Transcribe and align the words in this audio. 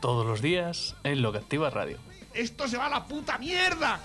todos 0.00 0.26
los 0.26 0.42
días 0.42 0.96
en 1.04 1.22
Lo 1.22 1.32
que 1.32 1.38
Activa 1.38 1.70
Radio. 1.70 1.98
¡Esto 2.34 2.68
se 2.68 2.76
va 2.76 2.86
a 2.86 2.90
la 2.90 3.06
puta 3.06 3.38
mierda! 3.38 4.00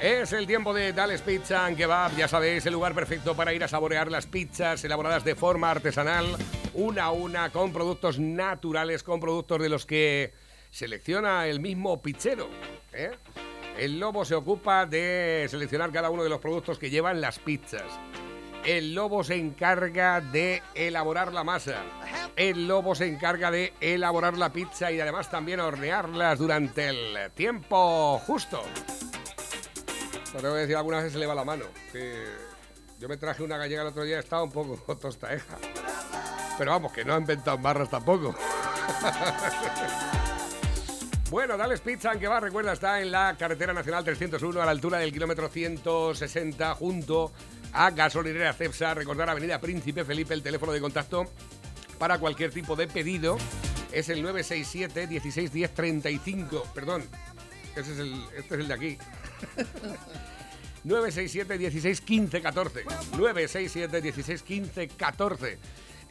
Es 0.00 0.32
el 0.32 0.46
tiempo 0.46 0.74
de 0.74 0.92
Dales 0.92 1.22
Pizza 1.22 1.64
and 1.64 1.76
Kebab, 1.76 2.16
ya 2.16 2.28
sabéis, 2.28 2.66
el 2.66 2.72
lugar 2.72 2.94
perfecto 2.94 3.34
para 3.34 3.54
ir 3.54 3.62
a 3.64 3.68
saborear 3.68 4.10
las 4.10 4.26
pizzas 4.26 4.84
elaboradas 4.84 5.24
de 5.24 5.34
forma 5.34 5.70
artesanal, 5.70 6.26
una 6.74 7.04
a 7.04 7.10
una, 7.12 7.50
con 7.50 7.72
productos 7.72 8.18
naturales, 8.18 9.02
con 9.02 9.20
productos 9.20 9.62
de 9.62 9.68
los 9.68 9.86
que 9.86 10.34
selecciona 10.70 11.46
el 11.46 11.60
mismo 11.60 12.02
pizzero. 12.02 12.48
¿eh? 12.92 13.12
El 13.78 13.98
lobo 13.98 14.24
se 14.24 14.34
ocupa 14.34 14.84
de 14.84 15.46
seleccionar 15.48 15.90
cada 15.92 16.10
uno 16.10 16.22
de 16.22 16.30
los 16.30 16.40
productos 16.40 16.78
que 16.78 16.90
llevan 16.90 17.20
las 17.20 17.38
pizzas. 17.38 17.84
El 18.64 18.94
lobo 18.94 19.22
se 19.22 19.34
encarga 19.34 20.22
de 20.22 20.62
elaborar 20.74 21.32
la 21.32 21.44
masa. 21.44 21.82
El 22.34 22.66
lobo 22.66 22.94
se 22.94 23.06
encarga 23.06 23.50
de 23.50 23.74
elaborar 23.80 24.38
la 24.38 24.52
pizza 24.52 24.90
y 24.90 25.00
además 25.00 25.30
también 25.30 25.60
hornearlas 25.60 26.38
durante 26.38 26.88
el 26.88 27.30
tiempo 27.32 28.18
justo. 28.26 28.62
Lo 30.32 30.40
tengo 30.40 30.54
que 30.54 30.60
decir, 30.60 30.76
algunas 30.76 31.00
veces 31.00 31.12
se 31.12 31.18
le 31.18 31.26
va 31.26 31.34
la 31.34 31.44
mano. 31.44 31.66
yo 32.98 33.08
me 33.08 33.18
traje 33.18 33.42
una 33.42 33.58
gallega 33.58 33.82
el 33.82 33.88
otro 33.88 34.02
día, 34.02 34.18
estaba 34.18 34.42
un 34.42 34.50
poco 34.50 34.96
tostaeja. 35.00 35.58
Pero 36.56 36.70
vamos, 36.70 36.92
que 36.92 37.04
no 37.04 37.14
ha 37.14 37.18
inventado 37.18 37.58
barras 37.58 37.90
tampoco. 37.90 38.34
Bueno, 41.30 41.56
Dales 41.56 41.80
Pizza, 41.80 42.12
aunque 42.12 42.28
va, 42.28 42.38
recuerda, 42.38 42.74
está 42.74 43.00
en 43.00 43.10
la 43.10 43.34
carretera 43.36 43.72
nacional 43.72 44.04
301 44.04 44.62
a 44.62 44.64
la 44.64 44.70
altura 44.70 44.98
del 44.98 45.12
kilómetro 45.12 45.48
160 45.48 46.74
junto 46.76 47.32
a 47.74 47.90
Gasolinera 47.90 48.52
Cepsa. 48.54 48.94
Recordar 48.94 49.28
Avenida 49.28 49.60
Príncipe 49.60 50.04
Felipe, 50.04 50.32
el 50.32 50.42
teléfono 50.42 50.72
de 50.72 50.80
contacto 50.80 51.26
para 51.98 52.18
cualquier 52.18 52.50
tipo 52.50 52.76
de 52.76 52.86
pedido 52.86 53.36
es 53.92 54.08
el 54.08 54.22
967 54.22 55.06
16 55.06 55.52
10 55.52 55.74
35. 55.74 56.68
Perdón, 56.74 57.04
ese 57.76 57.92
es 57.92 57.98
el, 57.98 58.14
este 58.36 58.54
es 58.54 58.60
el 58.60 58.68
de 58.68 58.74
aquí. 58.74 58.98
967 60.84 61.58
16 61.58 62.00
15 62.00 62.42
14. 62.42 62.84
967 63.16 64.00
16 64.00 64.42
15 64.42 64.88
14. 64.88 65.58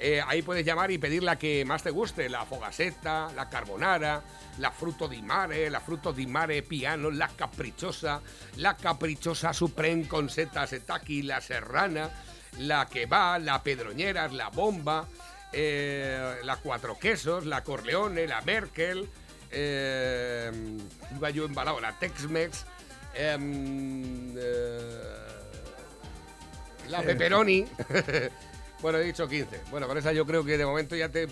Eh, 0.06 0.22
ahí 0.28 0.42
puedes 0.42 0.66
llamar 0.66 0.92
y 0.92 0.98
pedir 0.98 1.24
la 1.24 1.38
que 1.38 1.64
más 1.64 1.82
te 1.82 1.90
guste, 1.90 2.28
la 2.28 2.46
fogaseta, 2.46 3.32
la 3.38 3.48
carbonara, 3.48 4.22
la 4.58 4.70
fruto 4.70 5.08
di 5.08 5.22
mare, 5.22 5.70
la 5.70 5.80
fruto 5.80 6.12
di 6.12 6.28
mare 6.28 6.62
piano, 6.62 7.10
la 7.10 7.30
caprichosa, 7.30 8.22
la 8.58 8.76
caprichosa 8.76 9.54
supreme 9.54 10.06
con 10.06 10.30
setas 10.30 10.72
setaki, 10.72 11.22
la 11.22 11.40
serrana, 11.40 12.10
la 12.58 12.86
que 12.92 13.06
va, 13.06 13.40
la 13.40 13.64
pedroñeras, 13.64 14.34
la 14.34 14.50
bomba, 14.50 15.08
eh, 15.54 16.36
la 16.44 16.58
cuatro 16.58 17.00
quesos, 17.00 17.46
la 17.46 17.64
corleone, 17.64 18.28
la 18.28 18.42
merkel, 18.42 19.10
eh, 19.52 20.52
iba 21.16 21.30
yo 21.30 21.46
embalado, 21.46 21.80
la 21.80 21.98
tex-mex, 21.98 22.66
em, 23.16 24.36
la 26.90 27.02
pepperoni. 27.04 27.66
bueno, 28.84 28.98
he 28.98 29.04
dicho 29.06 29.30
15. 29.30 29.62
Bueno, 29.72 29.88
con 29.88 29.98
esa 29.98 30.12
yo 30.12 30.26
creo 30.26 30.44
que 30.44 30.58
de 30.58 30.66
momento 30.66 30.94
ya 30.98 31.08
te 31.08 31.24
he 31.24 31.28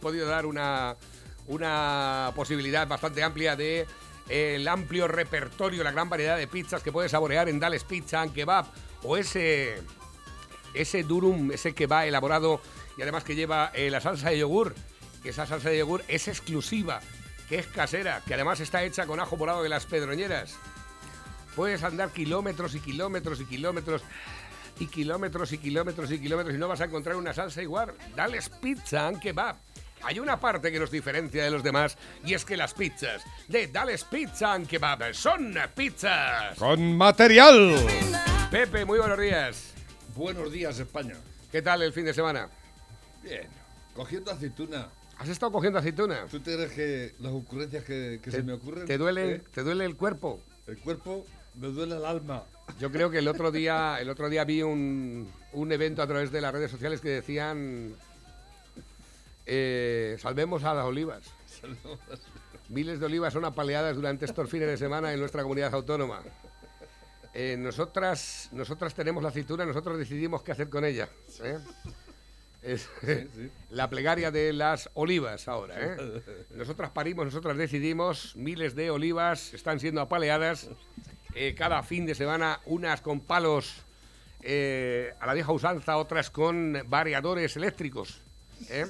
podido 0.00 0.26
dar 0.26 0.44
una, 0.44 0.96
una 1.46 2.32
posibilidad 2.34 2.86
bastante 2.88 3.22
amplia 3.22 3.54
de 3.54 3.86
el 4.28 4.66
amplio 4.66 5.06
repertorio, 5.06 5.84
la 5.84 5.92
gran 5.92 6.10
variedad 6.10 6.36
de 6.36 6.48
pizzas 6.48 6.82
que 6.82 6.90
puedes 6.90 7.12
saborear 7.12 7.48
en 7.48 7.60
Dales 7.60 7.84
Pizza 7.84 8.20
and 8.20 8.34
Kebab 8.34 8.66
o 9.04 9.16
ese 9.16 9.80
ese 10.74 11.04
durum, 11.04 11.52
ese 11.52 11.74
que 11.74 11.86
va 11.86 12.06
elaborado 12.06 12.60
y 12.98 13.02
además 13.02 13.22
que 13.22 13.36
lleva 13.36 13.70
eh, 13.72 13.88
la 13.88 14.00
salsa 14.00 14.30
de 14.30 14.38
yogur, 14.38 14.74
que 15.22 15.28
esa 15.28 15.46
salsa 15.46 15.70
de 15.70 15.78
yogur 15.78 16.02
es 16.08 16.26
exclusiva, 16.26 17.00
que 17.48 17.60
es 17.60 17.68
casera, 17.68 18.20
que 18.26 18.34
además 18.34 18.58
está 18.58 18.82
hecha 18.82 19.06
con 19.06 19.20
ajo 19.20 19.36
morado 19.36 19.62
de 19.62 19.68
las 19.68 19.86
pedroñeras. 19.86 20.56
Puedes 21.54 21.84
andar 21.84 22.10
kilómetros 22.10 22.74
y 22.74 22.80
kilómetros 22.80 23.40
y 23.40 23.44
kilómetros 23.44 24.02
y 24.78 24.86
kilómetros 24.86 25.52
y 25.52 25.58
kilómetros 25.58 26.10
y 26.10 26.18
kilómetros 26.18 26.54
y 26.54 26.58
no 26.58 26.68
vas 26.68 26.80
a 26.80 26.84
encontrar 26.84 27.16
una 27.16 27.32
salsa 27.32 27.62
igual. 27.62 27.94
Dales 28.14 28.48
pizza 28.48 29.06
and 29.06 29.20
kebab. 29.20 29.56
Hay 30.02 30.18
una 30.18 30.38
parte 30.38 30.70
que 30.70 30.78
nos 30.78 30.90
diferencia 30.90 31.42
de 31.44 31.50
los 31.50 31.62
demás 31.62 31.96
y 32.24 32.34
es 32.34 32.44
que 32.44 32.56
las 32.56 32.74
pizzas 32.74 33.22
de 33.48 33.66
Dales 33.66 34.04
Pizza 34.04 34.52
and 34.52 34.68
Kebab 34.68 35.14
son 35.14 35.54
pizzas. 35.74 36.56
Con 36.58 36.96
material. 36.96 37.74
Pepe, 38.50 38.84
muy 38.84 38.98
buenos 38.98 39.18
días. 39.18 39.72
Buenos 40.14 40.52
días, 40.52 40.78
España. 40.78 41.14
¿Qué 41.50 41.62
tal 41.62 41.82
el 41.82 41.92
fin 41.92 42.04
de 42.04 42.14
semana? 42.14 42.48
Bien. 43.22 43.48
Cogiendo 43.94 44.30
aceituna. 44.30 44.88
¿Has 45.18 45.28
estado 45.28 45.50
cogiendo 45.50 45.78
aceituna? 45.78 46.26
¿Tú 46.30 46.40
te 46.40 46.54
crees 46.54 46.72
que 46.72 47.14
las 47.18 47.32
ocurrencias 47.32 47.82
que, 47.84 48.20
que 48.22 48.30
se 48.30 48.42
me 48.42 48.52
ocurren? 48.52 48.86
¿Te 48.86 48.98
duele, 48.98 49.32
¿eh? 49.32 49.42
¿Te 49.52 49.62
duele 49.62 49.86
el 49.86 49.96
cuerpo? 49.96 50.40
El 50.66 50.78
cuerpo 50.78 51.26
me 51.54 51.68
duele 51.68 51.96
el 51.96 52.04
alma. 52.04 52.44
Yo 52.78 52.92
creo 52.92 53.10
que 53.10 53.18
el 53.18 53.28
otro 53.28 53.50
día, 53.50 53.98
el 54.00 54.10
otro 54.10 54.28
día 54.28 54.44
vi 54.44 54.62
un, 54.62 55.30
un 55.52 55.72
evento 55.72 56.02
a 56.02 56.06
través 56.06 56.30
de 56.30 56.40
las 56.40 56.52
redes 56.52 56.70
sociales 56.70 57.00
que 57.00 57.08
decían 57.08 57.94
eh, 59.46 60.16
salvemos 60.18 60.64
a 60.64 60.74
las 60.74 60.84
olivas. 60.84 61.22
Miles 62.68 62.98
de 62.98 63.06
olivas 63.06 63.32
son 63.32 63.44
apaleadas 63.44 63.94
durante 63.94 64.24
estos 64.24 64.50
fines 64.50 64.68
de 64.68 64.76
semana 64.76 65.12
en 65.12 65.20
nuestra 65.20 65.42
comunidad 65.42 65.72
autónoma. 65.72 66.20
Eh, 67.32 67.56
nosotras, 67.56 68.48
nosotras 68.52 68.94
tenemos 68.94 69.22
la 69.22 69.28
aceituna, 69.28 69.64
nosotros 69.64 69.98
decidimos 69.98 70.42
qué 70.42 70.52
hacer 70.52 70.68
con 70.68 70.84
ella. 70.84 71.08
¿eh? 71.42 71.58
Es 72.62 72.88
sí. 73.02 73.50
la 73.70 73.88
plegaria 73.88 74.32
de 74.32 74.52
las 74.52 74.90
olivas 74.94 75.46
ahora. 75.46 75.76
¿eh? 75.78 76.22
Nosotras 76.54 76.90
parimos, 76.90 77.26
nosotras 77.26 77.56
decidimos, 77.56 78.34
miles 78.34 78.74
de 78.74 78.90
olivas 78.90 79.54
están 79.54 79.78
siendo 79.78 80.00
apaleadas 80.00 80.68
eh, 81.38 81.54
cada 81.54 81.82
fin 81.82 82.06
de 82.06 82.14
semana, 82.14 82.60
unas 82.64 83.02
con 83.02 83.20
palos 83.20 83.84
eh, 84.40 85.12
a 85.20 85.26
la 85.26 85.34
vieja 85.34 85.52
usanza, 85.52 85.98
otras 85.98 86.30
con 86.30 86.78
variadores 86.86 87.56
eléctricos. 87.56 88.22
¿eh? 88.70 88.86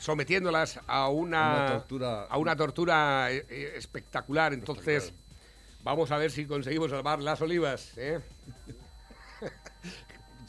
Sometiéndolas 0.00 0.80
a 0.88 1.08
una, 1.08 1.52
Una 1.54 1.66
tortura. 1.72 2.22
a 2.24 2.38
una 2.38 2.56
tortura 2.56 3.30
espectacular. 3.30 4.52
Entonces, 4.52 5.12
vamos 5.84 6.10
a 6.10 6.18
ver 6.18 6.32
si 6.32 6.44
conseguimos 6.46 6.90
salvar 6.90 7.20
las 7.20 7.40
olivas. 7.40 7.92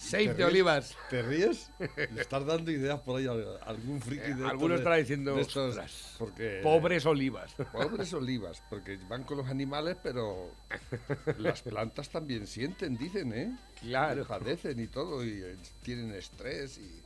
Save 0.02 0.30
¿Te 0.30 0.34
de 0.34 0.46
olivas. 0.46 0.98
¿Te 1.12 1.22
ríes? 1.22 1.70
Le 2.12 2.22
estás 2.22 2.44
dando 2.46 2.72
ideas 2.72 3.00
por 3.02 3.20
ahí 3.20 3.28
a 3.28 3.34
algún 3.68 4.02
friki 4.02 4.32
Eh, 4.32 4.36
de 4.36 4.48
alguno 4.48 4.74
estos 4.74 4.80
estará 4.80 4.96
diciendo, 4.96 5.36
de 5.36 5.42
estos, 5.42 5.70
"Ostras, 5.70 6.16
porque 6.18 6.60
Pobres 6.64 7.06
olivas. 7.06 7.54
Pobres 7.72 8.12
olivas, 8.14 8.64
porque 8.68 8.98
van 9.08 9.24
con 9.24 9.38
los 9.38 9.48
animales, 9.48 9.98
pero 10.02 10.50
las 11.38 11.62
plantas 11.62 12.10
también 12.10 12.48
sienten, 12.48 12.98
dicen, 12.98 13.32
¿eh? 13.34 13.56
Claro. 13.80 14.24
Y 14.24 14.26
padecen 14.26 14.80
y 14.80 14.88
todo, 14.88 15.24
y 15.24 15.40
eh, 15.44 15.56
tienen 15.84 16.12
estrés 16.16 16.80
y... 16.80 17.02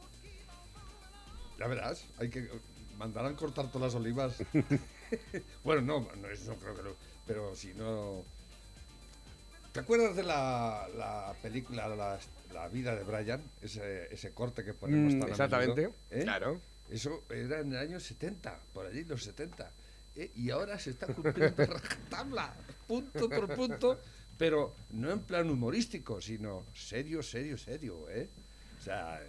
Ya 1.60 1.68
verás, 1.68 2.06
hay 2.18 2.30
que... 2.30 2.50
Mandarán 2.98 3.36
cortar 3.36 3.70
todas 3.72 3.94
las 3.94 4.02
olivas. 4.02 4.38
bueno, 5.66 5.82
no, 5.82 6.08
no, 6.16 6.30
es- 6.30 6.48
no 6.48 6.56
creo 6.56 6.76
que 6.76 6.84
no, 6.84 6.90
pero 7.28 7.54
si 7.56 7.74
no... 7.74 8.24
¿Te 9.76 9.82
acuerdas 9.82 10.16
de 10.16 10.24
la, 10.24 10.88
la 10.98 11.36
película 11.42 11.88
la, 11.90 12.18
La 12.54 12.68
vida 12.70 12.96
de 12.96 13.04
Brian? 13.04 13.42
Ese, 13.62 14.08
ese 14.14 14.32
corte 14.32 14.64
que 14.64 14.74
ponemos 14.74 15.14
Mm, 15.14 15.20
tan 15.20 15.28
a 15.28 15.32
exactamente. 15.32 15.82
menudo, 15.82 15.96
¿eh? 16.12 16.22
Claro. 16.24 16.62
Eso 16.90 17.24
era 17.30 17.60
en 17.60 17.74
el 17.74 17.78
año 17.78 18.00
70, 18.00 18.58
por 18.74 18.86
allí, 18.86 19.04
los 19.04 19.22
70. 19.24 19.70
¿eh? 20.16 20.32
Y 20.36 20.50
ahora 20.50 20.80
se 20.80 20.92
está 20.92 21.08
cumpliendo 21.08 21.62
a 21.64 21.66
rajatabla, 21.66 22.54
punto 22.88 23.28
por 23.30 23.54
punto, 23.54 24.00
pero 24.38 24.74
no 24.92 25.12
en 25.12 25.20
plan 25.20 25.50
humorístico, 25.50 26.22
sino 26.22 26.64
serio, 26.74 27.22
serio, 27.22 27.58
serio, 27.58 28.08
¿eh? 28.10 28.30
O 28.80 28.84
sea, 28.84 29.22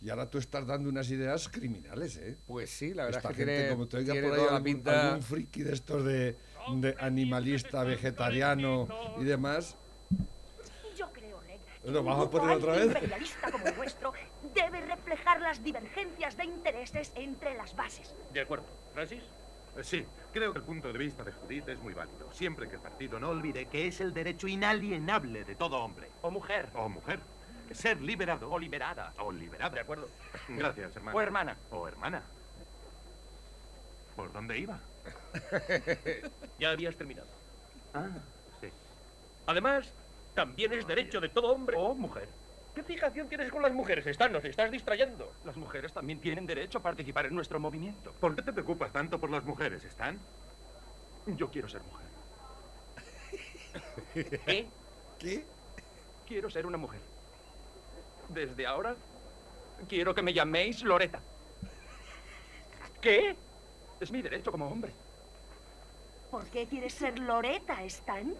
y 0.00 0.10
ahora 0.10 0.30
tú 0.30 0.38
estás 0.38 0.64
dando 0.66 0.88
unas 0.90 1.10
ideas 1.10 1.48
criminales, 1.48 2.18
¿eh? 2.18 2.36
Pues 2.46 2.70
sí, 2.70 2.94
la 2.94 3.06
verdad 3.06 3.18
Esta 3.18 3.30
es 3.30 3.36
que 3.36 3.44
gente, 3.44 3.54
tiene, 3.56 3.70
como 3.70 3.88
te 3.88 3.96
oiga 3.96 4.14
por 4.14 4.32
ahí 4.34 4.40
algún, 4.42 4.62
pinta. 4.62 5.06
algún 5.08 5.22
friki 5.22 5.62
de 5.64 5.72
estos 5.72 6.04
de, 6.04 6.36
de 6.68 6.96
animalista, 6.98 7.84
vegetariano 7.84 8.88
y 9.18 9.24
demás, 9.24 9.76
Yo 10.96 11.10
creo, 11.12 11.40
que 11.40 11.90
¿Lo 11.90 12.00
un 12.00 12.06
vas 12.06 12.26
a 12.26 12.30
poner 12.30 12.56
otra 12.56 12.72
vez? 12.72 12.86
imperialista 12.86 13.50
como 13.50 13.66
el 13.66 13.76
nuestro 13.76 14.12
debe 14.54 14.80
reflejar 14.80 15.40
las 15.40 15.62
divergencias 15.62 16.36
de 16.36 16.44
intereses 16.44 17.12
entre 17.14 17.54
las 17.56 17.74
bases. 17.76 18.14
De 18.32 18.40
acuerdo. 18.40 18.66
Francis, 18.94 19.22
Sí, 19.82 20.06
creo 20.32 20.52
que 20.54 20.58
el 20.60 20.64
punto 20.64 20.90
de 20.90 20.98
vista 20.98 21.22
de 21.22 21.32
Judith 21.32 21.68
es 21.68 21.78
muy 21.80 21.92
válido. 21.92 22.32
Siempre 22.32 22.66
que 22.66 22.76
el 22.76 22.80
partido 22.80 23.20
no 23.20 23.28
olvide 23.28 23.66
que 23.66 23.86
es 23.86 24.00
el 24.00 24.14
derecho 24.14 24.48
inalienable 24.48 25.44
de 25.44 25.54
todo 25.54 25.76
hombre. 25.84 26.08
O 26.22 26.30
mujer. 26.30 26.70
O 26.74 26.88
mujer. 26.88 27.20
Ser 27.72 28.00
liberado. 28.00 28.50
O 28.50 28.58
liberada. 28.58 29.12
O 29.18 29.30
liberada. 29.30 29.74
De 29.74 29.80
acuerdo. 29.80 30.08
Gracias, 30.48 30.96
hermano. 30.96 31.18
O 31.18 31.20
hermana. 31.20 31.56
O 31.70 31.86
hermana. 31.86 32.22
¿Por 34.14 34.32
dónde 34.32 34.58
iba? 34.58 34.80
Ya 36.58 36.70
habías 36.70 36.96
terminado. 36.96 37.28
Ah, 37.92 38.08
sí. 38.60 38.68
Además, 39.46 39.92
también 40.34 40.72
es 40.72 40.86
derecho 40.86 41.20
de 41.20 41.28
todo 41.28 41.52
hombre. 41.52 41.76
O 41.78 41.94
mujer. 41.94 42.28
¿Qué 42.74 42.82
fijación 42.82 43.28
tienes 43.28 43.50
con 43.50 43.62
las 43.62 43.72
mujeres? 43.72 44.06
Están, 44.06 44.32
nos 44.32 44.44
estás 44.44 44.70
distrayendo. 44.70 45.32
Las 45.44 45.56
mujeres 45.56 45.92
también 45.92 46.20
tienen 46.20 46.46
derecho 46.46 46.78
a 46.78 46.82
participar 46.82 47.26
en 47.26 47.34
nuestro 47.34 47.58
movimiento. 47.58 48.12
¿Por 48.20 48.36
qué 48.36 48.42
te 48.42 48.52
preocupas 48.52 48.92
tanto 48.92 49.18
por 49.18 49.30
las 49.30 49.44
mujeres, 49.44 49.82
Stan? 49.84 50.18
Yo 51.26 51.50
quiero 51.50 51.68
ser 51.68 51.80
mujer. 51.82 52.06
¿Qué? 54.44 54.66
¿Qué? 55.18 55.44
Quiero 56.26 56.50
ser 56.50 56.66
una 56.66 56.76
mujer. 56.76 57.00
Desde 58.28 58.66
ahora, 58.66 58.94
quiero 59.88 60.14
que 60.14 60.22
me 60.22 60.34
llaméis 60.34 60.82
Loreta. 60.82 61.20
¿Qué? 63.00 63.36
Es 64.00 64.10
mi 64.10 64.22
derecho 64.22 64.52
como 64.52 64.68
hombre. 64.68 64.92
¿Por 66.30 66.44
qué 66.46 66.66
quieres 66.66 66.92
ser 66.92 67.18
Loreta, 67.18 67.82
Stan? 67.84 68.34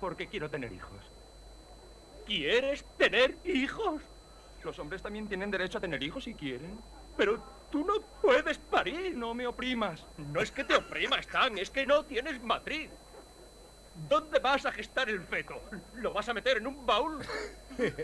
Porque 0.00 0.28
quiero 0.28 0.48
tener 0.48 0.72
hijos. 0.72 1.04
¿Quieres 2.26 2.84
tener 2.96 3.36
hijos? 3.44 4.02
Los 4.62 4.78
hombres 4.78 5.02
también 5.02 5.26
tienen 5.28 5.50
derecho 5.50 5.78
a 5.78 5.80
tener 5.80 6.02
hijos 6.02 6.24
si 6.24 6.34
quieren. 6.34 6.78
Pero 7.16 7.42
tú 7.70 7.84
no 7.84 8.00
puedes 8.22 8.58
parir, 8.58 9.16
no 9.16 9.34
me 9.34 9.46
oprimas. 9.46 10.06
No 10.18 10.40
es 10.40 10.52
que 10.52 10.64
te 10.64 10.76
oprima, 10.76 11.18
Stan, 11.18 11.56
es 11.58 11.70
que 11.70 11.86
no 11.86 12.04
tienes 12.04 12.42
matriz. 12.42 12.90
¿Dónde 14.08 14.38
vas 14.38 14.64
a 14.66 14.72
gestar 14.72 15.08
el 15.08 15.20
feto? 15.22 15.60
¿Lo 15.94 16.12
vas 16.12 16.28
a 16.28 16.34
meter 16.34 16.58
en 16.58 16.68
un 16.68 16.86
baúl? 16.86 17.18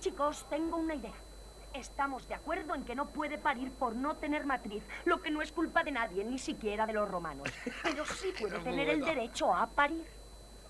Chicos, 0.00 0.46
tengo 0.50 0.76
una 0.76 0.94
idea. 0.94 1.27
Estamos 1.74 2.26
de 2.28 2.34
acuerdo 2.34 2.74
en 2.74 2.84
que 2.84 2.94
no 2.94 3.08
puede 3.08 3.38
parir 3.38 3.70
por 3.72 3.94
no 3.94 4.16
tener 4.16 4.46
matriz, 4.46 4.82
lo 5.04 5.20
que 5.22 5.30
no 5.30 5.42
es 5.42 5.52
culpa 5.52 5.84
de 5.84 5.92
nadie, 5.92 6.24
ni 6.24 6.38
siquiera 6.38 6.86
de 6.86 6.92
los 6.92 7.08
romanos. 7.08 7.48
Pero 7.82 8.04
sí 8.06 8.32
puede 8.40 8.58
tener 8.60 8.88
el 8.88 9.00
derecho 9.04 9.54
a 9.54 9.66
parir. 9.68 10.06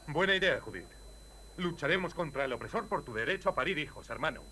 Buena 0.06 0.34
idea, 0.34 0.60
Judith. 0.60 0.88
Lucharemos 1.56 2.14
contra 2.14 2.44
el 2.44 2.52
opresor 2.52 2.86
por 2.86 3.04
tu 3.04 3.12
derecho 3.12 3.48
a 3.50 3.54
parir 3.54 3.78
hijos, 3.78 4.08
hermano. 4.10 4.42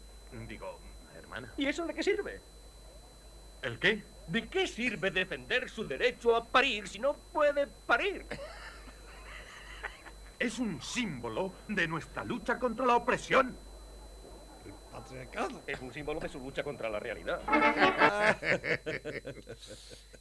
Digo, 0.46 0.78
hermana. 1.14 1.52
¿Y 1.56 1.66
eso 1.66 1.86
de 1.86 1.94
qué 1.94 2.02
sirve? 2.02 2.40
¿El 3.62 3.78
qué? 3.78 4.04
¿De 4.26 4.48
qué 4.48 4.66
sirve 4.66 5.10
defender 5.10 5.68
su 5.70 5.86
derecho 5.86 6.36
a 6.36 6.44
parir 6.44 6.88
si 6.88 6.98
no 6.98 7.14
puede 7.14 7.66
parir? 7.66 8.26
Es 10.38 10.58
un 10.58 10.82
símbolo 10.82 11.52
de 11.68 11.88
nuestra 11.88 12.22
lucha 12.24 12.58
contra 12.58 12.84
la 12.84 12.96
opresión. 12.96 13.56
Patriarcado. 14.96 15.62
Es 15.66 15.78
un 15.80 15.92
símbolo 15.92 16.20
de 16.20 16.28
su 16.28 16.40
lucha 16.40 16.62
contra 16.64 16.88
la 16.88 16.98
realidad. 16.98 17.40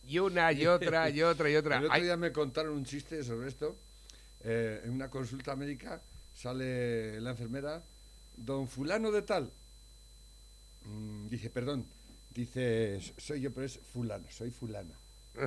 Y 0.07 0.19
una, 0.19 0.51
y 0.51 0.67
otra, 0.67 1.09
y 1.09 1.23
otra, 1.23 1.49
y 1.49 1.55
otra. 1.55 1.77
El 1.77 1.85
otro 1.85 2.03
día 2.03 2.15
me 2.15 2.31
contaron 2.31 2.73
un 2.73 2.85
chiste 2.85 3.23
sobre 3.23 3.47
esto. 3.47 3.75
Eh, 4.43 4.81
en 4.83 4.91
una 4.91 5.09
consulta 5.09 5.55
médica 5.55 5.99
sale 6.35 7.19
la 7.21 7.31
enfermera, 7.31 7.81
don 8.37 8.67
fulano 8.67 9.09
de 9.09 9.23
tal. 9.23 9.51
Mm, 10.83 11.27
dice, 11.27 11.49
perdón, 11.49 11.87
dice, 12.29 13.01
soy 13.17 13.41
yo, 13.41 13.51
pero 13.51 13.65
es 13.65 13.79
fulano, 13.79 14.27
soy 14.29 14.51
fulana. 14.51 14.93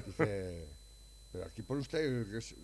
Dice, 0.05 0.67
pero 1.33 1.45
aquí 1.45 1.63
por 1.63 1.77
usted, 1.77 2.29
que 2.29 2.39
es-". 2.39 2.57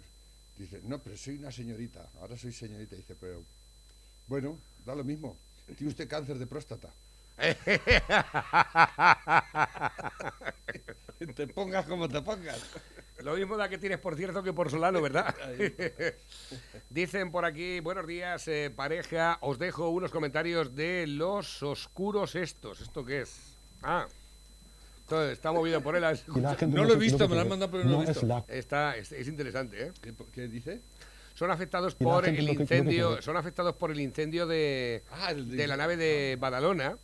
dice, 0.58 0.80
no, 0.82 0.98
pero 0.98 1.16
soy 1.16 1.36
una 1.36 1.52
señorita, 1.52 2.08
ahora 2.20 2.36
soy 2.36 2.52
señorita. 2.52 2.96
Dice, 2.96 3.14
pero, 3.14 3.44
bueno, 4.26 4.58
da 4.84 4.96
lo 4.96 5.04
mismo. 5.04 5.36
Tiene 5.66 5.88
usted 5.88 6.08
cáncer 6.08 6.38
de 6.38 6.46
próstata. 6.46 6.88
te 11.34 11.48
pongas 11.48 11.84
como 11.86 12.08
te 12.08 12.22
pongas. 12.22 12.62
Lo 13.22 13.36
mismo 13.36 13.56
da 13.56 13.68
que 13.68 13.78
tienes, 13.78 13.98
por 13.98 14.16
cierto, 14.16 14.42
que 14.42 14.52
por 14.52 14.70
Solano, 14.70 15.00
¿verdad? 15.00 15.34
Dicen 16.90 17.32
por 17.32 17.44
aquí, 17.44 17.80
buenos 17.80 18.06
días, 18.06 18.46
eh, 18.48 18.72
pareja. 18.74 19.38
Os 19.40 19.58
dejo 19.58 19.88
unos 19.88 20.10
comentarios 20.10 20.76
de 20.76 21.06
los 21.06 21.62
oscuros 21.62 22.34
estos. 22.34 22.80
¿Esto 22.80 23.04
qué 23.04 23.22
es? 23.22 23.34
Ah, 23.82 24.06
esto 25.00 25.30
está 25.30 25.52
movido 25.52 25.80
por 25.80 25.96
él. 25.96 26.04
No 26.68 26.84
lo 26.84 26.94
he 26.94 26.96
visto, 26.96 27.28
me 27.28 27.36
lo 27.36 27.42
han 27.42 27.48
mandado, 27.48 27.72
pero 27.72 27.84
no 27.84 27.92
lo 27.92 28.00
he 28.00 28.10
es 28.10 28.20
visto. 28.20 28.44
Está, 28.48 28.96
es, 28.96 29.12
es 29.12 29.28
interesante, 29.28 29.86
¿eh? 29.86 29.92
¿Qué, 30.00 30.12
qué 30.32 30.48
dice? 30.48 30.80
Son 31.34 31.50
afectados 31.50 31.94
por 31.96 32.26
el 32.28 32.48
incendio, 32.48 33.20
son 33.20 33.36
afectados 33.36 33.74
por 33.74 33.90
el 33.90 34.00
incendio 34.00 34.46
de, 34.46 35.02
Ah, 35.10 35.32
el 35.32 35.50
de- 35.50 35.56
de 35.56 35.66
la 35.66 35.76
nave 35.76 35.96
de 35.96 36.36
Badalona. 36.38 36.96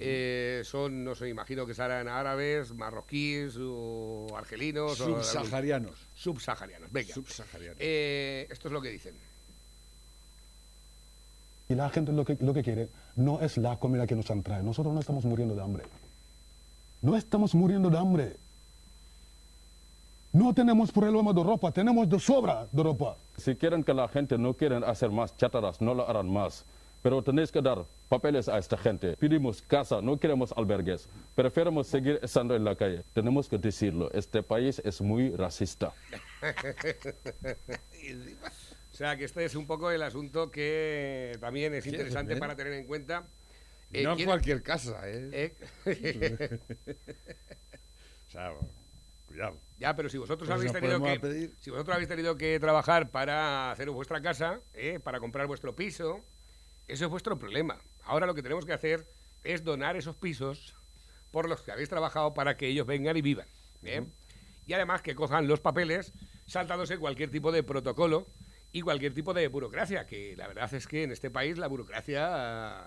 Eh, 0.00 0.62
son, 0.64 1.02
no 1.02 1.14
sé, 1.14 1.28
imagino 1.28 1.64
que 1.66 1.74
serán 1.74 2.08
árabes, 2.08 2.72
marroquíes 2.74 3.54
o 3.58 4.26
argelinos 4.36 5.00
o 5.00 5.22
Subsaharianos. 5.22 5.94
subsaharianos. 6.14 6.92
Venga. 6.92 7.14
Subsaharianos. 7.14 7.78
Eh, 7.80 8.46
esto 8.50 8.68
es 8.68 8.72
lo 8.72 8.80
que 8.82 8.90
dicen. 8.90 9.14
Y 11.68 11.74
la 11.74 11.90
gente 11.90 12.12
lo 12.12 12.24
que, 12.24 12.36
lo 12.40 12.54
que 12.54 12.62
quiere 12.62 12.88
no 13.16 13.40
es 13.40 13.56
la 13.58 13.78
comida 13.78 14.06
que 14.06 14.14
nos 14.14 14.30
han 14.30 14.42
traído. 14.42 14.64
Nosotros 14.64 14.94
no 14.94 15.00
estamos 15.00 15.24
muriendo 15.24 15.54
de 15.54 15.62
hambre. 15.62 15.84
No 17.02 17.16
estamos 17.16 17.54
muriendo 17.54 17.90
de 17.90 17.98
hambre. 17.98 18.36
No 20.32 20.52
tenemos 20.54 20.92
problema 20.92 21.32
de 21.32 21.42
ropa, 21.42 21.72
tenemos 21.72 22.08
de 22.08 22.18
sobra 22.20 22.68
de 22.70 22.82
ropa. 22.82 23.16
Si 23.36 23.56
quieren 23.56 23.82
que 23.82 23.94
la 23.94 24.08
gente 24.08 24.36
no 24.36 24.54
quieren 24.54 24.84
hacer 24.84 25.10
más 25.10 25.36
chátaras, 25.36 25.80
no 25.80 25.94
lo 25.94 26.08
harán 26.08 26.30
más. 26.30 26.64
Pero 27.02 27.22
tenéis 27.22 27.50
que 27.52 27.62
dar 27.62 27.84
papeles 28.08 28.48
a 28.48 28.58
esta 28.58 28.76
gente. 28.76 29.16
Pedimos 29.16 29.62
casa, 29.62 30.02
no 30.02 30.18
queremos 30.18 30.52
albergues. 30.56 31.08
Preferimos 31.34 31.86
seguir 31.86 32.18
estando 32.22 32.54
en 32.56 32.64
la 32.64 32.74
calle. 32.74 33.04
Tenemos 33.14 33.48
que 33.48 33.56
decirlo, 33.56 34.10
este 34.12 34.42
país 34.42 34.82
es 34.84 35.00
muy 35.00 35.30
racista. 35.34 35.92
O 38.90 38.96
sea, 38.98 39.16
que 39.16 39.24
este 39.26 39.44
es 39.44 39.54
un 39.54 39.64
poco 39.64 39.92
el 39.92 40.02
asunto 40.02 40.50
que 40.50 41.36
también 41.40 41.72
es 41.72 41.84
¿Qué 41.84 41.90
interesante 41.90 42.34
para 42.36 42.56
tener 42.56 42.72
en 42.72 42.84
cuenta. 42.84 43.28
Eh, 43.92 44.02
no 44.02 44.10
en 44.10 44.16
¿quiere- 44.16 44.26
cualquier 44.28 44.62
casa, 44.62 45.00
¿eh? 45.04 45.54
eh? 45.86 46.58
O 48.26 48.30
sea, 48.30 48.52
ya, 49.78 49.94
pero 49.94 50.08
si 50.08 50.18
vosotros 50.18 50.48
habéis 50.50 50.72
tenido 50.72 51.02
que 51.02 51.20
pedir. 51.20 51.54
si 51.60 51.70
vosotros 51.70 51.94
habéis 51.94 52.08
tenido 52.08 52.36
que 52.36 52.58
trabajar 52.58 53.10
para 53.10 53.70
hacer 53.70 53.90
vuestra 53.90 54.20
casa, 54.20 54.60
eh, 54.74 55.00
para 55.02 55.20
comprar 55.20 55.46
vuestro 55.46 55.74
piso, 55.76 56.24
eso 56.86 57.04
es 57.04 57.10
vuestro 57.10 57.38
problema. 57.38 57.78
Ahora 58.04 58.26
lo 58.26 58.34
que 58.34 58.42
tenemos 58.42 58.64
que 58.64 58.72
hacer 58.72 59.06
es 59.44 59.64
donar 59.64 59.96
esos 59.96 60.16
pisos 60.16 60.74
por 61.30 61.48
los 61.48 61.62
que 61.62 61.72
habéis 61.72 61.88
trabajado 61.88 62.34
para 62.34 62.56
que 62.56 62.66
ellos 62.66 62.86
vengan 62.86 63.16
y 63.16 63.22
vivan. 63.22 63.46
¿eh? 63.82 64.04
Y 64.66 64.72
además 64.72 65.02
que 65.02 65.14
cojan 65.14 65.46
los 65.46 65.60
papeles 65.60 66.12
saltándose 66.46 66.98
cualquier 66.98 67.30
tipo 67.30 67.52
de 67.52 67.62
protocolo 67.62 68.26
y 68.72 68.80
cualquier 68.80 69.14
tipo 69.14 69.34
de 69.34 69.48
burocracia, 69.48 70.06
que 70.06 70.36
la 70.36 70.48
verdad 70.48 70.72
es 70.74 70.86
que 70.86 71.04
en 71.04 71.12
este 71.12 71.30
país 71.30 71.58
la 71.58 71.68
burocracia 71.68 72.86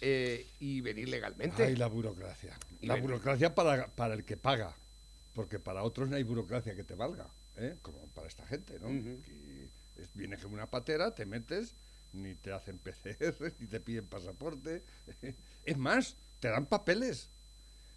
eh, 0.00 0.46
y 0.60 0.80
venir 0.80 1.08
legalmente. 1.08 1.64
Ay, 1.64 1.76
la 1.76 1.86
burocracia. 1.86 2.56
Y 2.80 2.86
La 2.86 2.96
burocracia 2.96 3.54
para, 3.54 3.88
para 3.88 4.14
el 4.14 4.24
que 4.24 4.36
paga. 4.36 4.76
Porque 5.38 5.60
para 5.60 5.84
otros 5.84 6.08
no 6.08 6.16
hay 6.16 6.24
burocracia 6.24 6.74
que 6.74 6.82
te 6.82 6.96
valga. 6.96 7.28
¿eh? 7.54 7.76
Como 7.80 7.98
para 8.08 8.26
esta 8.26 8.44
gente, 8.44 8.76
¿no? 8.80 8.88
Ujú. 8.88 9.22
Que 9.22 9.68
es- 10.02 10.08
viene 10.14 10.36
como 10.36 10.54
una 10.54 10.66
patera, 10.68 11.14
te 11.14 11.26
metes, 11.26 11.74
ni 12.12 12.34
te 12.34 12.50
hacen 12.52 12.76
PCR, 12.84 13.54
ni 13.60 13.68
te 13.68 13.78
piden 13.78 14.08
pasaporte. 14.08 14.82
Es 15.64 15.76
más, 15.78 16.16
te 16.40 16.48
dan 16.48 16.66
papeles. 16.66 17.28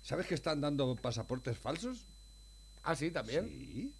¿Sabes 0.03 0.27
que 0.27 0.35
están 0.35 0.61
dando 0.61 0.95
pasaportes 0.97 1.57
falsos? 1.57 2.05
Ah, 2.83 2.95
sí, 2.95 3.09
también. 3.09 3.47
Sí. 3.49 3.91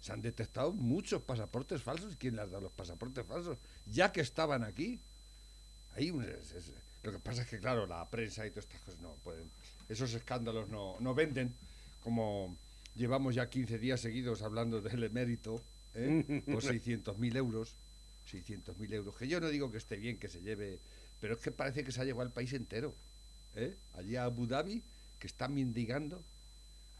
Se 0.00 0.12
han 0.12 0.22
detectado 0.22 0.72
muchos 0.72 1.20
pasaportes 1.22 1.82
falsos. 1.82 2.14
¿Quién 2.16 2.36
les 2.36 2.48
dado 2.48 2.60
los 2.60 2.72
pasaportes 2.72 3.26
falsos? 3.26 3.58
Ya 3.86 4.12
que 4.12 4.20
estaban 4.20 4.62
aquí. 4.62 5.00
Ahí 5.96 6.12
un- 6.12 6.22
es- 6.22 6.52
es- 6.52 6.70
lo 7.02 7.10
que 7.10 7.18
pasa 7.18 7.42
es 7.42 7.48
que, 7.48 7.58
claro, 7.58 7.88
la 7.88 8.08
prensa 8.08 8.46
y 8.46 8.50
todas 8.50 8.66
estas 8.66 8.82
cosas 8.82 9.00
no 9.00 9.14
pueden. 9.24 9.50
Esos 9.88 10.14
escándalos 10.14 10.68
no, 10.68 10.96
no 11.00 11.12
venden. 11.12 11.52
Como 12.04 12.56
llevamos 12.98 13.34
ya 13.34 13.48
15 13.48 13.78
días 13.78 14.00
seguidos 14.00 14.42
hablando 14.42 14.82
del 14.82 15.02
emérito 15.04 15.62
¿eh? 15.94 16.42
por 16.46 16.62
600.000 16.62 17.36
euros. 17.36 17.76
600.000 18.30 18.92
euros. 18.92 19.16
Que 19.16 19.26
yo 19.26 19.40
no 19.40 19.48
digo 19.48 19.70
que 19.70 19.78
esté 19.78 19.96
bien 19.96 20.18
que 20.18 20.28
se 20.28 20.42
lleve, 20.42 20.78
pero 21.20 21.34
es 21.34 21.40
que 21.40 21.50
parece 21.50 21.84
que 21.84 21.92
se 21.92 22.02
ha 22.02 22.04
llevado 22.04 22.26
al 22.26 22.32
país 22.34 22.52
entero. 22.52 22.94
¿eh? 23.54 23.74
Allí 23.94 24.16
a 24.16 24.24
Abu 24.24 24.46
Dhabi, 24.46 24.82
que 25.18 25.26
están 25.26 25.54
mendigando 25.54 26.22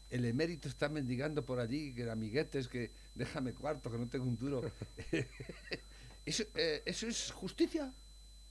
el 0.09 0.25
emérito 0.25 0.67
está 0.67 0.89
mendigando 0.89 1.45
por 1.45 1.59
allí, 1.59 1.93
que 1.93 2.09
amiguetes, 2.09 2.67
que 2.67 2.91
déjame 3.15 3.53
cuarto, 3.53 3.91
que 3.91 3.97
no 3.97 4.07
tengo 4.07 4.25
un 4.25 4.37
duro. 4.37 4.71
eso, 6.25 6.43
eh, 6.55 6.81
eso 6.85 7.07
es 7.07 7.31
justicia, 7.31 7.93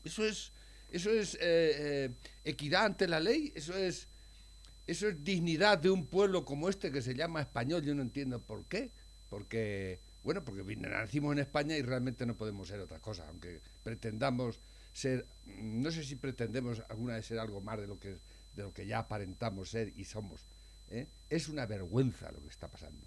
eso 0.05 0.25
es, 0.25 0.53
eso 0.91 1.11
es 1.11 1.35
eh, 1.35 1.39
eh, 1.41 2.11
equidad 2.45 2.87
ante 2.87 3.09
la 3.09 3.21
ley, 3.21 3.53
eso 3.55 3.77
es... 3.77 4.09
eso 4.89 5.07
es 5.07 5.23
dignidad 5.23 5.79
de 5.79 5.91
un 5.91 6.07
pueblo 6.07 6.47
como 6.47 6.69
este 6.69 6.91
que 6.91 7.03
se 7.03 7.15
llama 7.15 7.43
español. 7.43 7.83
Yo 7.83 7.95
no 7.95 8.01
entiendo 8.01 8.41
por 8.41 8.65
qué. 8.65 8.91
Porque, 9.29 10.01
bueno, 10.25 10.43
porque 10.45 10.65
nacimos 10.77 11.33
en 11.35 11.41
España 11.41 11.77
y 11.77 11.83
realmente 11.83 12.25
no 12.25 12.37
podemos 12.37 12.69
ser 12.69 12.81
otra 12.81 12.99
cosa, 12.99 13.29
aunque 13.29 13.61
pretendamos 13.85 14.59
ser, 14.95 15.27
no 15.45 15.91
sé 15.91 16.03
si 16.05 16.17
pretendemos 16.17 16.83
alguna 16.89 17.17
vez 17.17 17.27
ser 17.27 17.39
algo 17.39 17.61
más 17.61 17.79
de 17.79 17.87
lo 17.87 17.99
que, 17.99 18.17
de 18.57 18.63
lo 18.63 18.73
que 18.73 18.87
ya 18.87 19.01
aparentamos 19.01 19.69
ser 19.69 19.93
y 19.95 20.05
somos. 20.05 20.47
¿eh? 20.89 21.07
Es 21.29 21.51
una 21.51 21.67
vergüenza 21.67 22.33
lo 22.33 22.41
que 22.41 22.49
está 22.49 22.69
pasando. 22.69 23.07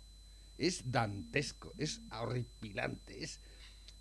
Es 0.60 0.92
dantesco, 0.92 1.74
es 1.80 2.02
horripilante, 2.12 3.24
es, 3.24 3.40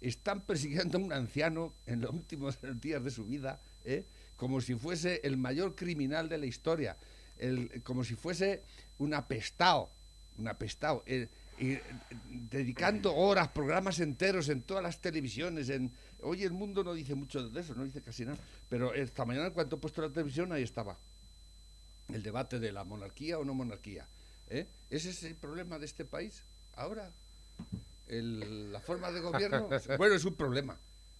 están 0.02 0.42
persiguiendo 0.42 0.98
a 0.98 1.00
un 1.00 1.12
anciano 1.14 1.74
en 1.86 2.02
los 2.02 2.10
últimos 2.10 2.58
días 2.82 3.02
de 3.02 3.10
su 3.10 3.24
vida, 3.24 3.58
¿eh? 3.86 4.04
como 4.36 4.60
si 4.60 4.74
fuese 4.74 5.22
el 5.24 5.38
mayor 5.38 5.74
criminal 5.74 6.28
de 6.28 6.36
la 6.36 6.46
historia, 6.46 6.98
el- 7.40 7.82
como 7.82 8.04
si 8.04 8.14
fuese 8.14 8.62
un 8.98 9.14
apestado, 9.14 9.90
un 10.38 10.46
apestado, 10.48 11.02
eh, 11.06 11.28
y, 11.58 11.78
dedicando 12.48 13.14
horas, 13.14 13.48
programas 13.48 13.98
enteros 14.00 14.48
en 14.48 14.62
todas 14.62 14.82
las 14.82 15.00
televisiones. 15.00 15.68
En, 15.68 15.90
hoy 16.22 16.44
el 16.44 16.52
mundo 16.52 16.84
no 16.84 16.94
dice 16.94 17.14
mucho 17.14 17.48
de 17.48 17.60
eso, 17.60 17.74
no 17.74 17.84
dice 17.84 18.00
casi 18.02 18.24
nada, 18.24 18.38
pero 18.68 18.94
esta 18.94 19.24
mañana 19.24 19.50
cuando 19.50 19.76
he 19.76 19.78
puesto 19.78 20.00
la 20.02 20.08
televisión 20.10 20.52
ahí 20.52 20.62
estaba 20.62 20.96
el 22.12 22.22
debate 22.22 22.58
de 22.60 22.72
la 22.72 22.84
monarquía 22.84 23.38
o 23.38 23.44
no 23.44 23.54
monarquía. 23.54 24.06
¿eh? 24.48 24.66
¿Ese 24.90 25.10
es 25.10 25.22
el 25.24 25.34
problema 25.34 25.78
de 25.78 25.86
este 25.86 26.04
país 26.04 26.42
ahora? 26.76 27.10
El- 28.08 28.72
la 28.72 28.80
forma 28.80 29.10
de 29.12 29.20
gobierno. 29.20 29.68
Bueno, 29.98 30.14
es 30.14 30.24
un 30.24 30.34
problema. 30.34 30.76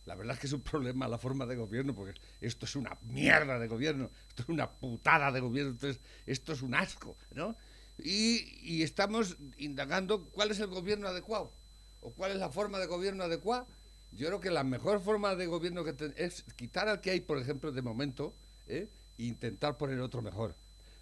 La 0.06 0.14
verdad 0.14 0.34
es 0.34 0.40
que 0.40 0.46
es 0.46 0.52
un 0.52 0.62
problema 0.62 1.08
la 1.08 1.18
forma 1.18 1.46
de 1.46 1.56
gobierno, 1.56 1.94
porque 1.94 2.18
esto 2.40 2.64
es 2.64 2.76
una 2.76 2.96
mierda 3.02 3.58
de 3.58 3.68
gobierno, 3.68 4.10
esto 4.28 4.42
es 4.42 4.48
una 4.48 4.70
putada 4.70 5.30
de 5.30 5.40
gobierno, 5.40 5.72
esto 5.72 5.88
es, 5.88 6.00
esto 6.26 6.52
es 6.52 6.62
un 6.62 6.74
asco, 6.74 7.16
¿no? 7.34 7.56
Y, 7.98 8.58
y 8.62 8.82
estamos 8.82 9.36
indagando 9.58 10.24
cuál 10.30 10.50
es 10.50 10.60
el 10.60 10.68
gobierno 10.68 11.08
adecuado, 11.08 11.52
o 12.00 12.12
cuál 12.12 12.32
es 12.32 12.38
la 12.38 12.48
forma 12.48 12.78
de 12.78 12.86
gobierno 12.86 13.24
adecuada. 13.24 13.66
Yo 14.12 14.26
creo 14.26 14.40
que 14.40 14.50
la 14.50 14.64
mejor 14.64 15.00
forma 15.00 15.36
de 15.36 15.46
gobierno 15.46 15.84
que 15.84 15.94
es 16.16 16.44
quitar 16.56 16.88
al 16.88 17.00
que 17.00 17.10
hay, 17.10 17.20
por 17.20 17.38
ejemplo, 17.38 17.70
de 17.70 17.82
momento, 17.82 18.34
¿eh? 18.66 18.88
e 19.18 19.22
intentar 19.22 19.76
poner 19.76 20.00
otro 20.00 20.22
mejor. 20.22 20.56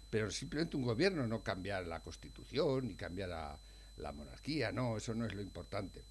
Pero 0.09 0.29
simplemente 0.29 0.75
un 0.75 0.83
gobierno, 0.83 1.25
no 1.25 1.41
cambiar 1.41 1.87
la 1.87 2.01
constitución, 2.01 2.87
ni 2.87 2.95
cambiar 2.95 3.29
la 3.97 4.11
monarquía, 4.11 4.71
no, 4.71 4.97
eso 4.97 5.15
no 5.15 5.25
es 5.25 5.33
lo 5.33 5.41
importante. 5.41 6.03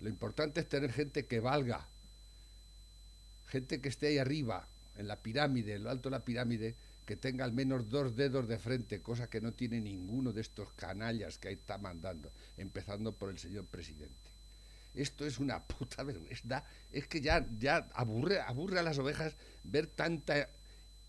Lo 0.00 0.08
importante 0.08 0.60
es 0.60 0.68
tener 0.68 0.92
gente 0.92 1.26
que 1.26 1.40
valga, 1.40 1.88
gente 3.46 3.80
que 3.80 3.88
esté 3.88 4.08
ahí 4.08 4.18
arriba, 4.18 4.68
en 4.96 5.08
la 5.08 5.16
pirámide, 5.22 5.74
en 5.74 5.84
lo 5.84 5.90
alto 5.90 6.08
de 6.08 6.16
la 6.16 6.24
pirámide, 6.24 6.74
que 7.04 7.16
tenga 7.16 7.44
al 7.44 7.52
menos 7.52 7.88
dos 7.88 8.16
dedos 8.16 8.48
de 8.48 8.58
frente, 8.58 9.00
cosa 9.00 9.28
que 9.30 9.40
no 9.40 9.52
tiene 9.52 9.80
ninguno 9.80 10.32
de 10.32 10.40
estos 10.40 10.72
canallas 10.72 11.38
que 11.38 11.48
ahí 11.48 11.54
está 11.54 11.78
mandando, 11.78 12.32
empezando 12.56 13.12
por 13.12 13.30
el 13.30 13.38
señor 13.38 13.66
presidente. 13.66 14.30
Esto 14.94 15.24
es 15.26 15.38
una 15.38 15.62
puta 15.66 16.02
vergüenza. 16.02 16.64
Es 16.90 17.06
que 17.06 17.20
ya, 17.20 17.46
ya 17.58 17.88
aburre, 17.94 18.40
aburre 18.40 18.80
a 18.80 18.82
las 18.82 18.98
ovejas 18.98 19.36
ver 19.62 19.86
tanta 19.86 20.48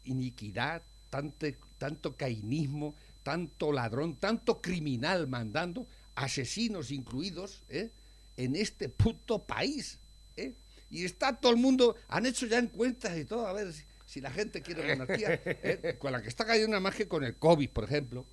iniquidad, 0.04 0.84
tanto, 1.10 2.16
cainismo, 2.16 2.96
tanto 3.24 3.72
ladrón, 3.72 4.18
tanto 4.18 4.62
criminal 4.62 5.28
mandando, 5.28 5.88
asesinos 6.16 6.92
incluidos, 6.92 7.64
¿eh? 7.70 7.92
en 8.36 8.56
este 8.56 8.90
puto 8.90 9.44
país. 9.44 10.00
¿eh? 10.36 10.54
Y 10.90 11.04
está 11.06 11.36
todo 11.40 11.52
el 11.52 11.58
mundo, 11.58 11.96
han 12.08 12.26
hecho 12.26 12.46
ya 12.46 12.58
encuestas 12.60 13.18
y 13.18 13.26
todo, 13.26 13.46
a 13.48 13.54
ver 13.54 13.74
si, 13.74 13.84
si 14.06 14.22
la 14.22 14.32
gente 14.32 14.62
quiere 14.62 14.96
monarquía, 14.96 15.42
¿eh? 15.46 15.96
con 16.00 16.12
la 16.12 16.22
que 16.22 16.30
está 16.30 16.46
cayendo 16.46 16.80
más 16.80 16.96
que 16.96 17.08
con 17.08 17.24
el 17.24 17.36
COVID, 17.36 17.70
por 17.70 17.84
ejemplo, 17.84 18.26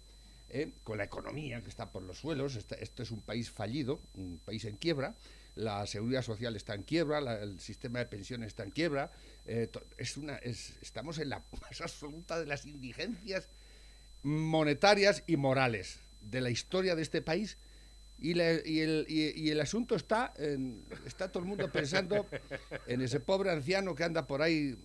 ¿eh? 0.51 0.71
con 0.85 0.99
la 0.99 1.05
economía 1.05 1.63
que 1.63 1.69
está 1.71 1.91
por 1.91 2.03
los 2.03 2.19
suelos, 2.19 2.57
esto 2.57 3.03
es 3.03 3.11
un 3.11 3.21
país 3.23 3.51
fallido, 3.51 4.01
un 4.15 4.39
país 4.45 4.65
en 4.67 4.77
quiebra, 4.77 5.15
la 5.57 5.87
seguridad 5.87 6.23
social 6.23 6.55
está 6.57 6.75
en 6.75 6.83
quiebra, 6.85 7.21
la- 7.21 7.41
el 7.43 7.59
sistema 7.61 7.99
de 8.01 8.07
pensiones 8.07 8.49
está 8.49 8.63
en 8.65 8.71
quiebra, 8.71 9.11
eh, 9.47 9.69
to- 9.71 9.85
es 9.99 10.17
una, 10.17 10.37
es- 10.37 10.75
estamos 10.83 11.19
en 11.19 11.29
la 11.31 11.43
más 11.61 11.81
absoluta 11.81 12.39
de 12.39 12.47
las 12.47 12.67
indigencias 12.67 13.49
monetarias 14.23 15.23
y 15.27 15.37
morales 15.37 15.99
de 16.23 16.41
la 16.41 16.51
historia 16.51 16.95
de 16.97 17.03
este 17.03 17.21
país 17.23 17.59
y, 18.31 18.35
la- 18.35 18.61
y 18.65 18.81
el, 18.81 19.07
y- 19.09 19.33
y 19.41 19.51
el 19.51 19.61
asunto 19.61 19.95
está 19.97 20.33
en- 20.39 20.85
está 21.07 21.31
todo 21.31 21.43
el 21.43 21.49
mundo 21.49 21.71
pensando 21.71 22.27
en 22.87 23.01
ese 23.03 23.21
pobre 23.21 23.51
anciano 23.51 23.95
que 23.95 24.05
anda 24.05 24.27
por 24.27 24.41
ahí 24.43 24.77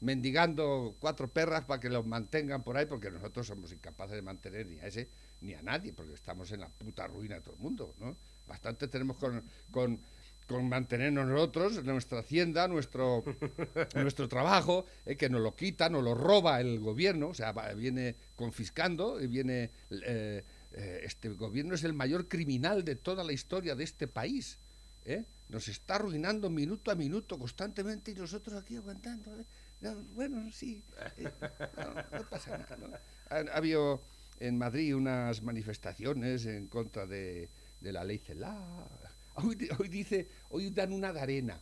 mendigando 0.00 0.94
cuatro 0.98 1.28
perras 1.28 1.64
para 1.64 1.80
que 1.80 1.88
los 1.88 2.04
mantengan 2.06 2.62
por 2.62 2.76
ahí 2.76 2.86
porque 2.86 3.10
nosotros 3.10 3.46
somos 3.46 3.72
incapaces 3.72 4.16
de 4.16 4.22
mantener 4.22 4.66
ni 4.66 4.78
a 4.80 4.86
ese 4.86 5.08
ni 5.40 5.54
a 5.54 5.62
nadie 5.62 5.92
porque 5.92 6.12
estamos 6.14 6.50
en 6.52 6.60
la 6.60 6.68
puta 6.68 7.06
ruina 7.06 7.36
de 7.36 7.40
todo 7.40 7.54
el 7.54 7.60
mundo 7.60 7.94
¿no? 7.98 8.16
bastante 8.46 8.88
tenemos 8.88 9.16
con, 9.16 9.42
con, 9.70 10.00
mantenernos 10.68 11.26
nosotros 11.26 11.82
nuestra 11.84 12.18
hacienda 12.18 12.68
nuestro 12.68 13.24
nuestro 13.94 14.28
trabajo 14.28 14.84
eh, 15.06 15.16
que 15.16 15.30
nos 15.30 15.40
lo 15.40 15.54
quita 15.56 15.88
nos 15.88 16.04
lo 16.04 16.14
roba 16.14 16.60
el 16.60 16.80
gobierno 16.80 17.28
o 17.28 17.34
sea 17.34 17.52
va- 17.52 17.72
viene 17.72 18.14
confiscando 18.36 19.16
viene 19.16 19.70
eh, 19.90 20.44
eh, 20.74 21.02
este 21.04 21.28
gobierno 21.30 21.74
es 21.74 21.84
el 21.84 21.92
mayor 21.92 22.28
criminal 22.28 22.84
de 22.84 22.96
toda 22.96 23.22
la 23.22 23.32
historia 23.32 23.74
de 23.74 23.84
este 23.84 24.08
país 24.08 24.58
¿eh? 25.04 25.24
nos 25.48 25.68
está 25.68 25.94
arruinando 25.94 26.50
minuto 26.50 26.90
a 26.90 26.96
minuto 26.96 27.38
constantemente 27.38 28.10
y 28.10 28.14
nosotros 28.14 28.60
aquí 28.60 28.76
aguantando 28.76 29.38
¿eh? 29.38 29.44
No, 29.80 29.94
bueno 30.14 30.50
sí 30.50 30.82
no, 32.12 32.28
pasa 32.28 32.58
nada 32.58 32.76
¿no? 32.76 32.88
ha, 33.30 33.52
ha 33.52 33.56
habido 33.56 34.02
en 34.40 34.58
Madrid 34.58 34.96
unas 34.96 35.42
manifestaciones 35.42 36.44
en 36.46 36.66
contra 36.66 37.06
de, 37.06 37.48
la 37.80 38.02
ley 38.02 38.18
CELA 38.18 38.58
hoy, 39.34 39.56
hoy 39.78 39.88
dice 39.88 40.28
hoy 40.50 40.70
dan 40.70 40.92
una 40.92 41.12
de 41.12 41.20
arena 41.20 41.60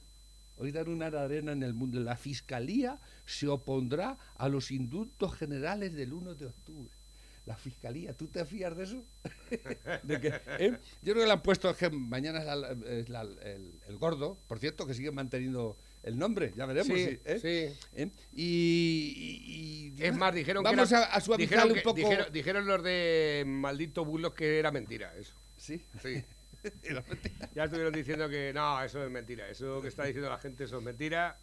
Hoy 0.56 0.70
dan 0.70 0.88
una 0.88 1.10
de 1.10 1.18
arena 1.18 1.52
en 1.52 1.62
el 1.62 1.74
mundo. 1.74 1.98
La 1.98 2.14
Fiscalía 2.14 3.00
se 3.24 3.48
opondrá 3.48 4.18
a 4.36 4.48
los 4.48 4.70
indultos 4.70 5.34
generales 5.34 5.94
del 5.94 6.12
1 6.12 6.34
de 6.34 6.46
octubre. 6.46 7.01
La 7.44 7.56
Fiscalía, 7.56 8.16
¿tú 8.16 8.28
te 8.28 8.44
fías 8.44 8.76
de 8.76 8.84
eso? 8.84 9.04
De 10.04 10.20
que, 10.20 10.28
¿eh? 10.60 10.78
Yo 11.02 11.12
creo 11.12 11.24
que 11.24 11.26
le 11.26 11.32
han 11.32 11.42
puesto, 11.42 11.68
es 11.70 11.76
que 11.76 11.90
mañana 11.90 12.38
es, 12.38 12.44
la- 12.46 12.70
es 12.88 13.08
la- 13.08 13.22
el, 13.22 13.80
el 13.88 13.98
gordo, 13.98 14.38
por 14.46 14.60
cierto, 14.60 14.86
que 14.86 14.94
sigue 14.94 15.10
manteniendo 15.10 15.76
el 16.04 16.16
nombre, 16.18 16.52
ya 16.56 16.66
veremos. 16.66 16.96
Sí, 16.96 17.04
si- 17.06 17.20
¿eh? 17.24 17.38
sí. 17.40 17.88
¿Eh? 18.00 18.10
Y, 18.32 19.14
y- 19.16 19.94
y- 19.98 20.04
Es 20.04 20.16
más, 20.16 20.32
dijeron 20.34 20.62
Vamos 20.62 20.88
que 20.88 20.94
era- 20.94 21.04
a, 21.06 21.16
a 21.16 21.20
suavizar 21.20 21.58
dijeron 21.66 21.76
un 21.76 21.82
poco. 21.82 21.96
Dijeron, 21.96 22.26
dijeron 22.32 22.66
los 22.66 22.82
de 22.84 23.42
maldito 23.46 24.04
bulos 24.04 24.34
que 24.34 24.60
era 24.60 24.70
mentira 24.70 25.12
eso. 25.16 25.34
Sí. 25.56 25.84
Sí. 26.00 26.22
ya 27.56 27.64
estuvieron 27.64 27.92
diciendo 27.92 28.28
que 28.28 28.52
no, 28.54 28.80
eso 28.84 29.04
es 29.04 29.10
mentira. 29.10 29.48
Eso 29.48 29.82
que 29.82 29.88
está 29.88 30.04
diciendo 30.04 30.30
la 30.30 30.38
gente, 30.38 30.62
eso 30.64 30.78
es 30.78 30.84
mentira 30.84 31.38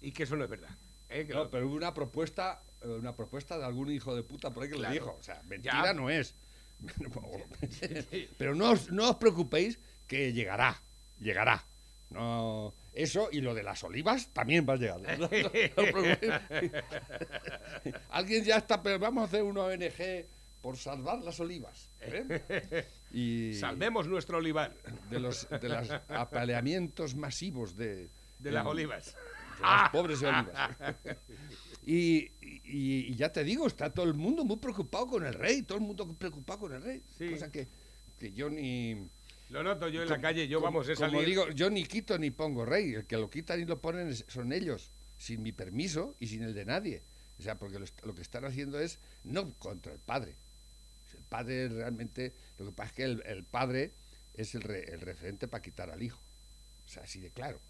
y 0.00 0.12
que 0.12 0.22
eso 0.22 0.36
no 0.36 0.44
es 0.44 0.50
verdad. 0.50 0.70
¿Eh? 1.12 1.26
Que 1.26 1.34
No, 1.34 1.44
lo- 1.44 1.50
pero 1.50 1.66
hubo 1.66 1.74
una 1.76 1.92
propuesta, 1.94 2.62
eh, 2.82 2.88
una 2.88 3.14
propuesta 3.14 3.58
de 3.58 3.64
algún 3.64 3.90
hijo 3.90 4.14
de 4.14 4.22
puta 4.22 4.50
por 4.50 4.62
ahí 4.64 4.70
que 4.70 4.76
Claro. 4.76 4.94
le 4.94 5.00
dijo. 5.00 5.16
O 5.18 5.22
sea, 5.22 5.40
mentira 5.48 5.82
Ya. 5.84 5.92
no 5.92 6.10
es. 6.10 6.34
pero 8.38 8.54
no 8.54 8.70
os, 8.72 8.90
no 8.90 9.10
os 9.10 9.16
preocupéis 9.16 9.78
que 10.08 10.32
llegará, 10.32 10.80
llegará. 11.20 11.64
No, 12.10 12.74
eso 12.92 13.28
y 13.32 13.40
lo 13.40 13.54
de 13.54 13.62
las 13.62 13.82
olivas 13.84 14.28
también 14.34 14.66
va 14.68 14.74
a 14.74 14.76
llegar. 14.76 15.00
No, 15.18 15.28
no-. 15.28 15.50
Alguien 18.10 18.44
ya 18.44 18.56
está, 18.58 18.82
pero 18.82 18.98
vamos 18.98 19.22
a 19.22 19.26
hacer 19.26 19.42
una 19.42 19.62
ONG 19.62 20.26
por 20.60 20.76
salvar 20.76 21.18
las 21.20 21.40
olivas. 21.40 21.88
¿eh? 22.02 22.84
Y 23.12 23.54
Salvemos 23.54 24.06
nuestro 24.06 24.38
olivar 24.38 24.74
de 25.10 25.20
los 25.20 25.48
de 25.48 25.68
los 25.68 25.90
apaleamientos 26.08 27.14
masivos 27.14 27.76
de, 27.76 28.08
de 28.38 28.50
las 28.52 28.66
olivas. 28.66 29.16
De 29.62 29.76
las 29.82 29.90
pobres 29.90 30.22
olivas. 30.22 30.76
Y, 31.84 32.30
y- 32.40 33.06
y 33.08 33.14
ya 33.16 33.32
te 33.32 33.42
digo, 33.42 33.66
está 33.66 33.92
todo 33.92 34.06
el 34.06 34.14
mundo 34.14 34.44
muy 34.44 34.56
preocupado 34.58 35.06
con 35.08 35.26
el 35.26 35.34
rey, 35.34 35.62
todo 35.62 35.78
el 35.78 35.84
mundo 35.84 36.06
preocupado 36.16 36.60
con 36.60 36.72
el 36.74 36.82
rey. 36.82 37.02
Sí. 37.18 37.30
Cosa 37.30 37.50
que, 37.50 37.66
que 38.20 38.32
yo 38.32 38.48
ni... 38.48 39.08
Lo 39.50 39.62
noto 39.64 39.88
yo 39.88 40.02
en 40.02 40.08
la 40.08 40.20
calle, 40.20 40.46
yo 40.46 40.60
como- 40.60 40.66
vamos, 40.72 40.88
he 40.88 40.94
Como 40.94 41.08
salido. 41.10 41.24
digo, 41.28 41.50
yo 41.50 41.70
ni 41.70 41.84
quito 41.84 42.16
ni 42.18 42.30
pongo 42.30 42.64
rey. 42.64 42.94
El 42.94 43.04
que 43.06 43.16
lo 43.16 43.28
quitan 43.28 43.60
y 43.60 43.64
lo 43.64 43.80
ponen 43.80 44.14
son 44.14 44.52
ellos, 44.52 44.92
sin 45.18 45.42
mi 45.42 45.50
permiso 45.52 46.14
y 46.20 46.28
sin 46.28 46.42
el 46.44 46.54
de 46.54 46.64
nadie. 46.64 47.02
O 47.38 47.42
sea, 47.42 47.58
porque 47.58 47.80
lo 47.80 48.14
que 48.14 48.22
están 48.22 48.44
haciendo 48.44 48.78
es 48.78 49.00
no 49.24 49.52
contra 49.58 49.92
el 49.92 49.98
padre. 49.98 50.36
El 51.16 51.24
padre 51.24 51.68
realmente, 51.68 52.32
lo 52.58 52.66
que 52.66 52.72
pasa 52.72 52.90
es 52.90 52.94
que 52.96 53.02
el, 53.04 53.22
el 53.26 53.42
padre 53.44 53.92
es 54.34 54.54
el, 54.54 54.62
re- 54.62 54.88
el 54.94 55.00
referente 55.00 55.48
para 55.48 55.60
quitar 55.62 55.90
al 55.90 56.00
hijo. 56.02 56.20
O 56.86 56.88
sea, 56.88 57.02
así 57.02 57.20
de 57.20 57.30
claro. 57.30 57.60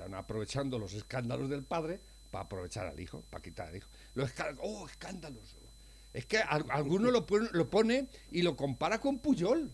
¿Eh? 0.00 0.04
Están 0.06 0.14
aprovechando 0.14 0.78
los 0.78 0.94
escándalos 0.94 1.48
del 1.50 1.64
padre 1.64 2.00
para 2.30 2.44
aprovechar 2.44 2.86
al 2.86 2.98
hijo, 3.00 3.22
para 3.30 3.42
quitar 3.42 3.68
al 3.68 3.76
hijo. 3.76 3.88
Los 4.14 4.30
escá- 4.30 4.56
¡Oh, 4.60 4.86
escándalos! 4.86 5.56
Es 6.12 6.26
que 6.26 6.38
al- 6.38 6.66
alguno 6.70 7.10
lo 7.10 7.24
pone, 7.26 7.48
lo 7.52 7.68
pone 7.70 8.08
y 8.30 8.42
lo 8.42 8.56
compara 8.56 9.00
con 9.00 9.18
Puyol. 9.20 9.70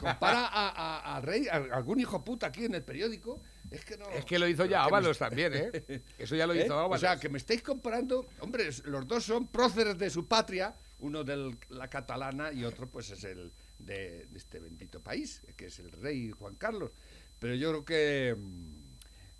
Compara 0.00 0.46
a, 0.46 0.68
a- 0.70 1.16
a 1.16 1.20
Rey, 1.20 1.46
a 1.48 1.56
algún 1.56 2.00
hijo 2.00 2.24
puta 2.24 2.46
aquí 2.46 2.64
en 2.64 2.74
el 2.74 2.82
periódico, 2.82 3.40
Es 3.70 3.84
que 3.84 3.96
no. 3.98 4.08
Es 4.10 4.24
que 4.24 4.38
lo 4.38 4.46
hizo 4.48 4.64
ya 4.64 4.80
me 4.82 4.84
Ábalos 4.88 5.18
también, 5.18 5.52
¿eh? 5.54 6.02
Eso 6.18 6.34
ya 6.36 6.46
lo 6.46 6.54
¿Eh? 6.54 6.64
hizo 6.64 6.72
Ábalos. 6.78 6.96
O 6.96 7.00
sea, 7.00 7.18
que 7.18 7.28
me 7.28 7.36
estáis 7.38 7.62
comparando, 7.62 8.26
hombre, 8.40 8.68
los 8.84 9.06
dos 9.06 9.24
son 9.24 9.48
próceres 9.48 9.98
de 9.98 10.08
su 10.08 10.26
patria, 10.26 10.74
uno 11.00 11.24
de 11.24 11.54
la 11.68 11.88
catalana 11.90 12.52
y 12.52 12.64
otro 12.64 12.88
pues 12.88 13.10
es 13.10 13.24
el 13.24 13.52
de, 13.78 14.26
de 14.26 14.38
este 14.38 14.58
bendito 14.60 15.02
país, 15.02 15.42
que 15.56 15.66
es 15.66 15.78
el 15.78 15.90
rey 15.92 16.30
Juan 16.30 16.54
Carlos. 16.54 16.92
Pero 17.38 17.54
yo 17.54 17.70
creo 17.70 17.84
que, 17.84 18.36
mm, 18.38 18.83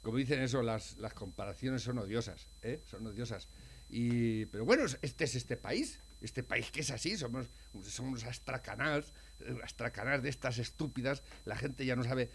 como 0.04 0.18
dicen 0.18 0.40
eso, 0.40 0.62
las, 0.62 0.96
las 0.98 1.14
comparaciones 1.14 1.82
son 1.82 1.98
odiosas, 1.98 2.46
¿eh? 2.62 2.80
Son 2.86 3.04
odiosas. 3.06 3.48
Y, 3.90 4.46
pero 4.46 4.64
bueno, 4.64 4.84
este 5.02 5.24
es 5.24 5.34
este 5.34 5.56
país, 5.56 5.98
este 6.20 6.42
país 6.44 6.70
que 6.70 6.80
es 6.82 6.90
así, 6.90 7.16
somos, 7.16 7.48
somos 7.82 8.24
astracanás, 8.24 9.12
eh, 9.40 9.56
astracanás 9.64 10.22
de 10.22 10.28
estas 10.30 10.58
estúpidas, 10.58 11.22
la 11.44 11.56
gente 11.56 11.84
ya 11.84 11.96
no 11.96 12.04
sabe 12.04 12.30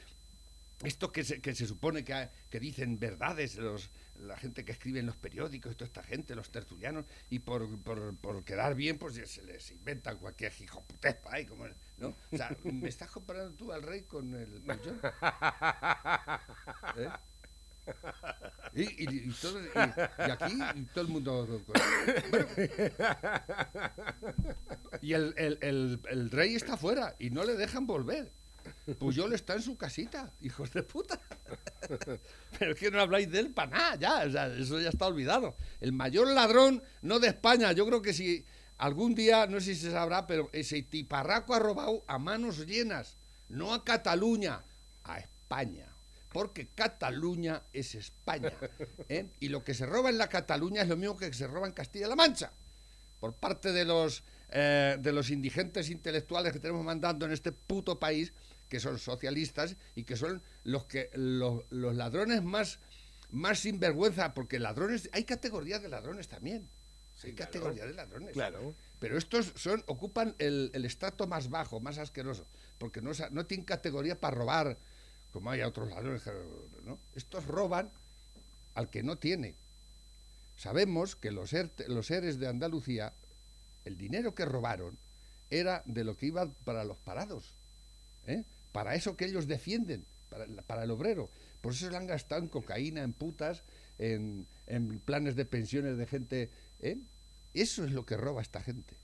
esto 0.84 1.12
que 1.12 1.24
se, 1.26 1.42
que 1.42 1.54
se 1.56 1.66
supone 1.68 2.04
que, 2.06 2.14
ha- 2.14 2.32
que 2.50 2.60
dicen 2.60 3.00
verdades 3.00 3.56
los, 3.56 3.90
la 4.16 4.38
gente 4.38 4.64
que 4.64 4.72
escribe 4.72 5.00
en 5.00 5.08
los 5.08 5.18
periódicos, 5.18 5.76
toda 5.76 5.88
esta 5.88 6.04
gente, 6.04 6.36
los 6.36 6.52
tertulianos, 6.52 7.06
y 7.30 7.40
por, 7.40 7.78
por, 7.82 8.16
por 8.16 8.46
quedar 8.46 8.76
bien, 8.76 8.98
pues 8.98 9.16
ya 9.16 9.26
se 9.26 9.42
les 9.44 9.72
inventan 9.72 10.18
cualquier 10.20 10.54
hijoputespa 10.58 11.34
ahí, 11.34 11.46
como, 11.46 11.66
¿no? 11.98 12.16
O 12.32 12.38
sea, 12.38 12.56
¿me 12.64 12.88
estás 12.88 13.12
comparando 13.12 13.54
tú 13.56 13.74
al 13.74 13.82
rey 13.84 14.04
con 14.04 14.34
el? 14.36 14.64
¿Eh? 16.98 17.10
Y, 18.74 18.82
y- 19.04 19.32
todo- 19.42 19.60
y- 19.62 20.32
aquí 20.32 20.60
todo 20.94 21.02
el 21.04 21.08
mundo... 21.10 21.48
Y 25.02 25.14
el, 25.14 25.34
el- 25.38 25.58
el- 25.62 26.00
el 26.10 26.32
rey 26.32 26.56
está 26.56 26.78
fuera 26.78 27.16
y 27.20 27.30
no 27.30 27.44
le 27.44 27.56
dejan 27.56 27.88
volver. 27.88 28.32
Puyol 29.00 29.34
está 29.34 29.56
en 29.56 29.62
su 29.62 29.78
casita, 29.78 30.32
hijos 30.42 30.72
de 30.72 30.84
puta. 30.84 31.20
Pero 32.60 32.72
es 32.74 32.80
que 32.80 32.92
no 32.92 33.00
habláis 33.00 33.32
de 33.32 33.40
él 33.40 33.52
para 33.52 33.72
nada, 33.72 33.96
ya, 33.96 34.24
o 34.28 34.32
sea, 34.32 34.48
eso 34.48 34.80
ya 34.80 34.90
está 34.90 35.08
olvidado. 35.08 35.56
El 35.80 35.92
mayor 35.94 36.28
ladrón, 36.28 36.84
no 37.02 37.20
de 37.20 37.30
España, 37.30 37.72
yo 37.72 37.86
creo 37.88 38.02
que 38.02 38.14
si 38.14 38.46
algún 38.78 39.16
día, 39.16 39.48
no 39.48 39.60
sé 39.60 39.74
si 39.76 39.82
se 39.82 39.92
sabrá, 39.92 40.28
pero 40.28 40.50
ese 40.54 40.82
tiparraco 40.84 41.54
ha 41.56 41.60
robado 41.60 42.04
a 42.08 42.18
manos 42.20 42.66
llenas, 42.68 43.16
no 43.48 43.74
a 43.74 43.84
Cataluña, 43.84 44.62
a 45.04 45.20
España. 45.20 45.86
Porque 46.32 46.68
Cataluña 46.68 47.64
es 47.74 47.96
España. 47.96 48.54
¿eh? 49.10 49.30
Y 49.40 49.50
lo 49.50 49.64
que 49.64 49.74
se 49.74 49.86
roba 49.86 50.10
en 50.10 50.18
la 50.18 50.30
Cataluña 50.30 50.84
es 50.84 50.88
lo 50.88 50.98
mismo 50.98 51.18
que 51.18 51.34
se 51.34 51.48
roba 51.48 51.68
en 51.68 51.74
Castilla-La 51.74 52.16
Mancha 52.16 52.52
por 53.20 53.34
parte 53.36 53.72
de 53.72 53.86
los 53.86 54.24
eh, 54.52 54.98
de 55.00 55.12
los 55.12 55.30
indigentes 55.30 55.90
intelectuales 55.90 56.54
que 56.54 56.60
tenemos 56.60 56.84
mandando 56.84 57.26
en 57.26 57.32
este 57.32 57.52
puto 57.52 58.00
país, 58.00 58.34
que 58.68 58.80
son 58.80 58.98
socialistas 58.98 59.76
y 59.94 60.04
que 60.04 60.16
son 60.16 60.42
los 60.64 60.86
que 60.86 61.12
los, 61.14 61.64
los 61.70 61.96
ladrones 61.96 62.44
más 62.44 62.80
más 63.30 63.60
sinvergüenza, 63.60 64.34
porque 64.34 64.58
ladrones 64.58 65.08
hay 65.14 65.24
categorías 65.24 65.84
de 65.84 65.90
ladrones 65.90 66.28
también. 66.28 66.68
hay 67.24 67.34
claro. 67.34 67.52
categorías 67.52 67.88
de 67.88 67.94
ladrones. 67.94 68.34
Claro. 68.34 68.76
Pero 68.98 69.20
estos 69.20 69.54
son 69.56 69.84
ocupan 69.86 70.36
el, 70.40 70.72
el 70.74 70.84
estrato 70.86 71.28
más 71.28 71.50
bajo, 71.50 71.80
más 71.80 72.00
asqueroso, 72.00 72.48
porque 72.80 73.02
no, 73.02 73.12
no 73.30 73.46
tienen 73.46 73.66
categoría 73.66 74.20
para 74.20 74.36
robar, 74.36 74.80
como 75.32 75.52
hay 75.52 75.62
a 75.62 75.68
otros 75.68 75.90
ladrones. 75.90 76.24
¿no? 76.84 77.00
Estos 77.16 77.46
roban 77.46 77.92
al 78.76 78.90
que 78.90 79.04
no 79.04 79.18
tiene. 79.18 79.56
Sabemos 80.58 81.16
que 81.16 81.32
los, 81.32 81.54
ERTE 81.54 81.88
los 81.88 82.08
seres 82.08 82.40
de 82.40 82.48
Andalucía, 82.48 83.14
el 83.86 83.98
dinero 83.98 84.36
que 84.36 84.46
robaron 84.46 84.98
era 85.50 85.84
de 85.86 86.04
lo 86.04 86.18
que 86.18 86.28
iba 86.28 86.52
para 86.66 86.84
los 86.84 86.98
parados, 87.00 87.56
¿eh? 88.28 88.44
para 88.72 88.96
eso 88.96 89.16
que 89.16 89.26
ellos 89.26 89.48
defienden, 89.48 90.06
para, 90.68 90.84
el- 90.84 90.92
obrero. 90.92 91.30
Por 91.62 91.74
eso 91.74 91.86
se 91.86 91.92
lo 91.92 91.98
han 91.98 92.08
gastado 92.08 92.42
en 92.42 92.50
cocaína, 92.50 93.04
en 93.04 93.14
putas, 93.14 93.64
en, 93.98 94.48
planes 95.06 95.36
de 95.36 95.46
pensiones 95.46 95.98
de 95.98 96.06
gente. 96.06 96.50
¿eh? 96.82 96.98
Eso 97.54 97.84
es 97.84 97.92
lo 97.92 98.06
que 98.06 98.18
roba 98.18 98.42
esta 98.42 98.62
gente. 98.62 98.96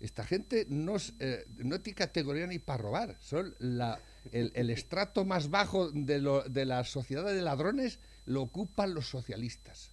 Esta 0.00 0.24
gente 0.24 0.66
no, 0.68 0.96
eh, 1.18 1.44
no 1.56 1.80
tiene 1.80 1.96
categoría 1.96 2.46
ni 2.46 2.58
para 2.58 2.82
robar. 2.82 3.16
Son 3.20 3.54
la, 3.58 4.00
el, 4.32 4.70
estrato 4.70 5.24
más 5.24 5.50
bajo 5.50 5.90
de, 5.90 6.18
lo- 6.20 6.42
de 6.42 6.64
la 6.64 6.84
sociedad 6.84 7.24
de 7.24 7.42
ladrones 7.42 7.98
lo 8.26 8.42
ocupan 8.42 8.94
los 8.94 9.08
socialistas. 9.08 9.90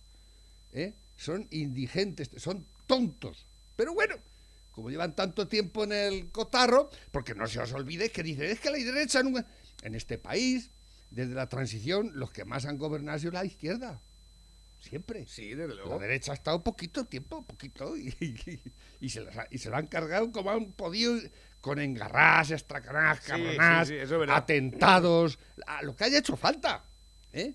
¿eh? 0.74 0.94
Son 1.18 1.48
indigentes, 1.52 2.30
son 2.38 2.66
tontos. 2.88 3.46
Pero 3.76 3.94
bueno, 3.94 4.16
como 4.72 4.90
llevan 4.90 5.16
tanto 5.16 5.48
tiempo 5.48 5.84
en 5.84 5.92
el 5.92 6.32
cotarro, 6.32 6.90
porque 7.12 7.36
no 7.36 7.48
se 7.48 7.60
os 7.60 7.74
olvide 7.74 8.10
que 8.10 8.24
dicen, 8.24 8.46
es 8.46 8.60
que 8.60 8.70
la 8.72 8.78
derecha 8.78 9.22
nunca... 9.24 9.46
En 9.84 9.96
este 9.96 10.18
país, 10.20 10.70
desde 11.10 11.34
la 11.34 11.50
transición, 11.50 12.12
los 12.14 12.32
que 12.32 12.46
más 12.46 12.66
han 12.66 12.78
gobernado 12.78 13.16
ha 13.16 13.20
sido 13.20 13.32
la 13.32 13.44
izquierda. 13.46 14.00
Siempre. 14.82 15.26
Sí, 15.28 15.54
desde 15.54 15.76
La 15.76 15.84
luego. 15.84 16.00
derecha 16.00 16.32
ha 16.32 16.36
estado 16.36 16.64
poquito 16.64 17.06
tiempo, 17.06 17.46
poquito, 17.46 17.96
y, 17.96 18.10
y- 18.20 18.62
y 19.00 19.10
se, 19.10 19.22
ha- 19.22 19.48
y 19.50 19.58
se 19.60 19.70
lo 19.70 19.78
han 19.78 19.88
cargado 19.88 20.32
como 20.32 20.50
han 20.52 20.74
podido, 20.74 21.18
con 21.62 21.80
engarrás, 21.80 22.52
estracanás, 22.52 23.20
Sí, 23.20 23.28
cabronás, 23.32 23.92
atentados, 24.30 25.40
a 25.68 25.82
lo 25.84 25.96
que 25.96 26.04
haya 26.06 26.18
hecho 26.20 26.36
falta. 26.36 26.84
¿eh? 27.32 27.54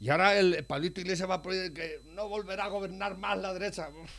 Y 0.00 0.08
ahora 0.08 0.36
el 0.38 0.64
Pablito 0.64 1.00
Iglesias 1.00 1.28
va 1.30 1.34
a 1.34 1.42
poner 1.42 1.72
que 1.72 2.00
no 2.06 2.28
volverá 2.28 2.64
a 2.64 2.68
gobernar 2.68 3.16
más 3.18 3.38
la 3.38 3.52
derecha. 3.52 3.88
Uf, 3.90 4.10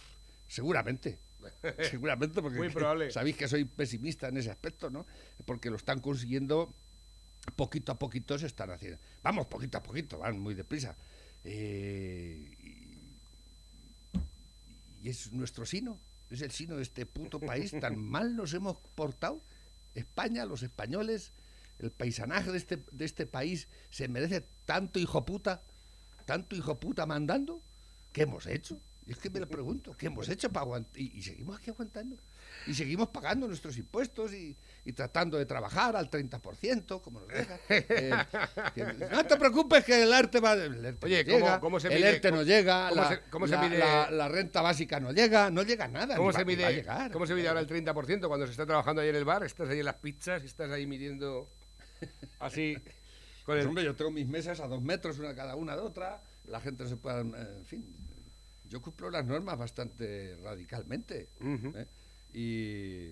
seguramente. 0.47 1.19
Seguramente, 1.91 2.41
porque 2.41 2.57
Muy 2.57 2.69
probable. 2.69 3.11
sabéis 3.11 3.35
que 3.35 3.49
soy 3.49 3.65
pesimista 3.65 4.29
en 4.29 4.37
ese 4.37 4.49
aspecto, 4.49 4.89
¿no? 4.89 5.05
Porque 5.43 5.69
lo 5.69 5.75
están 5.75 5.99
consiguiendo 5.99 6.73
poquito 7.57 7.91
a 7.91 7.99
poquito 7.99 8.39
se 8.39 8.45
están 8.45 8.71
haciendo. 8.71 8.97
Vamos, 9.23 9.47
poquito 9.47 9.77
a 9.77 9.83
poquito, 9.83 10.19
van 10.19 10.39
muy 10.39 10.53
deprisa. 10.53 10.95
Eh, 11.43 12.49
y, 15.01 15.07
y 15.07 15.09
es 15.09 15.31
nuestro 15.33 15.65
sino, 15.65 15.99
es 16.29 16.41
el 16.41 16.51
sino 16.51 16.77
de 16.77 16.83
este 16.83 17.05
puto 17.05 17.39
país. 17.39 17.71
Tan 17.81 17.97
mal 17.97 18.35
nos 18.35 18.53
hemos 18.53 18.77
portado. 18.95 19.41
España, 19.95 20.45
los 20.45 20.63
españoles, 20.63 21.33
el 21.79 21.91
paisanaje 21.91 22.51
de 22.51 22.57
este, 22.57 22.83
de 22.91 23.05
este 23.05 23.25
país 23.25 23.67
se 23.89 24.07
merece 24.07 24.45
tanto 24.65 24.99
hijo 24.99 25.25
puta, 25.25 25.61
tanto 26.25 26.55
hijo 26.55 26.79
puta 26.79 27.05
mandando. 27.05 27.61
¿Qué 28.11 28.23
hemos 28.23 28.47
hecho? 28.47 28.79
Y 29.05 29.11
es 29.11 29.17
que 29.17 29.29
me 29.29 29.39
lo 29.39 29.49
pregunto, 29.49 29.95
¿qué 29.97 30.07
hemos 30.07 30.29
hecho 30.29 30.49
para 30.51 30.63
aguantar? 30.63 30.99
Y, 30.99 31.11
y 31.17 31.21
seguimos 31.23 31.57
aquí 31.57 31.69
aguantando. 31.71 32.17
Y 32.67 32.73
seguimos 32.73 33.09
pagando 33.09 33.47
nuestros 33.47 33.77
impuestos 33.77 34.33
y, 34.33 34.55
y 34.85 34.93
tratando 34.93 35.37
de 35.37 35.45
trabajar 35.45 35.95
al 35.95 36.09
30%, 36.09 37.01
como 37.01 37.19
nos 37.21 37.29
dejan. 37.29 37.59
Eh, 37.69 39.07
no 39.11 39.25
te 39.25 39.35
preocupes 39.37 39.83
que 39.83 40.03
el 40.03 40.13
arte 40.13 40.39
va... 40.39 40.53
El 40.53 40.83
ERTE 40.85 41.05
Oye, 41.05 41.23
no 41.25 41.31
¿cómo- 41.33 41.45
llega, 41.45 41.59
cómo 41.59 41.79
se 41.79 41.87
el 41.89 41.93
mide- 41.95 42.09
ERTE 42.15 42.29
no 42.31 42.37
cómo- 42.37 42.43
llega, 42.47 42.89
cómo 42.89 43.01
la, 43.01 43.09
se- 43.09 43.21
cómo 43.29 43.47
se 43.47 43.55
la- 43.55 43.61
mide- 43.61 43.77
la- 43.79 44.11
la 44.11 44.27
renta 44.29 44.61
básica 44.61 44.99
no 44.99 45.11
llega, 45.11 45.49
no 45.51 45.63
llega 45.63 45.87
nada. 45.87 46.15
¿Cómo 46.15 46.31
se, 46.31 46.37
va- 46.37 46.39
va 46.39 46.41
a 46.43 46.45
mide, 46.55 46.73
llegar. 46.73 47.11
¿Cómo 47.11 47.25
se 47.27 47.33
mide 47.35 47.47
ahora 47.47 47.59
el 47.59 47.67
30% 47.67 48.27
cuando 48.27 48.45
se 48.45 48.51
está 48.51 48.65
trabajando 48.65 49.01
ahí 49.01 49.09
en 49.09 49.15
el 49.15 49.25
bar? 49.25 49.43
Estás 49.43 49.69
ahí 49.69 49.79
en 49.79 49.85
las 49.85 49.95
pizzas 49.95 50.41
y 50.43 50.45
estás 50.45 50.71
ahí 50.71 50.85
midiendo 50.87 51.49
así 52.39 52.75
con 53.45 53.55
Pues, 53.55 53.61
el... 53.61 53.67
hombre, 53.67 53.83
yo 53.83 53.95
tengo 53.95 54.11
mis 54.11 54.27
mesas 54.27 54.59
a 54.61 54.67
dos 54.67 54.81
metros, 54.81 55.19
una 55.19 55.35
cada 55.35 55.55
una 55.55 55.75
de 55.75 55.81
otra. 55.81 56.21
La 56.45 56.59
gente 56.61 56.83
no 56.83 56.89
se 56.89 56.97
puede. 56.97 57.19
En 57.21 57.65
fin, 57.65 57.85
yo 58.69 58.81
cumplo 58.81 59.09
las 59.09 59.25
normas 59.25 59.57
bastante 59.57 60.37
radicalmente. 60.43 61.29
¿eh? 61.41 61.87
Y. 62.33 63.11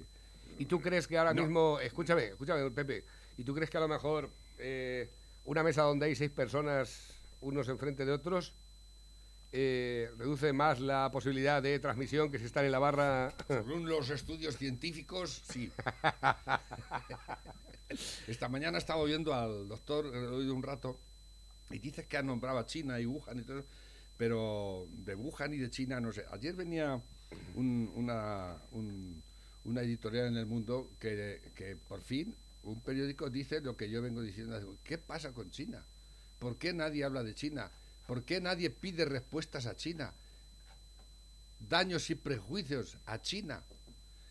¿Y 0.60 0.66
tú 0.66 0.80
crees 0.82 1.08
que 1.08 1.18
ahora 1.18 1.34
No. 1.34 1.42
mismo, 1.44 1.80
escúchame, 1.80 2.26
escúchame, 2.26 2.70
Pepe, 2.72 3.04
¿y 3.38 3.44
tú 3.44 3.54
crees 3.56 3.70
que 3.70 3.78
a 3.78 3.82
lo 3.82 3.88
mejor 3.88 4.30
eh, 4.60 5.10
una 5.46 5.64
mesa 5.64 5.82
donde 5.84 6.06
hay 6.06 6.16
seis 6.16 6.30
personas, 6.30 7.14
unos 7.42 7.68
enfrente 7.68 8.06
de 8.06 8.12
otros, 8.12 8.54
eh, 9.54 10.10
reduce 10.18 10.54
más 10.54 10.80
la 10.80 11.10
posibilidad 11.12 11.62
de 11.64 11.80
transmisión 11.80 12.32
que 12.32 12.38
si 12.40 12.46
están 12.46 12.66
en 12.66 12.72
la 12.72 12.80
barra? 12.80 13.34
Según 13.48 13.90
los 13.90 14.10
estudios 14.12 14.56
científicos, 14.58 15.42
sí. 15.50 15.72
Esta 18.28 18.48
mañana 18.48 18.78
estaba 18.78 19.02
oyendo 19.02 19.34
al 19.34 19.68
doctor, 19.68 20.06
he 20.14 20.18
oído 20.28 20.54
un 20.54 20.64
rato, 20.64 20.98
y 21.70 21.80
dice 21.80 22.06
que 22.06 22.18
ha 22.18 22.24
nombrado 22.24 22.60
a 22.60 22.66
China 22.66 23.00
y 23.00 23.06
Wuhan 23.06 23.40
y 23.40 23.44
todo 23.44 23.60
eso, 23.60 23.68
pero 24.18 24.88
de 24.92 25.16
Wuhan 25.16 25.54
y 25.54 25.58
de 25.58 25.70
China 25.70 26.00
no 26.00 26.12
sé. 26.14 26.24
Ayer 26.32 26.54
venía 26.56 27.02
un- 27.56 27.91
una, 27.96 28.56
un- 28.72 29.22
una 29.65 29.82
editorial 29.82 30.28
en 30.28 30.38
el 30.38 30.46
mundo 30.46 30.89
que, 31.00 31.41
que 31.56 31.76
por 31.76 32.02
fin 32.02 32.34
un 32.63 32.80
periódico 32.82 33.30
dice 33.30 33.60
lo 33.62 33.76
que 33.76 33.89
yo 33.89 34.02
vengo 34.02 34.22
diciendo. 34.22 34.78
¿Qué 34.84 34.98
pasa 34.98 35.32
con 35.32 35.50
China? 35.52 35.84
¿Por 36.39 36.58
qué 36.58 36.74
nadie 36.74 37.04
habla 37.04 37.24
de 37.24 37.34
China? 37.36 37.70
¿Por 38.08 38.24
qué 38.24 38.39
nadie 38.41 38.70
pide 38.70 39.06
respuestas 39.06 39.65
a 39.65 39.76
China? 39.76 40.12
Daños 41.70 42.10
y 42.10 42.15
prejuicios 42.15 42.98
a 43.06 43.22
China. 43.22 43.62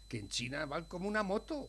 Que 0.09 0.19
en 0.19 0.29
China 0.29 0.67
van 0.67 0.85
como 0.85 1.09
una 1.09 1.23
moto. 1.23 1.69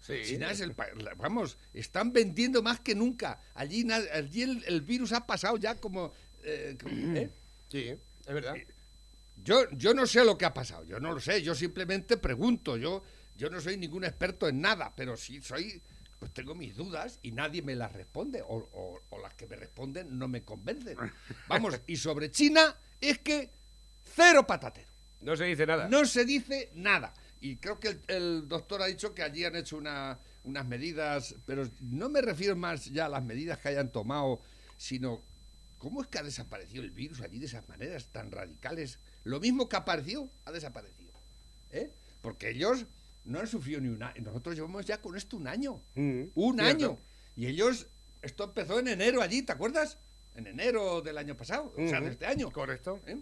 Sí. 0.00 0.14
China 0.24 0.50
es 0.52 0.60
el 0.60 0.74
pa- 0.74 0.92
la- 0.94 1.14
vamos, 1.14 1.56
están 1.74 2.12
vendiendo 2.12 2.62
más 2.62 2.78
que 2.80 2.94
nunca. 2.94 3.40
Allí, 3.54 3.84
allí 3.90 4.42
el, 4.42 4.64
el 4.66 4.80
virus 4.82 5.12
ha 5.12 5.26
pasado 5.26 5.56
ya 5.56 5.74
como, 5.74 6.12
eh, 6.44 6.76
como- 6.80 7.16
¿eh? 7.16 7.30
Sí, 7.68 7.88
es 7.88 7.98
verdad. 8.34 8.56
Yo, 9.44 9.68
yo 9.72 9.94
no 9.94 10.06
sé 10.06 10.24
lo 10.24 10.36
que 10.36 10.44
ha 10.44 10.52
pasado, 10.54 10.84
yo 10.84 11.00
no 11.00 11.12
lo 11.12 11.20
sé, 11.20 11.42
yo 11.42 11.54
simplemente 11.54 12.16
pregunto, 12.16 12.76
yo, 12.76 13.02
yo 13.36 13.48
no 13.50 13.60
soy 13.60 13.76
ningún 13.76 14.04
experto 14.04 14.48
en 14.48 14.60
nada, 14.60 14.92
pero 14.96 15.16
sí 15.16 15.40
soy 15.42 15.80
pues 16.18 16.32
tengo 16.34 16.54
mis 16.56 16.74
dudas 16.74 17.20
y 17.22 17.30
nadie 17.30 17.62
me 17.62 17.76
las 17.76 17.92
responde, 17.92 18.42
o, 18.42 18.56
o- 18.56 19.00
o 19.10 19.18
las 19.20 19.34
que 19.34 19.46
me 19.46 19.54
responden 19.54 20.18
no 20.18 20.26
me 20.26 20.42
convencen. 20.42 20.96
Vamos, 21.48 21.78
y 21.86 21.94
sobre 21.96 22.30
China 22.32 22.74
es 23.00 23.20
que 23.20 23.50
cero 24.16 24.44
patatero. 24.44 24.88
No 25.20 25.36
se 25.36 25.44
dice 25.44 25.64
nada. 25.64 25.88
No 25.88 26.04
se 26.04 26.24
dice 26.24 26.70
nada. 26.74 27.14
Y 27.40 27.56
creo 27.58 27.78
que 27.78 27.88
el, 27.90 28.00
el 28.08 28.48
doctor 28.48 28.82
ha 28.82 28.86
dicho 28.86 29.14
que 29.14 29.22
allí 29.22 29.44
han 29.44 29.54
hecho 29.54 29.76
una- 29.76 30.18
unas 30.42 30.66
medidas, 30.66 31.36
pero 31.46 31.68
no 31.80 32.08
me 32.08 32.20
refiero 32.20 32.56
más 32.56 32.86
ya 32.86 33.06
a 33.06 33.08
las 33.08 33.22
medidas 33.22 33.58
que 33.60 33.68
hayan 33.68 33.92
tomado, 33.92 34.40
sino 34.76 35.22
cómo 35.78 36.02
es 36.02 36.08
que 36.08 36.18
ha 36.18 36.22
desaparecido 36.24 36.82
el 36.82 36.90
virus 36.90 37.20
allí 37.20 37.38
de 37.38 37.46
esas 37.46 37.68
maneras 37.68 38.08
tan 38.10 38.32
radicales. 38.32 38.98
Lo 39.28 39.40
mismo 39.40 39.68
que 39.68 39.76
apareció, 39.76 40.30
ha 40.46 40.52
desaparecido. 40.52 41.12
¿eh? 41.70 41.92
Porque 42.22 42.48
ellos 42.48 42.86
no 43.24 43.40
han 43.40 43.46
sufrido 43.46 43.78
ni 43.78 43.88
un 43.88 44.02
año. 44.02 44.22
Nosotros 44.22 44.54
llevamos 44.54 44.86
ya 44.86 45.02
con 45.02 45.16
esto 45.16 45.36
un 45.36 45.46
año. 45.46 45.82
Mm, 45.96 46.22
Un 46.34 46.54
cierto. 46.58 46.62
año. 46.86 46.98
Y 47.36 47.46
ellos, 47.46 47.88
esto 48.22 48.44
empezó 48.44 48.78
en 48.78 48.88
enero 48.88 49.20
allí, 49.20 49.42
¿te 49.42 49.52
acuerdas? 49.52 49.98
En 50.34 50.46
enero 50.46 51.02
del 51.02 51.18
año 51.18 51.36
pasado, 51.36 51.74
o 51.76 51.88
sea, 51.88 52.00
de 52.00 52.08
este 52.10 52.24
año. 52.24 52.50
Correcto. 52.50 53.02
¿eh? 53.06 53.20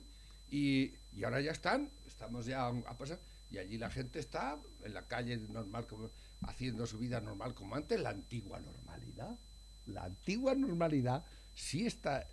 Y, 0.49 0.93
y 1.13 1.25
ahora 1.25 1.41
ya 1.41 1.51
están, 1.51 1.91
estamos 2.07 2.47
ya 2.47 2.69
a 2.69 2.97
pasar, 2.97 3.19
y 3.51 3.59
allí 3.59 3.77
la 3.77 3.91
gente 3.91 4.21
está 4.21 4.61
en 4.85 4.95
la 4.95 5.09
calle 5.09 5.37
normal, 5.39 5.89
como, 5.89 6.13
haciendo 6.43 6.87
su 6.87 6.99
vida 6.99 7.21
normal 7.21 7.53
como 7.53 7.75
antes, 7.75 7.99
la 8.01 8.11
antigua 8.11 8.61
normalidad. 8.61 9.37
La 9.87 10.05
antigua 10.05 10.55
normalidad 10.55 11.25
sí 11.55 11.85
está. 11.85 12.29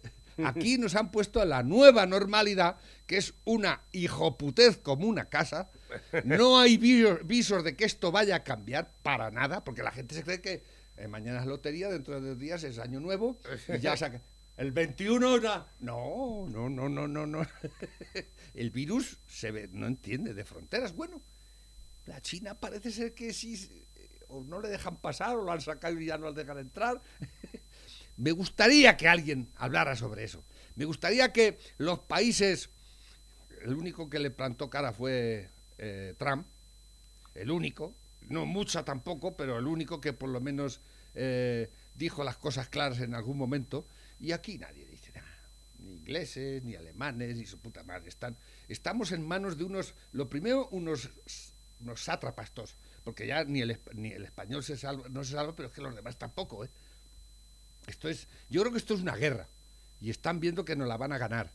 Aquí 0.46 0.78
nos 0.78 0.96
han 0.96 1.12
puesto 1.12 1.43
la 1.46 1.63
nueva 1.63 2.06
normalidad, 2.06 2.78
que 3.06 3.17
es 3.17 3.34
una 3.46 3.82
hijoputez 3.91 4.78
como 4.78 5.08
una 5.08 5.30
casa. 5.30 5.69
No 6.24 6.60
hay 6.60 6.78
vi- 6.78 7.06
visos 7.26 7.63
de 7.63 7.76
que 7.76 7.86
esto 7.86 8.12
vaya 8.12 8.38
a 8.38 8.43
cambiar 8.43 8.91
para 9.04 9.30
nada, 9.32 9.63
porque 9.63 9.84
la 9.84 9.91
gente 9.91 10.15
se 10.15 10.24
cree 10.24 10.41
que 10.41 10.63
eh, 10.98 11.08
mañana 11.08 11.39
es 11.41 11.46
lotería, 11.46 11.89
dentro 11.89 12.19
de 12.19 12.30
dos 12.30 12.39
días 12.39 12.63
es 12.63 12.80
año 12.80 13.00
nuevo, 13.00 13.38
y 13.67 13.80
ya 13.80 13.98
saca. 13.98 14.22
El 14.58 14.72
21 14.72 15.39
na- 15.39 15.65
no, 15.80 16.46
no, 16.48 16.69
no, 16.69 16.88
no, 16.88 17.08
no, 17.08 17.26
no. 17.26 17.41
El 18.54 18.69
virus 18.69 19.19
se 19.28 19.52
ve, 19.52 19.67
no 19.72 19.88
entiende 19.88 20.34
de 20.36 20.46
fronteras. 20.46 20.93
Bueno, 20.93 21.22
la 22.06 22.22
China 22.22 22.60
parece 22.60 22.91
ser 22.91 23.13
que 23.15 23.34
sí, 23.34 23.56
eh, 23.96 24.19
o 24.28 24.43
no 24.43 24.60
le 24.62 24.69
dejan 24.69 24.98
pasar, 24.98 25.36
o 25.38 25.41
lo 25.41 25.52
han 25.52 25.62
sacado 25.62 26.00
y 26.00 26.06
ya 26.06 26.17
no 26.19 26.26
lo 26.26 26.34
dejan 26.34 26.60
entrar. 26.60 27.02
Me 28.17 28.32
gustaría 28.32 28.97
que 28.97 29.08
alguien 29.08 29.49
hablara 29.56 29.95
sobre 29.95 30.23
eso. 30.23 30.43
Me 30.76 30.86
gustaría 30.86 31.32
que 31.32 31.58
los 31.78 31.99
países, 31.99 32.69
el 33.63 33.76
único 33.76 34.10
que 34.10 34.19
le 34.19 34.32
plantó 34.32 34.69
cara 34.69 34.93
fue 34.93 35.49
eh, 35.78 36.15
Trump, 36.17 36.47
el 37.36 37.52
único, 37.52 37.95
no 38.30 38.45
mucha 38.45 38.86
tampoco, 38.86 39.36
pero 39.36 39.58
el 39.58 39.67
único 39.67 39.99
que 39.99 40.13
por 40.13 40.30
lo 40.30 40.41
menos 40.41 40.82
eh, 41.15 41.69
dijo 41.95 42.23
las 42.23 42.38
cosas 42.38 42.69
claras 42.69 42.99
en 42.99 43.15
algún 43.15 43.38
momento, 43.38 43.88
y 44.19 44.32
aquí 44.32 44.58
nadie 44.58 44.86
dice 44.86 45.12
nada, 45.13 45.28
ni 45.80 45.93
ingleses, 45.93 46.63
ni 46.63 46.76
alemanes, 46.76 47.36
ni 47.36 47.45
su 47.45 47.60
puta 47.60 47.84
madre, 47.84 48.10
están, 48.10 48.38
estamos 48.67 49.12
en 49.12 49.28
manos 49.28 49.58
de 49.58 49.63
unos, 49.63 49.95
lo 50.12 50.30
primero, 50.30 50.69
unos, 50.69 51.10
unos 51.80 52.04
sátrapas 52.04 52.52
porque 53.04 53.28
ya 53.28 53.43
ni 53.43 53.62
el, 53.62 53.80
ni 53.93 54.12
el 54.12 54.23
español 54.23 54.63
se 54.63 54.78
salva, 54.78 55.10
no 55.10 55.23
se 55.23 55.34
salva, 55.34 55.56
pero 55.56 55.67
es 55.67 55.73
que 55.73 55.82
los 55.82 55.95
demás 55.95 56.17
tampoco, 56.17 56.63
¿eh? 56.63 56.69
Esto 57.88 58.10
es, 58.10 58.28
yo 58.50 58.62
creo 58.62 58.72
que 58.72 58.78
esto 58.78 58.93
es 58.93 59.02
una 59.02 59.15
guerra, 59.15 59.48
y 60.04 60.10
están 60.10 60.41
viendo 60.41 60.65
que 60.65 60.76
nos 60.76 60.88
la 60.88 60.98
van 60.98 61.13
a 61.13 61.17
ganar. 61.17 61.50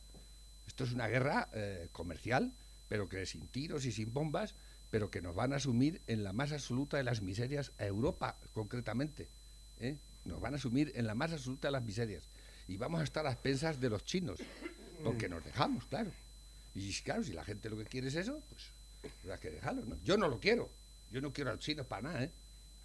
Esto 0.65 0.83
es 0.83 0.91
una 0.91 1.07
guerra 1.07 1.49
eh, 1.53 1.87
comercial, 1.91 2.51
pero 2.87 3.07
que 3.07 3.27
sin 3.27 3.47
tiros 3.47 3.85
y 3.85 3.91
sin 3.91 4.11
bombas, 4.11 4.55
pero 4.89 5.11
que 5.11 5.21
nos 5.21 5.35
van 5.35 5.53
a 5.53 5.59
sumir 5.59 6.01
en 6.07 6.23
la 6.23 6.33
más 6.33 6.51
absoluta 6.51 6.97
de 6.97 7.03
las 7.03 7.21
miserias, 7.21 7.71
a 7.77 7.85
Europa 7.85 8.37
concretamente. 8.53 9.27
¿eh? 9.79 9.97
Nos 10.25 10.41
van 10.41 10.55
a 10.55 10.57
sumir 10.57 10.91
en 10.95 11.05
la 11.05 11.13
más 11.13 11.31
absoluta 11.31 11.67
de 11.67 11.73
las 11.73 11.83
miserias. 11.83 12.23
Y 12.67 12.77
vamos 12.77 13.01
a 13.01 13.03
estar 13.03 13.27
a 13.27 13.31
expensas 13.31 13.79
de 13.79 13.89
los 13.89 14.03
chinos, 14.03 14.39
porque 15.03 15.29
nos 15.29 15.45
dejamos, 15.45 15.85
claro. 15.85 16.11
Y 16.73 16.91
claro, 17.01 17.23
si 17.23 17.33
la 17.33 17.43
gente 17.43 17.69
lo 17.69 17.77
que 17.77 17.85
quiere 17.85 18.07
es 18.07 18.15
eso, 18.15 18.41
pues 18.49 19.13
habrá 19.23 19.37
que 19.37 19.51
dejarlo. 19.51 19.83
Yo 20.03 20.17
no 20.17 20.27
lo 20.27 20.39
quiero. 20.39 20.69
Yo 21.11 21.21
no 21.21 21.31
quiero 21.31 21.51
a 21.51 21.53
los 21.53 21.63
chinos 21.63 21.85
para 21.85 22.01
nada, 22.01 22.23
¿eh? 22.23 22.31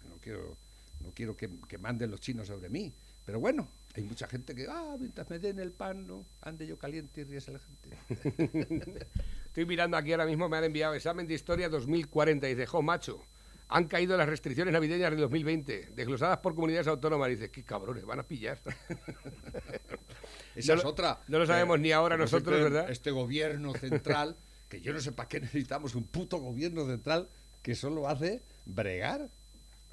No 0.09 0.17
quiero, 0.17 0.57
no 1.01 1.11
quiero 1.11 1.35
que 1.35 1.77
manden 1.79 2.11
los 2.11 2.21
chinos 2.21 2.47
sobre 2.47 2.69
mí. 2.69 2.93
Pero 3.25 3.39
bueno, 3.39 3.67
hay 3.95 4.03
mucha 4.03 4.27
gente 4.27 4.53
que, 4.53 4.67
ah, 4.69 4.95
mientras 4.99 5.29
me 5.29 5.39
den 5.39 5.59
el 5.59 5.71
pan, 5.71 6.05
no, 6.05 6.25
ande 6.41 6.67
yo 6.67 6.77
caliente 6.77 7.21
y 7.21 7.23
ríese 7.23 7.51
la 7.51 7.59
gente. 7.59 7.89
Estoy 9.45 9.65
mirando 9.65 9.97
aquí 9.97 10.11
ahora 10.11 10.25
mismo, 10.25 10.47
me 10.47 10.57
han 10.57 10.65
enviado 10.65 10.93
examen 10.93 11.25
de 11.25 11.33
historia 11.33 11.69
2040. 11.69 12.45
Dice, 12.45 12.65
jo, 12.67 12.81
macho, 12.81 13.23
han 13.67 13.87
caído 13.87 14.15
las 14.15 14.29
restricciones 14.29 14.73
navideñas 14.73 15.09
del 15.09 15.21
2020, 15.21 15.91
desglosadas 15.95 16.37
por 16.37 16.53
comunidades 16.53 16.87
autónomas. 16.87 17.29
Dice, 17.29 17.49
qué 17.49 17.63
cabrones, 17.63 18.05
van 18.05 18.19
a 18.19 18.27
pillar. 18.27 18.59
Esa 20.55 20.73
No 20.73 20.79
es 20.79 20.85
otra. 20.85 21.21
no 21.27 21.39
lo 21.39 21.45
sabemos 21.45 21.79
ni 21.79 21.91
ahora 21.91 22.15
nosotros, 22.15 22.61
¿verdad? 22.61 22.89
Este 22.91 23.11
gobierno 23.11 23.73
central, 23.73 24.37
que 24.69 24.81
yo 24.81 24.93
no 24.93 24.99
sé 24.99 25.13
para 25.13 25.27
qué 25.27 25.39
necesitamos 25.39 25.95
un 25.95 26.03
puto 26.03 26.37
gobierno 26.37 26.85
central 26.85 27.29
que 27.61 27.73
solo 27.75 28.07
hace 28.07 28.43
bregar. 28.65 29.31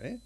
¿eh? 0.01 0.19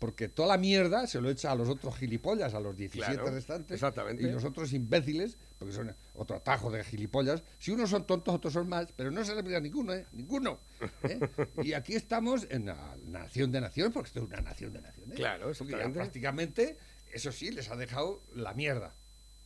Porque 0.00 0.28
toda 0.30 0.48
la 0.48 0.56
mierda 0.56 1.06
se 1.06 1.20
lo 1.20 1.28
echa 1.28 1.52
a 1.52 1.54
los 1.54 1.68
otros 1.68 1.94
gilipollas, 1.96 2.54
a 2.54 2.58
los 2.60 2.74
17 2.74 3.12
Claro, 3.16 3.30
restantes. 3.30 3.74
exactamente. 3.74 4.22
Y 4.22 4.30
los 4.32 4.42
otros 4.44 4.72
imbéciles, 4.72 5.36
porque 5.58 5.74
son 5.74 5.94
otro 6.14 6.36
atajo 6.36 6.70
de 6.70 6.82
gilipollas. 6.82 7.42
Si 7.58 7.70
unos 7.70 7.90
son 7.90 8.06
tontos, 8.06 8.34
otros 8.34 8.54
son 8.54 8.66
más, 8.66 8.86
pero 8.96 9.10
no 9.10 9.22
se 9.24 9.40
le 9.40 9.54
a 9.54 9.60
ninguno, 9.60 9.92
¿eh? 9.92 10.06
Ninguno. 10.12 10.58
¿eh? 11.02 11.20
Y 11.62 11.74
aquí 11.74 11.94
estamos 11.94 12.46
en 12.48 12.64
la 12.66 12.96
nación 13.08 13.52
de 13.52 13.60
naciones, 13.60 13.92
porque 13.92 14.08
esto 14.08 14.20
es 14.20 14.26
una 14.26 14.40
nación 14.40 14.72
de 14.72 14.80
naciones. 14.80 15.16
Claro, 15.16 15.44
ya 15.44 15.50
exactamente. 15.50 15.98
prácticamente, 15.98 16.76
eso 17.12 17.30
sí, 17.30 17.50
les 17.50 17.70
ha 17.70 17.76
dejado 17.76 18.22
la 18.34 18.54
mierda. 18.54 18.94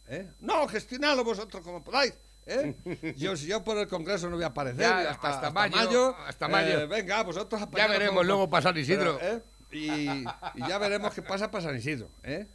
¿eh? 0.07 0.31
No, 0.39 0.69
gestionadlo 0.69 1.25
vosotros 1.25 1.65
como 1.65 1.83
podáis. 1.83 2.15
¿eh? 2.47 2.75
Yo, 3.17 3.37
si 3.37 3.47
yo 3.47 3.65
por 3.65 3.79
el 3.79 3.89
Congreso 3.89 4.29
no 4.29 4.37
voy 4.37 4.45
a 4.45 4.49
aparecer 4.49 4.83
Ya, 4.83 4.99
hasta, 4.99 5.11
hasta 5.11 5.29
hasta 5.31 5.51
mayo, 5.51 6.15
hasta 6.27 6.47
mayo. 6.47 6.81
eh, 6.81 6.87
venga, 6.87 7.23
vosotros 7.23 7.61
Ya 7.75 7.87
veremos 7.89 8.25
luego 8.25 8.49
para 8.49 8.63
San 8.63 8.77
Isidro. 8.77 9.19
Pero, 9.19 9.37
¿eh? 9.37 9.43
Y, 9.75 10.25
ya 10.69 10.79
veremos 10.79 11.15
qué 11.15 11.23
pasa 11.23 11.51
para 11.51 11.65
San 11.65 11.77
Isidro. 11.77 12.09
¿eh? 12.23 12.47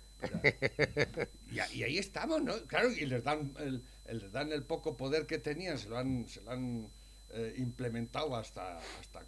Y, 1.51 1.83
ahí 1.83 1.97
estamos, 1.97 2.41
¿no? 2.41 2.53
Claro, 2.67 2.91
y 2.91 3.05
les 3.05 3.23
dan 3.23 3.53
el, 3.59 3.83
les 4.05 4.31
dan 4.31 4.51
el 4.51 4.63
poco 4.63 4.97
poder 4.97 5.25
que 5.25 5.37
tenían, 5.37 5.77
se 5.77 5.89
lo 5.89 5.97
han, 5.97 6.27
se 6.27 6.41
lo 6.41 6.51
han 6.51 6.89
eh, 7.31 7.55
implementado 7.57 8.35
hasta, 8.35 8.79
hasta, 8.99 9.25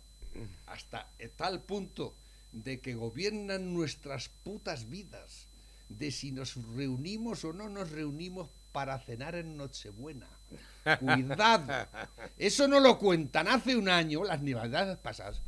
hasta 0.68 1.10
tal 1.36 1.62
punto 1.62 2.16
de 2.52 2.82
que 2.82 2.96
gobiernan 2.96 3.74
nuestras 3.74 4.30
putas 4.30 4.90
vidas, 4.90 5.48
de 5.90 6.12
si 6.12 6.32
nos 6.32 6.56
reunimos 6.76 7.44
o 7.46 7.54
no 7.54 7.70
nos 7.70 7.92
reunimos 7.92 8.50
para 8.72 9.00
cenar 9.00 9.36
en 9.36 9.58
Nochebuena. 9.58 10.28
Cuidado. 11.00 11.88
Eso 12.38 12.68
no 12.68 12.80
lo 12.80 12.98
cuentan 12.98 13.48
hace 13.48 13.76
un 13.76 13.90
año, 13.90 14.24
las 14.24 14.42
navidades 14.42 14.98
pasadas. 14.98 15.42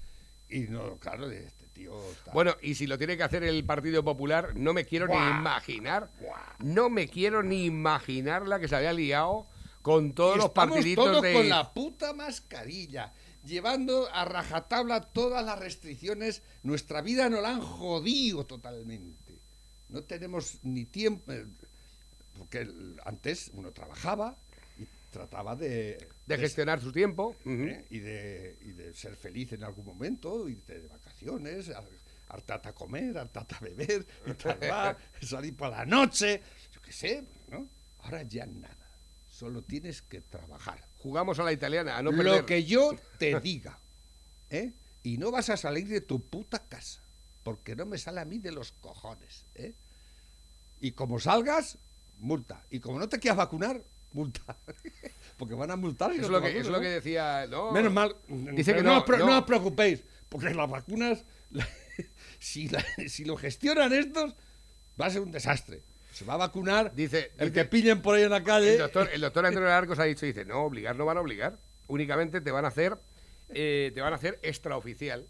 Y 0.50 0.62
no, 0.62 0.98
claro, 0.98 1.30
este 1.32 1.63
tío 1.74 2.00
está... 2.12 2.32
Bueno, 2.32 2.56
y 2.62 2.76
si 2.76 2.88
lo 2.88 2.98
tiene 2.98 3.18
que 3.18 3.24
hacer 3.24 3.44
el 3.44 3.66
Partido 3.66 4.04
Popular, 4.04 4.56
no 4.56 4.74
me 4.74 4.86
quiero 4.86 5.08
ni 5.08 5.16
imaginar, 5.16 6.10
Buah. 6.22 6.56
no 6.60 6.90
me 6.90 7.08
quiero 7.08 7.44
ni 7.44 7.66
imaginar 7.66 8.48
la 8.48 8.60
que 8.60 8.68
se 8.68 8.76
había 8.76 8.94
liado 8.94 9.48
con 9.82 10.14
todos 10.14 10.38
los 10.38 10.52
partiditos 10.52 11.06
todos 11.06 11.22
de... 11.22 11.34
con 11.34 11.50
la 11.50 11.74
puta 11.74 12.14
mascarilla, 12.14 13.12
llevando 13.44 14.08
a 14.14 14.24
rajatabla 14.24 15.02
todas 15.02 15.44
las 15.46 15.60
restricciones. 15.60 16.42
Nuestra 16.64 17.02
vida 17.02 17.28
nos 17.30 17.42
la 17.42 17.50
han 17.50 17.62
jodido 17.62 18.46
totalmente. 18.46 19.40
No 19.90 20.04
tenemos 20.04 20.60
ni 20.64 20.86
tiempo. 20.86 21.32
eh, 21.34 21.46
Porque 22.38 22.68
antes 23.04 23.52
uno 23.54 23.72
trabajaba 23.72 24.38
y 24.80 24.86
trataba 25.12 25.56
de. 25.56 26.08
de 26.26 26.38
gestionar 26.38 26.80
su 26.80 26.92
tiempo. 26.94 27.36
¿eh? 27.46 27.86
y, 27.90 28.00
de, 28.00 28.58
y 28.62 28.72
de 28.72 28.94
ser 28.94 29.16
feliz 29.18 29.52
en 29.54 29.64
algún 29.66 29.86
momento, 29.86 30.48
irte 30.48 30.80
de 30.80 30.88
vacaciones, 30.88 31.03
a- 31.28 31.84
hartarte 32.34 32.70
a 32.70 32.74
comer, 32.74 33.18
hartarte 33.18 33.56
a 33.56 33.60
beber, 33.60 34.06
irte 34.26 34.50
al 34.50 34.60
bar, 34.70 34.98
salir 35.22 35.56
por 35.56 35.70
la 35.70 35.86
noche, 35.86 36.42
yo 36.72 36.82
qué 36.82 36.92
sé, 36.92 37.24
¿no? 37.50 37.68
Ahora 38.00 38.24
ya 38.24 38.46
nada, 38.46 38.88
solo 39.30 39.62
tienes 39.62 40.02
que 40.02 40.22
trabajar. 40.22 40.84
Jugamos 40.98 41.40
a 41.40 41.44
la 41.44 41.52
italiana, 41.54 41.98
a 41.98 42.02
no 42.02 42.12
perder. 42.12 42.42
Lo 42.42 42.46
que 42.46 42.64
yo 42.64 42.96
te 43.20 43.40
diga, 43.40 43.78
¿eh? 44.50 44.74
Y 45.04 45.18
no 45.18 45.32
vas 45.32 45.50
a 45.50 45.58
salir 45.58 45.88
de 45.88 46.02
tu 46.02 46.22
puta 46.22 46.60
casa, 46.68 47.02
porque 47.44 47.76
no 47.76 47.86
me 47.86 47.98
sale 47.98 48.22
a 48.22 48.26
mí 48.26 48.40
de 48.40 48.52
los 48.52 48.72
cojones, 48.72 49.46
¿eh? 49.56 49.74
Y 50.80 50.92
como 50.92 51.20
salgas, 51.20 51.78
multa. 52.20 52.64
Y 52.70 52.80
como 52.80 53.00
no 53.00 53.08
te 53.08 53.20
quieras 53.20 53.38
vacunar, 53.38 53.82
multa. 54.12 54.58
porque 55.38 55.54
van 55.54 55.72
a 55.72 55.76
multar. 55.76 56.12
Eso 56.12 56.24
es 56.24 56.28
no 56.28 56.40
lo 56.40 56.42
que, 56.42 56.50
es 56.50 56.56
vacunas, 56.56 56.72
lo 56.72 56.82
que 56.82 56.90
decía... 56.90 57.48
No, 57.48 57.72
Menos 57.72 57.94
mal. 57.94 58.16
Dice 58.28 58.74
que 58.74 58.84
no, 58.84 59.06
no, 59.06 59.18
no. 59.18 59.26
no 59.26 59.38
os 59.40 59.46
preocupéis, 59.46 60.02
porque 60.34 60.54
las 60.54 60.68
vacunas, 60.70 61.24
si, 62.40 62.68
la- 62.70 62.84
si 63.08 63.24
lo 63.24 63.38
gestionan 63.38 63.94
estos, 63.94 64.34
va 65.00 65.06
a 65.06 65.10
ser 65.12 65.22
un 65.22 65.32
desastre. 65.32 65.84
Se 66.12 66.26
va 66.26 66.34
a 66.34 66.38
vacunar 66.38 66.94
Dice- 66.96 67.32
el 67.38 67.50
dice- 67.50 67.54
que 67.54 67.66
pillen 67.66 68.02
por 68.02 68.16
ahí 68.16 68.24
en 68.24 68.32
la 68.32 68.44
calle. 68.44 68.74
El 68.74 68.80
doctor, 68.80 69.10
el 69.14 69.22
doctor 69.22 69.46
Antonio 69.46 69.70
Arcos 69.72 70.00
ha 70.00 70.04
dicho, 70.06 70.26
dice, 70.26 70.44
no, 70.44 70.64
obligar 70.64 70.96
no 70.96 71.06
van 71.06 71.18
a 71.18 71.22
obligar. 71.22 71.60
Únicamente 71.88 72.42
te 72.42 72.50
van 72.52 72.66
a 72.66 72.70
hacer, 72.70 72.98
eh, 73.50 73.92
te 73.94 74.02
van 74.02 74.14
a 74.14 74.16
hacer 74.16 74.40
extraoficial. 74.42 75.28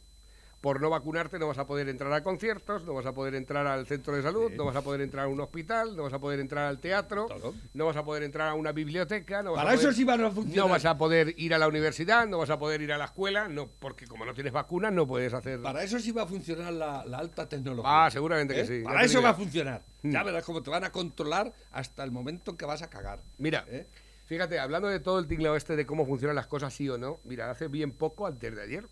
Por 0.64 0.80
no 0.80 0.90
vacunarte 0.90 1.38
no 1.40 1.48
vas 1.50 1.58
a 1.58 1.68
poder 1.68 1.90
entrar 1.90 2.14
a 2.14 2.24
conciertos, 2.24 2.86
no 2.86 2.94
vas 2.94 3.06
a 3.06 3.12
poder 3.12 3.36
entrar 3.36 3.68
al 3.68 3.86
centro 3.86 4.16
de 4.16 4.22
salud, 4.24 4.50
Sí. 4.50 4.56
no 4.56 4.64
vas 4.64 4.78
a 4.78 4.82
poder 4.82 5.02
entrar 5.02 5.26
a 5.26 5.28
un 5.28 5.42
hospital, 5.42 5.94
no 5.98 6.04
vas 6.04 6.14
a 6.14 6.20
poder 6.20 6.40
entrar 6.40 6.68
al 6.68 6.80
teatro, 6.80 7.26
Todo. 7.26 7.54
no 7.74 7.86
vas 7.86 7.98
a 7.98 8.06
poder 8.06 8.24
entrar 8.24 8.48
a 8.48 8.54
una 8.54 8.72
biblioteca, 8.72 9.44
no 9.44 9.52
vas 9.52 9.60
Para 9.60 9.72
a 9.72 9.74
eso 9.74 9.82
poder- 9.84 9.96
sí 9.96 10.04
van 10.06 10.24
a 10.24 10.32
funcionar. 10.32 10.58
no 10.66 10.70
vas 10.72 10.86
a 10.86 10.98
poder 10.98 11.34
ir 11.38 11.54
a 11.54 11.58
la 11.58 11.68
universidad, 11.68 12.26
no 12.30 12.38
vas 12.38 12.50
a 12.50 12.58
poder 12.58 12.82
ir 12.82 12.94
a 12.94 12.98
la 12.98 13.04
escuela, 13.04 13.50
no, 13.50 13.68
porque 13.80 14.08
como 14.08 14.24
no 14.26 14.34
tienes 14.34 14.54
vacuna 14.54 14.90
no 14.90 15.06
puedes 15.06 15.34
hacer... 15.34 15.62
Para 15.62 15.84
eso 15.84 16.00
sí 16.00 16.14
va 16.14 16.22
a 16.24 16.28
funcionar 16.28 16.72
la, 16.72 17.04
la 17.06 17.18
alta 17.18 17.50
tecnología. 17.50 18.06
Ah, 18.06 18.10
seguramente 18.10 18.54
que 18.54 18.62
¿Eh? 18.62 18.66
sí. 18.66 18.82
Para 18.86 19.04
eso 19.04 19.22
va 19.22 19.32
a 19.32 19.34
funcionar. 19.34 19.82
Mm. 20.02 20.12
Ya 20.14 20.24
verás 20.24 20.46
cómo 20.46 20.64
te 20.64 20.70
van 20.70 20.86
a 20.86 20.94
controlar 20.94 21.52
hasta 21.74 22.06
el 22.06 22.12
momento 22.12 22.52
en 22.52 22.58
que 22.58 22.66
vas 22.66 22.82
a 22.82 22.90
cagar. 22.90 23.20
Mira, 23.38 23.66
¿Eh? 23.68 23.86
fíjate, 24.28 24.60
hablando 24.60 24.88
de 24.88 25.02
todo 25.02 25.20
el 25.20 25.28
tinglado 25.28 25.58
este 25.58 25.76
de 25.76 25.86
cómo 25.86 26.06
funcionan 26.06 26.38
las 26.38 26.48
cosas 26.48 26.74
sí 26.74 26.88
o 26.88 26.98
no, 26.98 27.20
mira, 27.26 27.52
hace 27.52 27.68
bien 27.68 27.92
poco, 27.92 28.26
antes 28.28 28.56
de 28.56 28.62
ayer, 28.62 28.88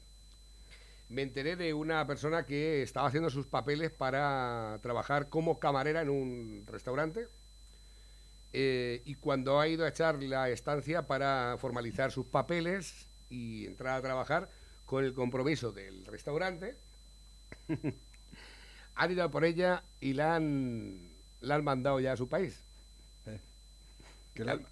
me 1.11 1.23
enteré 1.23 1.57
de 1.57 1.73
una 1.73 2.07
persona 2.07 2.45
que 2.45 2.81
estaba 2.81 3.07
haciendo 3.07 3.29
sus 3.29 3.45
papeles 3.45 3.91
para 3.91 4.79
trabajar 4.81 5.27
como 5.27 5.59
camarera 5.59 6.01
en 6.01 6.09
un 6.09 6.63
restaurante 6.65 7.27
eh, 8.53 9.01
y 9.03 9.15
cuando 9.15 9.59
ha 9.59 9.67
ido 9.67 9.83
a 9.83 9.89
echar 9.89 10.23
la 10.23 10.49
estancia 10.49 11.07
para 11.07 11.57
formalizar 11.59 12.11
sus 12.11 12.25
papeles 12.25 13.07
y 13.29 13.65
entrar 13.65 13.97
a 13.97 14.01
trabajar 14.01 14.49
con 14.85 15.03
el 15.03 15.13
compromiso 15.13 15.73
del 15.73 16.05
restaurante, 16.05 16.77
han 18.95 19.11
ido 19.11 19.29
por 19.31 19.43
ella 19.43 19.83
y 19.99 20.13
la 20.13 20.35
han, 20.35 21.11
la 21.41 21.55
han 21.55 21.63
mandado 21.65 21.99
ya 21.99 22.13
a 22.13 22.17
su 22.17 22.29
país. 22.29 22.63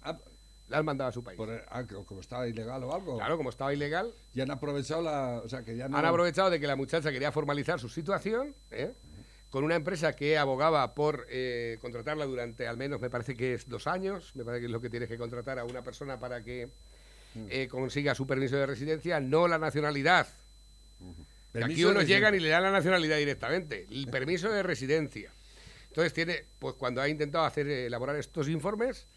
Ah, 0.02 0.18
La 0.70 0.78
han 0.78 0.84
mandado 0.84 1.10
a 1.10 1.12
su 1.12 1.22
país. 1.22 1.36
por- 1.36 1.50
ah, 1.68 1.84
como 2.06 2.20
estaba 2.20 2.46
ilegal 2.48 2.82
o 2.84 2.94
algo. 2.94 3.16
Claro, 3.18 3.36
como 3.36 3.50
estaba 3.50 3.74
ilegal, 3.74 4.14
Y 4.34 4.40
han 4.40 4.50
aprovechado 4.50 5.02
la. 5.02 5.42
O 5.44 5.48
sea, 5.48 5.62
que 5.64 5.76
ya 5.76 5.88
no. 5.88 5.96
han 5.98 6.04
aprovechado 6.06 6.48
de 6.48 6.60
que 6.60 6.66
la 6.66 6.76
muchacha 6.76 7.10
quería 7.10 7.32
formalizar 7.32 7.80
su 7.80 7.88
situación 7.88 8.54
¿eh? 8.70 8.92
con 9.50 9.64
una 9.64 9.74
empresa 9.74 10.14
que 10.14 10.38
abogaba 10.38 10.94
por 10.94 11.26
eh, 11.28 11.76
contratarla 11.80 12.24
durante 12.24 12.68
al 12.68 12.76
menos, 12.76 13.00
me 13.00 13.10
parece 13.10 13.34
que 13.34 13.54
es 13.54 13.68
dos 13.68 13.88
años, 13.88 14.30
me 14.36 14.44
parece 14.44 14.60
que 14.60 14.66
es 14.66 14.72
lo 14.72 14.80
que 14.80 14.88
tienes 14.90 15.08
que 15.08 15.18
contratar 15.18 15.58
a 15.58 15.64
una 15.64 15.82
persona 15.82 16.20
para 16.20 16.42
que 16.44 16.68
eh, 17.48 17.66
consiga 17.68 18.14
su 18.14 18.26
permiso 18.28 18.56
de 18.56 18.66
residencia, 18.66 19.18
no 19.20 19.48
la 19.48 19.58
nacionalidad. 19.58 20.28
Que 21.52 21.64
Aquí 21.64 21.84
unos 21.84 22.06
llegan 22.06 22.34
y 22.36 22.38
le 22.38 22.48
dan 22.48 22.62
la 22.62 22.70
nacionalidad 22.70 23.16
directamente, 23.16 23.86
el 23.90 24.06
permiso 24.06 24.48
de 24.50 24.62
residencia. 24.62 25.32
Entonces 25.88 26.12
tiene, 26.12 26.44
pues 26.60 26.74
cuando 26.74 27.00
ha 27.00 27.08
intentado 27.08 27.44
hacer 27.44 27.66
eh, 27.66 27.86
elaborar 27.86 28.14
estos 28.14 28.48
informes, 28.48 29.08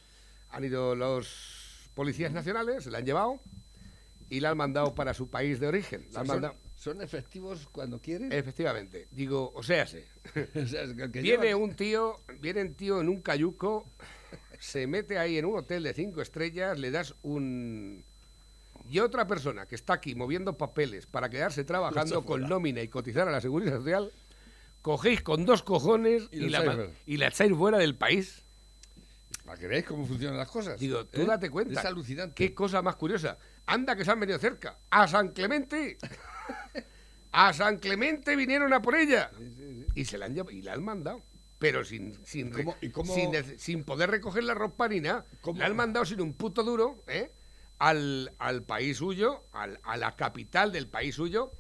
han 0.54 0.64
ido 0.64 0.96
los 0.96 1.90
policías 1.94 2.32
nacionales, 2.32 2.86
la 2.86 3.00
han 3.00 3.06
llevado 3.06 3.40
y 4.30 4.40
la 4.40 4.52
han 4.52 4.58
mandado 4.58 4.96
para 4.96 5.14
su 5.14 5.30
país 5.30 5.60
de 5.60 5.68
origen. 5.68 6.08
La 6.14 6.22
han 6.22 6.28
son, 6.28 6.36
mandado- 6.36 6.56
son 6.76 7.02
efectivos 7.02 7.68
cuando 7.72 8.00
quieren. 8.00 8.32
Efectivamente, 8.32 9.08
digo, 9.12 9.52
o 9.56 9.64
sea, 9.64 9.86
sí. 9.86 10.00
O 10.56 10.66
sea, 10.68 10.84
es 10.84 10.94
que 10.94 11.04
el 11.04 11.12
que 11.12 11.22
viene 11.22 11.54
un 11.56 11.76
tío, 11.76 12.18
viene 12.40 12.62
un 12.62 12.74
tío 12.76 13.02
en 13.02 13.10
un 13.10 13.22
cayuco, 13.22 13.86
se 14.60 14.88
mete 14.88 15.18
ahí 15.18 15.38
en 15.38 15.46
un 15.46 15.58
hotel 15.58 15.84
de 15.84 15.94
cinco 15.94 16.22
estrellas, 16.22 16.80
le 16.80 16.92
das 16.92 17.16
un 17.24 18.04
y 18.90 19.00
otra 19.00 19.26
persona 19.28 19.66
que 19.66 19.76
está 19.76 19.94
aquí 19.94 20.14
moviendo 20.14 20.58
papeles 20.58 21.06
para 21.08 21.30
quedarse 21.30 21.64
trabajando 21.64 22.26
con 22.26 22.42
nómina 22.42 22.82
y 22.82 22.90
cotizar 22.90 23.28
a 23.28 23.32
la 23.32 23.40
seguridad 23.42 23.78
social, 23.78 24.12
cogéis 24.82 25.22
con 25.22 25.46
dos 25.46 25.64
cojones 25.64 26.28
Y 26.32 26.50
la, 26.50 26.90
y 27.06 27.18
la 27.18 27.28
echáis 27.28 27.54
fuera 27.54 27.78
del 27.78 27.96
país. 27.96 28.44
Para 29.46 29.58
que 29.58 29.68
veáis 29.68 29.86
cómo 29.86 30.06
funcionan 30.06 30.38
las 30.38 30.50
cosas. 30.50 30.80
Digo, 30.80 31.06
tú 31.06 31.22
¿eh? 31.22 31.26
date 31.26 31.50
cuenta. 31.50 31.80
Es 31.80 31.86
alucinante. 31.86 32.36
Qué 32.36 32.54
cosa 32.54 32.82
más 32.82 32.96
curiosa. 32.96 33.38
Anda 33.66 33.96
que 33.96 34.06
se 34.06 34.12
han 34.12 34.20
venido 34.20 34.40
cerca. 34.40 34.78
A 34.90 35.08
San 35.08 35.30
Clemente. 35.30 35.98
a 37.32 37.54
San 37.54 37.78
Clemente 37.78 38.36
vinieron 38.36 38.74
a 38.74 38.82
por 38.82 38.96
ella. 38.96 39.32
Y 39.96 40.06
se 40.06 40.18
la 40.18 40.26
han 40.26 40.34
llevado 40.36 40.52
y 40.52 40.62
la 40.62 40.74
han 40.74 40.84
mandado. 40.84 41.22
Pero 41.60 41.84
sin, 41.86 42.18
sin, 42.26 42.52
re- 42.54 42.64
cómo- 42.66 42.78
y 42.82 42.90
cómo- 42.90 43.16
sin, 43.58 43.84
poder 43.84 44.12
recoger 44.12 44.44
la 44.44 44.54
ropa 44.54 44.88
ni 44.88 45.00
nada. 45.00 45.26
¿Cómo? 45.42 45.60
La 45.60 45.66
han 45.68 45.76
mandado 45.76 46.06
sin 46.06 46.20
un 46.22 46.34
puto 46.34 46.64
duro 46.64 47.04
¿eh? 47.08 47.32
al, 47.80 48.34
al 48.38 48.64
país 48.64 48.98
suyo, 48.98 49.46
al- 49.54 49.80
a 49.84 49.96
la 49.98 50.16
capital 50.16 50.72
del 50.72 50.88
país 50.88 51.16
suyo. 51.16 51.52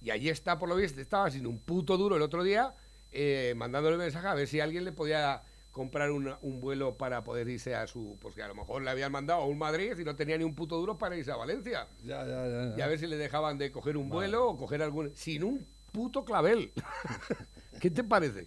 Y 0.00 0.10
allí 0.10 0.28
está, 0.28 0.58
por 0.58 0.68
lo 0.68 0.76
visto, 0.76 1.00
estaba 1.00 1.28
sin 1.30 1.46
un 1.46 1.58
puto 1.58 1.96
duro 1.96 2.14
el 2.16 2.22
otro 2.22 2.44
día, 2.44 2.72
eh, 3.10 3.54
mandándole 3.56 3.96
mensaje 3.96 4.28
a 4.28 4.34
ver 4.34 4.46
si 4.46 4.60
alguien 4.60 4.84
le 4.84 4.92
podía 4.92 5.42
comprar 5.72 6.10
una- 6.10 6.38
un 6.42 6.60
vuelo 6.60 6.96
para 6.96 7.22
poder 7.24 7.48
irse 7.48 7.74
a 7.74 7.86
su... 7.86 8.16
Porque 8.20 8.42
a 8.42 8.48
lo 8.48 8.54
mejor 8.54 8.82
le 8.82 8.90
habían 8.90 9.12
mandado 9.12 9.42
a 9.42 9.46
un 9.46 9.58
Madrid 9.58 9.92
y 9.98 10.04
no 10.04 10.16
tenía 10.16 10.36
ni 10.38 10.44
un 10.44 10.54
puto 10.54 10.76
duro 10.76 10.98
para 10.98 11.16
irse 11.16 11.30
a 11.30 11.36
Valencia. 11.36 11.86
Ya, 12.04 12.26
ya, 12.26 12.46
ya. 12.48 12.74
Y 12.78 12.80
a 12.80 12.86
ver 12.86 12.98
si 12.98 13.06
le 13.06 13.16
dejaban 13.16 13.58
de 13.58 13.70
coger 13.70 13.96
un 13.96 14.08
vuelo 14.08 14.48
o 14.48 14.56
coger 14.56 14.82
algún... 14.82 15.12
Sin 15.14 15.44
un 15.44 15.66
puto 15.92 16.24
clavel. 16.24 16.72
¿Qué 17.80 17.90
te 17.90 18.02
parece? 18.04 18.46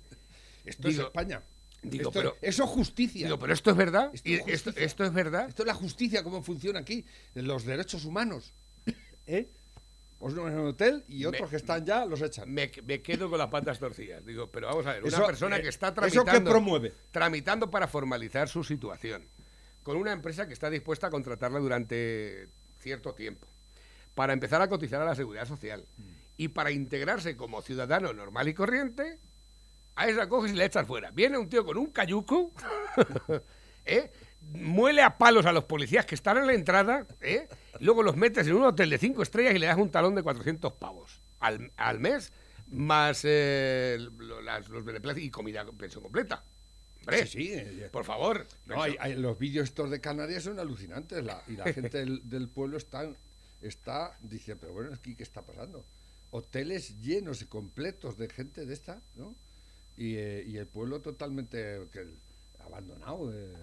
Esto 0.65 0.89
es 0.89 0.97
España. 0.99 1.41
digo, 1.81 2.09
Esto- 2.09 2.11
pero- 2.19 2.35
eso 2.41 2.63
es 2.65 2.69
justicia. 2.69 3.25
Digo, 3.27 3.39
pero 3.39 3.53
esto 3.53 3.71
es 3.71 3.77
verdad. 3.77 4.11
Esto 4.13 4.29
Y 4.29 4.33
es 4.35 4.47
esto, 4.47 4.69
esto 4.75 5.03
es 5.05 5.13
verdad. 5.13 5.47
Esto 5.47 5.63
es 5.63 5.67
la 5.67 5.73
justicia, 5.73 6.23
cómo 6.23 6.43
funciona 6.43 6.79
aquí. 6.79 7.05
Los 7.33 7.65
derechos 7.65 8.05
humanos. 8.05 8.53
¿Eh? 9.27 9.49
Os 10.23 10.33
en 10.33 10.39
un 10.39 10.67
hotel 10.67 11.03
y 11.07 11.25
otros 11.25 11.41
Me- 11.43 11.49
que 11.49 11.55
están 11.55 11.83
ya 11.85 12.05
los 12.05 12.21
echan. 12.21 12.49
Me, 12.51 12.71
me 12.85 13.01
quedo 13.01 13.29
con 13.29 13.39
las 13.39 13.47
patas 13.49 13.79
torcidas. 13.79 14.23
Digo, 14.23 14.51
pero 14.51 14.67
vamos 14.67 14.85
a 14.85 14.93
ver, 14.93 15.03
una 15.03 15.09
Eso, 15.17 15.25
persona 15.25 15.57
eh, 15.57 15.61
que 15.63 15.69
está 15.69 15.87
¿eso 15.87 15.95
tramitando, 15.95 16.31
qué 16.31 16.41
promueve? 16.51 16.93
tramitando 17.11 17.71
para 17.71 17.87
formalizar 17.87 18.47
su 18.47 18.63
situación, 18.63 19.27
con 19.83 19.97
una 19.97 20.11
empresa 20.11 20.47
que 20.47 20.53
está 20.53 20.69
dispuesta 20.69 21.07
a 21.07 21.09
contratarla 21.09 21.57
durante 21.59 22.49
cierto 22.79 23.13
tiempo, 23.15 23.47
para 24.13 24.33
empezar 24.33 24.61
a 24.61 24.67
cotizar 24.69 25.01
a 25.01 25.05
la 25.05 25.15
seguridad 25.15 25.47
social 25.47 25.85
y 26.37 26.49
para 26.49 26.69
integrarse 26.71 27.35
como 27.35 27.61
ciudadano 27.63 28.13
normal 28.13 28.47
y 28.47 28.53
corriente, 28.53 29.19
a 29.95 30.07
esa 30.07 30.29
coges 30.29 30.53
y 30.53 30.55
la 30.55 30.65
echas 30.65 30.85
fuera. 30.87 31.11
Viene 31.11 31.37
un 31.37 31.49
tío 31.49 31.65
con 31.65 31.77
un 31.77 31.87
cayuco, 31.87 32.53
¿eh? 33.85 34.11
Muele 34.41 35.01
a 35.01 35.17
palos 35.17 35.45
a 35.45 35.51
los 35.51 35.63
policías 35.65 36.05
que 36.05 36.15
están 36.15 36.37
en 36.37 36.47
la 36.47 36.53
entrada, 36.53 37.05
¿eh? 37.21 37.47
luego 37.79 38.03
los 38.03 38.15
metes 38.17 38.47
en 38.47 38.53
un 38.55 38.63
hotel 38.63 38.89
de 38.89 38.97
cinco 38.97 39.23
estrellas 39.23 39.55
y 39.55 39.59
le 39.59 39.67
das 39.67 39.77
un 39.77 39.89
talón 39.89 40.15
de 40.15 40.23
400 40.23 40.73
pavos 40.73 41.21
al, 41.39 41.71
al 41.77 41.99
mes, 41.99 42.31
más 42.67 43.21
eh, 43.23 43.97
las- 44.43 44.69
los 44.69 44.83
beneplacos 44.85 45.21
y 45.21 45.29
comida 45.29 45.65
pensión 45.77 46.03
completa. 46.03 46.43
Hombre, 46.99 47.25
Sí, 47.25 47.47
sí, 47.47 47.53
eh, 47.53 47.89
por 47.91 48.05
favor. 48.05 48.45
No, 48.65 48.81
hay- 48.81 48.95
hay- 48.99 49.15
los 49.15 49.37
vídeos 49.39 49.69
estos 49.69 49.89
de 49.89 49.99
Canarias 50.01 50.43
son 50.43 50.59
alucinantes 50.59 51.23
la- 51.23 51.41
y 51.47 51.53
la 51.57 51.63
gente 51.73 51.97
del, 51.97 52.29
del 52.29 52.47
pueblo 52.47 52.77
está, 52.77 53.09
está, 53.61 54.17
dice, 54.21 54.55
pero 54.55 54.73
bueno, 54.73 54.93
aquí 54.93 55.15
qué 55.15 55.23
está 55.23 55.41
pasando. 55.41 55.85
Hoteles 56.29 56.99
llenos 57.01 57.41
y 57.41 57.45
completos 57.45 58.17
de 58.17 58.29
gente 58.29 58.65
de 58.65 58.73
esta, 58.73 59.01
¿no? 59.15 59.35
Y, 59.97 60.15
eh, 60.15 60.43
y 60.47 60.57
el 60.57 60.67
pueblo 60.67 61.01
totalmente 61.01 61.87
que 61.91 62.05
abandonado 62.63 63.31
eh, 63.33 63.53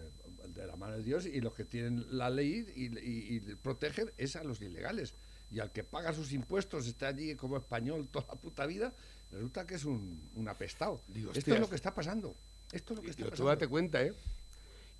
de 0.54 0.66
la 0.66 0.76
mano 0.76 0.96
de 0.96 1.02
Dios 1.02 1.26
y 1.26 1.40
los 1.40 1.54
que 1.54 1.64
tienen 1.64 2.04
la 2.16 2.30
ley 2.30 2.66
y, 2.74 2.86
y- 2.98 3.36
y 3.36 3.40
protegen 3.56 4.10
es 4.16 4.36
a 4.36 4.44
los 4.44 4.60
ilegales. 4.60 5.14
Y 5.50 5.60
al 5.60 5.72
que 5.72 5.82
paga 5.84 6.12
sus 6.12 6.32
impuestos, 6.32 6.86
está 6.86 7.08
allí 7.08 7.34
como 7.34 7.56
español 7.56 8.06
toda 8.10 8.26
la 8.28 8.34
puta 8.34 8.66
vida, 8.66 8.92
resulta 9.32 9.66
que 9.66 9.76
es 9.76 9.84
un, 9.84 10.30
un 10.34 10.48
apestado. 10.48 11.00
Digo, 11.08 11.32
Esto 11.34 11.54
es 11.54 11.60
lo 11.60 11.68
que 11.70 11.76
está 11.76 11.94
pasando. 11.94 12.36
Esto 12.72 12.92
es 12.92 12.96
lo 12.98 13.02
que 13.02 13.10
está 13.10 13.18
Digo, 13.22 13.28
tú 13.30 13.44
pasando. 13.44 13.50
date 13.50 13.68
cuenta, 13.68 14.02
¿eh? 14.02 14.12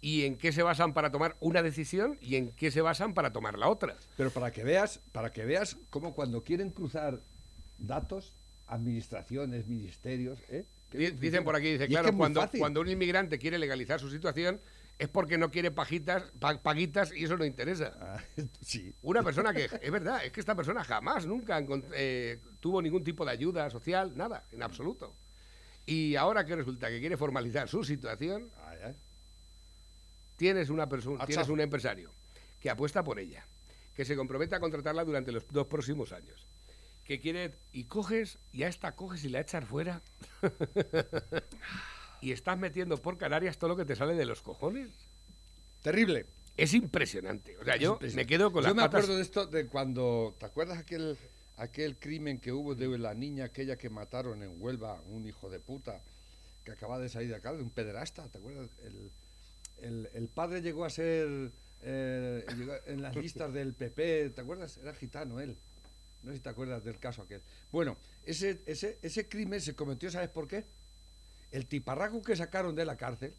¿Y 0.01 0.23
en 0.23 0.37
qué 0.39 0.53
se 0.53 0.63
basan 0.63 0.95
para 0.95 1.11
tomar 1.11 1.37
una 1.41 1.61
decisión 1.63 2.17
y 2.23 2.37
en 2.37 2.53
qué 2.53 2.71
se 2.71 2.81
basan 2.81 3.15
para 3.15 3.33
tomar 3.33 3.59
la 3.59 3.69
otra? 3.69 3.97
Pero 4.17 4.31
para 4.31 4.53
que 4.53 4.63
veas, 4.65 5.01
para 5.13 5.33
que 5.33 5.45
veas 5.45 5.77
cómo 5.91 6.15
cuando 6.15 6.45
quieren 6.45 6.71
cruzar 6.71 7.21
datos, 7.79 8.33
administraciones, 8.69 9.67
ministerios, 9.67 10.39
¿eh? 10.49 10.65
Dicen 10.93 11.45
por 11.45 11.55
aquí, 11.55 11.73
dice, 11.73 11.85
Y 11.85 11.89
claro, 11.89 12.17
cuando, 12.17 12.49
cuando 12.59 12.81
un 12.81 12.89
inmigrante 12.89 13.39
quiere 13.39 13.59
legalizar 13.59 14.01
su 14.01 14.09
situación 14.09 14.59
es 14.99 15.09
porque 15.09 15.39
no 15.39 15.51
quiere 15.51 15.71
pajitas, 15.71 16.25
pa- 16.41 16.61
paguitas 16.61 17.13
y 17.15 17.25
eso 17.25 17.37
no 17.37 17.45
interesa. 17.45 17.93
Ah, 18.01 18.21
sí. 18.61 18.93
Una 19.03 19.23
persona 19.23 19.53
que, 19.55 19.65
es 19.81 19.91
verdad, 19.93 20.25
es 20.25 20.33
que 20.33 20.41
esta 20.41 20.55
persona 20.57 20.83
jamás, 20.85 21.25
nunca 21.27 21.65
eh, 21.95 22.41
tuvo 22.61 22.83
ningún 22.83 23.05
tipo 23.05 23.25
de 23.25 23.31
ayuda 23.33 23.71
social, 23.71 24.17
nada, 24.17 24.45
en 24.51 24.63
absoluto. 24.63 25.15
Y 25.87 26.17
ahora 26.17 26.45
que 26.45 26.57
resulta 26.57 26.89
que 26.89 27.01
quiere 27.01 27.17
formalizar 27.17 27.69
su 27.69 27.83
situación, 27.85 28.51
tienes, 30.37 30.69
una 30.69 30.89
persona, 30.89 31.17
Hachazo. 31.17 31.27
tienes 31.29 31.49
un 31.49 31.61
empresario 31.61 32.13
que 32.61 32.69
apuesta 32.69 33.03
por 33.05 33.19
ella, 33.19 33.47
que 33.95 34.05
se 34.05 34.17
compromete 34.17 34.55
a 34.55 34.61
contratarla 34.61 35.05
durante 35.05 35.33
los 35.33 35.47
dos 35.49 35.67
próximos 35.67 36.13
años, 36.13 36.47
que 37.05 37.21
quiere, 37.21 37.55
y 37.73 37.85
coges, 37.85 38.39
y 38.53 38.65
a 38.65 38.69
esta 38.69 38.95
coges 38.97 39.25
y 39.25 39.29
la 39.31 39.41
echas 39.41 39.65
fuera, 39.65 40.03
y 42.21 42.33
estás 42.33 42.59
metiendo 42.59 42.97
por 43.01 43.17
Canarias 43.19 43.59
todo 43.59 43.69
lo 43.71 43.77
que 43.77 43.85
te 43.85 43.97
sale 43.97 44.15
de 44.15 44.25
los 44.27 44.43
cojones. 44.43 44.91
Terrible. 45.83 46.27
Es 46.57 46.75
impresionante. 46.75 47.57
O 47.59 47.65
sea, 47.65 47.77
yo 47.77 47.93
Impresionante. 47.93 48.17
me 48.17 48.27
quedo 48.27 48.53
con 48.53 48.63
Yo 48.63 48.69
las 48.69 48.77
me 48.77 48.83
patas... 48.83 49.01
acuerdo 49.03 49.17
de 49.17 49.23
esto 49.23 49.47
de 49.47 49.67
cuando. 49.67 50.35
¿Te 50.39 50.47
acuerdas 50.47 50.79
aquel, 50.79 51.17
aquel 51.57 51.97
crimen 51.97 52.39
que 52.41 52.53
hubo 52.53 52.75
de 52.75 52.99
la 52.99 53.15
niña 53.15 53.45
aquella 53.45 53.77
que 53.77 53.89
mataron 53.91 54.43
en 54.43 54.61
Huelva, 54.61 55.01
un 55.09 55.25
hijo 55.27 55.49
de 55.51 55.61
puta, 55.61 56.01
que 56.65 56.73
acaba 56.73 56.99
de 56.99 57.09
salir 57.09 57.29
de 57.29 57.37
acá, 57.37 57.53
de 57.53 57.63
un 57.63 57.71
pederasta? 57.71 58.27
¿Te 58.29 58.39
acuerdas? 58.39 58.69
El, 58.85 59.11
el- 59.83 60.09
el 60.15 60.29
padre 60.29 60.61
llegó 60.61 60.85
a 60.85 60.91
ser. 60.91 61.53
eh, 61.83 62.45
llegó 62.57 62.73
en 62.87 63.03
las 63.03 63.15
listas 63.15 63.53
del 63.53 63.73
PP, 63.73 64.31
¿te 64.31 64.41
acuerdas? 64.41 64.79
Era 64.79 64.93
gitano 64.95 65.39
él. 65.39 65.57
No 66.25 66.33
sé 66.33 66.39
si 66.39 66.43
te 66.43 66.49
acuerdas 66.49 66.83
del 66.83 66.99
caso 66.99 67.23
aquel. 67.23 67.41
Bueno, 67.71 67.97
ese, 68.27 68.59
ese, 68.67 68.99
ese 69.01 69.29
crimen 69.29 69.61
se 69.61 69.77
cometió, 69.77 70.11
¿sabes 70.11 70.29
por 70.31 70.49
qué? 70.49 70.65
El 71.51 71.67
tiparraco 71.67 72.23
que 72.23 72.37
sacaron 72.37 72.75
de 72.75 72.85
la 72.85 72.97
cárcel 72.97 73.35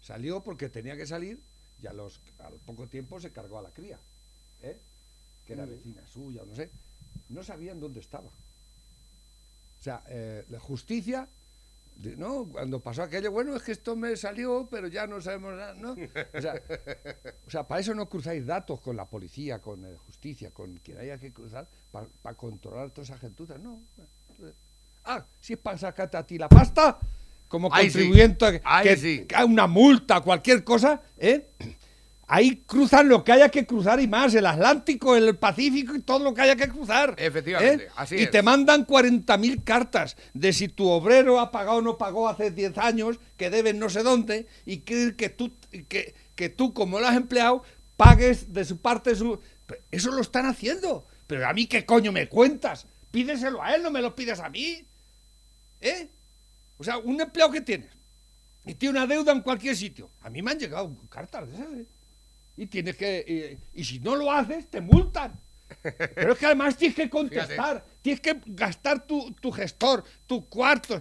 salió 0.00 0.42
porque 0.42 0.68
tenía 0.68 0.96
que 0.96 1.06
salir 1.06 1.40
y 1.82 1.86
a 1.86 1.92
los, 1.92 2.20
al 2.38 2.54
poco 2.54 2.86
tiempo 2.88 3.20
se 3.20 3.32
cargó 3.32 3.58
a 3.58 3.62
la 3.62 3.70
cría, 3.70 3.98
¿eh? 4.62 4.78
que 5.46 5.52
era 5.54 5.64
vecina 5.64 6.06
suya, 6.06 6.42
no 6.46 6.54
sé. 6.54 6.70
No 7.28 7.42
sabían 7.42 7.80
dónde 7.80 8.00
estaba. 8.00 8.28
O 8.28 9.82
sea, 9.82 10.02
eh, 10.08 10.44
la 10.50 10.60
justicia, 10.60 11.28
¿no? 12.16 12.46
Cuando 12.46 12.80
pasó 12.80 13.02
aquello, 13.02 13.30
bueno, 13.30 13.56
es 13.56 13.62
que 13.62 13.72
esto 13.72 13.96
me 13.96 14.16
salió, 14.16 14.68
pero 14.70 14.88
ya 14.88 15.06
no 15.06 15.20
sabemos 15.20 15.54
nada, 15.54 15.74
¿no? 15.74 15.92
O 15.92 16.40
sea, 16.40 16.54
o 17.46 17.50
sea, 17.50 17.66
para 17.66 17.80
eso 17.80 17.94
no 17.94 18.08
cruzáis 18.08 18.44
datos 18.44 18.80
con 18.80 18.96
la 18.96 19.06
policía, 19.06 19.60
con 19.60 19.84
eh, 19.84 19.96
justicia, 20.06 20.50
con 20.50 20.76
quien 20.78 20.98
haya 20.98 21.18
que 21.18 21.32
cruzar, 21.32 21.68
para 22.22 22.36
controlar 22.36 22.90
toda 22.90 23.04
esa 23.04 23.18
gentuza, 23.18 23.58
no. 23.58 23.82
Ah, 25.12 25.26
si 25.40 25.54
es 25.54 25.58
para 25.58 25.76
sacarte 25.76 26.16
a 26.16 26.24
ti 26.24 26.38
la 26.38 26.48
pasta, 26.48 26.96
como 27.48 27.68
sí. 27.74 27.82
contribuyente, 27.82 28.62
que, 28.84 28.96
sí. 28.96 29.26
que 29.26 29.44
una 29.44 29.66
multa, 29.66 30.20
cualquier 30.20 30.62
cosa, 30.62 31.02
¿eh? 31.18 31.48
Ahí 32.28 32.62
cruzan 32.64 33.08
lo 33.08 33.24
que 33.24 33.32
haya 33.32 33.48
que 33.48 33.66
cruzar 33.66 34.00
y 34.00 34.06
más, 34.06 34.32
el 34.36 34.46
Atlántico, 34.46 35.16
el 35.16 35.36
Pacífico 35.36 35.96
y 35.96 36.02
todo 36.02 36.20
lo 36.20 36.32
que 36.32 36.42
haya 36.42 36.54
que 36.54 36.68
cruzar. 36.68 37.16
Efectivamente, 37.18 37.86
¿eh? 37.86 37.90
así 37.96 38.14
y 38.18 38.22
es. 38.22 38.30
te 38.30 38.40
mandan 38.40 38.86
40.000 38.86 39.64
cartas 39.64 40.16
de 40.32 40.52
si 40.52 40.68
tu 40.68 40.88
obrero 40.88 41.40
ha 41.40 41.50
pagado 41.50 41.78
o 41.78 41.82
no 41.82 41.98
pagó 41.98 42.28
hace 42.28 42.52
10 42.52 42.78
años, 42.78 43.18
que 43.36 43.50
deben 43.50 43.80
no 43.80 43.88
sé 43.88 44.04
dónde, 44.04 44.46
y 44.64 44.78
que, 44.78 45.16
que, 45.16 45.28
tú, 45.28 45.52
que, 45.88 46.14
que 46.36 46.48
tú, 46.50 46.72
como 46.72 47.00
lo 47.00 47.08
has 47.08 47.16
empleado, 47.16 47.64
pagues 47.96 48.52
de 48.52 48.64
su 48.64 48.78
parte 48.78 49.16
su... 49.16 49.40
Eso 49.90 50.12
lo 50.12 50.20
están 50.20 50.46
haciendo. 50.46 51.04
Pero 51.26 51.48
a 51.48 51.52
mí, 51.52 51.66
¿qué 51.66 51.84
coño 51.84 52.12
me 52.12 52.28
cuentas? 52.28 52.86
Pídeselo 53.10 53.60
a 53.60 53.74
él, 53.74 53.82
no 53.82 53.90
me 53.90 54.02
lo 54.02 54.14
pides 54.14 54.38
a 54.38 54.48
mí. 54.48 54.84
¿Eh? 55.80 56.08
O 56.78 56.84
sea, 56.84 56.98
un 56.98 57.20
empleado 57.20 57.50
que 57.52 57.60
tienes 57.60 57.90
y 58.64 58.74
tiene 58.74 58.98
una 58.98 59.06
deuda 59.06 59.32
en 59.32 59.40
cualquier 59.40 59.76
sitio. 59.76 60.10
A 60.20 60.30
mí 60.30 60.42
me 60.42 60.50
han 60.50 60.58
llegado 60.58 60.94
cartas 61.08 61.48
de 61.48 61.54
esas, 61.54 61.72
¿eh? 61.72 61.86
Y 62.56 62.66
tienes 62.66 62.96
que. 62.96 63.58
Y, 63.74 63.80
y 63.80 63.84
si 63.84 64.00
no 64.00 64.16
lo 64.16 64.30
haces, 64.30 64.68
te 64.68 64.80
multan. 64.80 65.38
Pero 66.16 66.32
es 66.32 66.38
que 66.38 66.46
además 66.46 66.76
tienes 66.76 66.96
que 66.96 67.08
contestar, 67.08 67.84
tienes 68.02 68.20
que 68.20 68.40
gastar 68.46 69.06
tu, 69.06 69.30
tu 69.34 69.52
gestor, 69.52 70.02
tu 70.26 70.46
cuarto, 70.48 71.00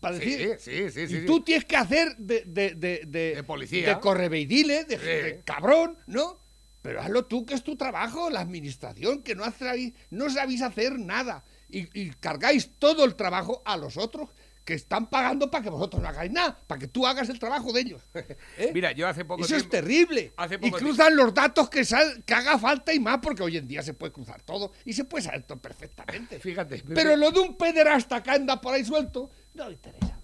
para 0.00 0.18
Sí, 0.18 0.24
decir. 0.24 0.56
sí, 0.58 0.90
sí, 0.90 1.06
sí, 1.08 1.16
y 1.18 1.24
tú 1.26 1.40
tienes 1.42 1.64
que 1.64 1.76
hacer 1.76 2.16
de, 2.16 2.42
de, 2.44 2.74
de, 2.74 3.02
de, 3.06 3.34
De 3.36 3.42
policía. 3.44 3.88
de 3.94 4.00
correveidile, 4.00 4.84
de, 4.84 4.98
de 4.98 5.42
cabrón, 5.44 5.96
¿no? 6.08 6.36
Pero 6.82 7.00
hazlo 7.00 7.26
tú, 7.26 7.46
que 7.46 7.54
es 7.54 7.62
tu 7.62 7.76
trabajo, 7.76 8.28
la 8.28 8.40
administración, 8.40 9.22
que 9.22 9.36
no, 9.36 9.44
hacéis- 9.44 9.94
no 10.10 10.28
sabéis 10.28 10.62
hacer 10.62 10.98
nada. 10.98 11.44
Y, 11.72 11.88
y 12.00 12.10
cargáis 12.10 12.70
todo 12.78 13.04
el 13.04 13.14
trabajo 13.16 13.62
a 13.64 13.76
los 13.76 13.96
otros 13.96 14.28
que 14.64 14.74
están 14.74 15.10
pagando 15.10 15.50
para 15.50 15.64
que 15.64 15.70
vosotros 15.70 16.00
no 16.02 16.08
hagáis 16.08 16.30
nada, 16.30 16.56
para 16.66 16.78
que 16.78 16.86
tú 16.86 17.04
hagas 17.06 17.28
el 17.28 17.38
trabajo 17.38 17.72
de 17.72 17.80
ellos. 17.80 18.02
¿eh? 18.58 18.70
Mira, 18.72 18.92
yo 18.92 19.08
hace 19.08 19.24
poco 19.24 19.44
Eso 19.44 19.56
es 19.56 19.68
terrible. 19.68 20.32
Hace 20.36 20.58
Y 20.60 20.70
cruzan 20.70 21.16
los 21.16 21.34
datos 21.34 21.68
que, 21.68 21.84
sal- 21.84 22.22
que 22.24 22.34
haga 22.34 22.58
falta 22.58 22.92
y 22.94 23.00
más, 23.00 23.18
porque 23.20 23.42
hoy 23.42 23.56
en 23.56 23.66
día 23.66 23.82
se 23.82 23.94
puede 23.94 24.12
cruzar 24.12 24.42
todo 24.42 24.72
y 24.84 24.92
se 24.92 25.04
puede 25.04 25.24
saber 25.24 25.42
todo 25.42 25.58
perfectamente. 25.58 26.38
Fíjate. 26.40 26.82
Pero 26.94 27.16
lo 27.16 27.30
de 27.32 27.40
un 27.40 27.56
pederasta 27.56 28.22
que 28.22 28.30
anda 28.30 28.60
por 28.60 28.74
ahí 28.74 28.84
suelto, 28.84 29.30
no 29.54 29.66
le 29.66 29.74
interesa. 29.74 30.18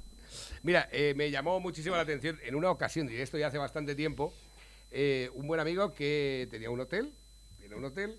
Mira, 0.63 0.89
eh, 0.93 1.15
me 1.17 1.31
llamó 1.31 1.59
muchísimo 1.61 1.97
la 1.97 2.03
atención 2.03 2.39
en 2.45 2.55
una 2.55 2.71
ocasión, 2.71 3.11
y 3.11 3.17
esto 3.17 3.39
ya 3.39 3.49
hace 3.49 3.59
bastante 3.59 3.95
tiempo, 3.95 4.33
eh, 4.91 5.31
un 5.35 5.47
buen 5.47 5.61
amigo 5.61 5.93
que 5.95 6.47
tenía 6.51 6.71
un 6.71 6.81
hotel, 6.81 7.13
tiene 7.59 7.75
un 7.75 7.85
hotel, 7.85 8.19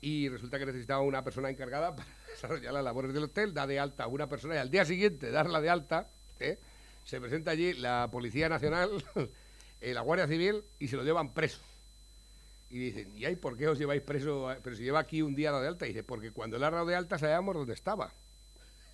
y 0.00 0.28
resulta 0.28 0.58
que 0.58 0.66
necesitaba 0.66 1.00
una 1.02 1.24
persona 1.24 1.50
encargada 1.50 1.94
para 1.96 2.08
desarrollar 2.38 2.72
las 2.72 2.84
labores 2.84 3.12
del 3.12 3.24
hotel, 3.24 3.52
da 3.52 3.66
de 3.66 3.80
alta 3.80 4.04
a 4.04 4.06
una 4.06 4.28
persona 4.28 4.54
y 4.54 4.58
al 4.58 4.70
día 4.70 4.84
siguiente 4.84 5.30
darla 5.30 5.60
de 5.60 5.70
alta, 5.70 6.08
¿eh? 6.38 6.58
se 7.04 7.20
presenta 7.20 7.50
allí 7.50 7.72
la 7.74 8.08
Policía 8.12 8.48
Nacional, 8.48 8.90
eh, 9.80 9.92
la 9.92 10.02
Guardia 10.02 10.28
Civil 10.28 10.62
y 10.78 10.86
se 10.86 10.96
lo 10.96 11.02
llevan 11.02 11.34
preso. 11.34 11.60
Y 12.70 12.78
dicen, 12.78 13.16
¿y 13.16 13.24
ahí 13.24 13.34
por 13.34 13.56
qué 13.56 13.66
os 13.66 13.78
lleváis 13.78 14.02
preso? 14.02 14.54
Pero 14.62 14.76
si 14.76 14.84
lleva 14.84 15.00
aquí 15.00 15.22
un 15.22 15.34
día 15.34 15.50
dado 15.50 15.62
de 15.62 15.68
alta. 15.68 15.86
Y 15.86 15.88
dice, 15.88 16.04
porque 16.04 16.32
cuando 16.32 16.58
le 16.58 16.66
ha 16.66 16.70
dado 16.70 16.84
de 16.84 16.94
alta 16.94 17.18
sabíamos 17.18 17.54
dónde 17.54 17.74
estaba. 17.74 18.12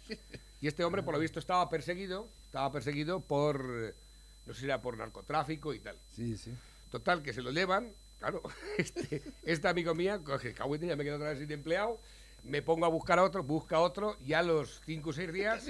Y 0.61 0.67
este 0.67 0.83
hombre, 0.83 1.03
por 1.03 1.13
lo 1.13 1.21
visto, 1.21 1.39
estaba 1.39 1.69
perseguido, 1.69 2.27
estaba 2.47 2.73
perseguido 2.73 3.21
por, 3.21 3.95
no 4.47 4.55
sé 4.55 4.61
si 4.61 4.65
era 4.65 4.81
por 4.81 4.97
narcotráfico 4.97 5.75
y 5.75 5.81
tal. 5.81 5.99
Sí, 6.11 6.39
sí. 6.39 6.55
Total, 6.91 7.23
que 7.23 7.35
se 7.35 7.43
lo 7.43 7.51
llevan, 7.51 7.93
claro, 8.19 8.41
este, 8.79 9.21
este 9.43 9.69
amigo 9.69 9.95
mía, 9.95 10.21
coge, 10.25 10.55
ya 10.55 10.97
me 10.97 11.05
quedo 11.05 11.17
otra 11.17 11.31
vez 11.31 11.39
sin 11.39 11.53
empleado, 11.53 12.01
me 12.45 12.63
pongo 12.63 12.87
a 12.87 12.89
buscar 12.89 13.19
a 13.19 13.25
otro, 13.25 13.43
busca 13.43 13.77
a 13.77 13.81
otro, 13.81 14.17
y 14.25 14.35
a 14.35 14.43
los 14.43 14.81
cinco 14.85 15.11
o 15.11 15.13
seis 15.13 15.33
días 15.33 15.67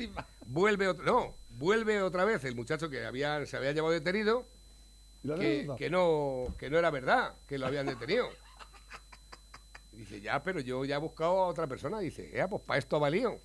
vuelve 0.47 0.89
otro, 0.89 1.05
no, 1.05 1.35
vuelve 1.51 2.03
otra 2.03 2.25
vez 2.25 2.45
el 2.45 2.55
muchacho 2.55 2.91
que 2.91 3.05
había, 3.05 3.45
se 3.47 3.57
había 3.57 3.73
llevado 3.73 3.93
detenido, 3.93 4.47
¿Y 5.23 5.29
la 5.29 5.37
que, 5.77 5.89
no, 5.91 6.55
que 6.59 6.69
no 6.69 6.79
era 6.79 6.91
verdad, 6.91 7.35
que 7.47 7.57
lo 7.57 7.67
habían 7.67 7.87
detenido. 7.87 8.29
Dice, 9.93 10.21
ya, 10.21 10.43
pero 10.43 10.61
yo 10.61 10.85
ya 10.85 10.97
he 10.97 10.99
buscado 10.99 11.45
a 11.45 11.47
otra 11.47 11.69
persona. 11.69 12.01
dice, 12.01 12.29
ya, 12.35 12.49
pues 12.49 12.63
para 12.63 12.79
esto 12.79 12.97
ha 12.97 12.99
valido. 12.99 13.39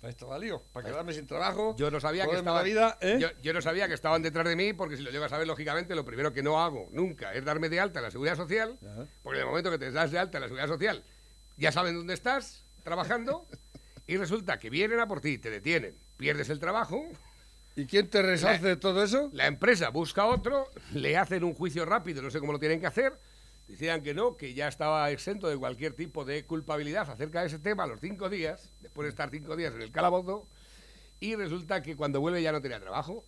Para 0.00 0.10
esto 0.10 0.26
valió, 0.26 0.60
para 0.72 0.88
quedarme 0.88 1.12
sin 1.12 1.28
trabajo. 1.28 1.76
Yo 1.76 1.88
no 1.88 2.00
sabía 2.00 2.26
que 2.26 2.34
estaban, 2.34 2.64
vida, 2.64 2.98
¿eh? 3.00 3.18
yo, 3.20 3.28
yo 3.40 3.52
no 3.52 3.62
sabía 3.62 3.86
que 3.86 3.94
estaban 3.94 4.20
detrás 4.20 4.44
de 4.48 4.56
mí, 4.56 4.72
porque 4.72 4.96
si 4.96 5.02
lo 5.04 5.12
llegas 5.12 5.32
a 5.32 5.38
ver, 5.38 5.46
lógicamente, 5.46 5.94
lo 5.94 6.04
primero 6.04 6.32
que 6.32 6.42
no 6.42 6.60
hago 6.60 6.88
nunca 6.90 7.32
es 7.32 7.44
darme 7.44 7.68
de 7.68 7.78
alta 7.78 8.00
en 8.00 8.06
la 8.06 8.10
seguridad 8.10 8.34
social, 8.34 8.76
Ajá. 8.82 9.06
porque 9.22 9.38
en 9.38 9.44
el 9.44 9.48
momento 9.48 9.70
que 9.70 9.78
te 9.78 9.92
das 9.92 10.10
de 10.10 10.18
alta 10.18 10.38
en 10.38 10.42
la 10.42 10.48
seguridad 10.48 10.66
social, 10.66 11.04
ya 11.56 11.70
saben 11.70 11.94
dónde 11.94 12.14
estás 12.14 12.64
trabajando, 12.82 13.46
y 14.06 14.16
resulta 14.16 14.58
que 14.58 14.70
vienen 14.70 15.00
a 15.00 15.06
por 15.06 15.20
ti, 15.20 15.38
te 15.38 15.50
detienen, 15.50 15.96
pierdes 16.16 16.50
el 16.50 16.58
trabajo, 16.58 17.04
¿Y 17.74 17.86
quién 17.86 18.08
te 18.10 18.20
resarce 18.20 18.66
de 18.66 18.76
todo 18.76 19.02
eso? 19.02 19.30
la 19.32 19.46
empresa 19.46 19.88
busca 19.88 20.22
a 20.22 20.26
otro, 20.26 20.68
le 20.92 21.16
hacen 21.16 21.44
un 21.44 21.54
juicio 21.54 21.84
rápido, 21.84 22.20
no 22.22 22.30
sé 22.30 22.38
cómo 22.40 22.52
lo 22.52 22.58
tienen 22.58 22.80
que 22.80 22.86
hacer, 22.86 23.18
decían 23.66 24.02
que 24.02 24.12
no, 24.12 24.36
que 24.36 24.52
ya 24.54 24.68
estaba 24.68 25.10
exento 25.10 25.48
de 25.48 25.56
cualquier 25.56 25.94
tipo 25.94 26.24
de 26.24 26.44
culpabilidad 26.44 27.08
acerca 27.10 27.40
de 27.40 27.46
ese 27.46 27.58
tema 27.58 27.84
a 27.84 27.86
los 27.86 28.00
cinco 28.00 28.28
días, 28.28 28.70
después 28.80 29.06
de 29.06 29.10
estar 29.10 29.30
cinco 29.30 29.56
días 29.56 29.74
en 29.74 29.82
el 29.82 29.90
calabozo, 29.90 30.46
y 31.20 31.36
resulta 31.36 31.82
que 31.82 31.96
cuando 31.96 32.20
vuelve 32.20 32.42
ya 32.42 32.52
no 32.52 32.60
tenía 32.60 32.80
trabajo. 32.80 33.24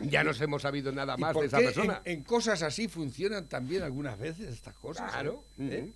Ya 0.00 0.22
no 0.22 0.32
hemos 0.38 0.60
sabido 0.60 0.92
nada 0.92 1.14
¿Y 1.16 1.20
más 1.22 1.32
por 1.32 1.40
de 1.40 1.46
esa 1.48 1.58
qué 1.58 1.64
persona. 1.64 2.02
En, 2.04 2.18
en 2.18 2.24
cosas 2.24 2.62
así 2.62 2.86
funcionan 2.86 3.48
también 3.48 3.82
algunas 3.82 4.18
veces 4.18 4.52
estas 4.52 4.76
cosas. 4.76 5.10
Claro, 5.10 5.42
¿eh? 5.58 5.84
ujú. 5.84 5.94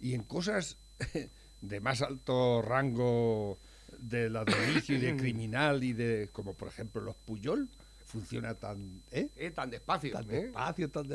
Y 0.00 0.14
en 0.14 0.22
cosas 0.22 0.78
de 1.62 1.80
más 1.80 2.02
alto 2.02 2.60
rango 2.62 3.58
de 3.98 4.28
la 4.28 4.44
de 4.44 4.54
vicio 4.74 4.96
y 4.96 5.00
de 5.00 5.16
criminal 5.16 5.82
y 5.82 5.92
de, 5.94 6.28
como 6.32 6.54
por 6.54 6.68
ejemplo 6.68 7.00
los 7.00 7.16
Puyol, 7.16 7.68
funciona 8.04 8.54
tan, 8.54 9.02
¿eh? 9.10 9.28
Eh, 9.36 9.50
tan 9.52 9.70
despacio. 9.70 10.12
tan 10.12 10.24
¿eh? 10.30 10.42
despacio, 10.42 10.90
tan. 10.90 11.06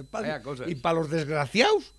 Y 0.67 0.75
para 0.75 0.95
los 0.95 1.09
desgraciados 1.09 1.93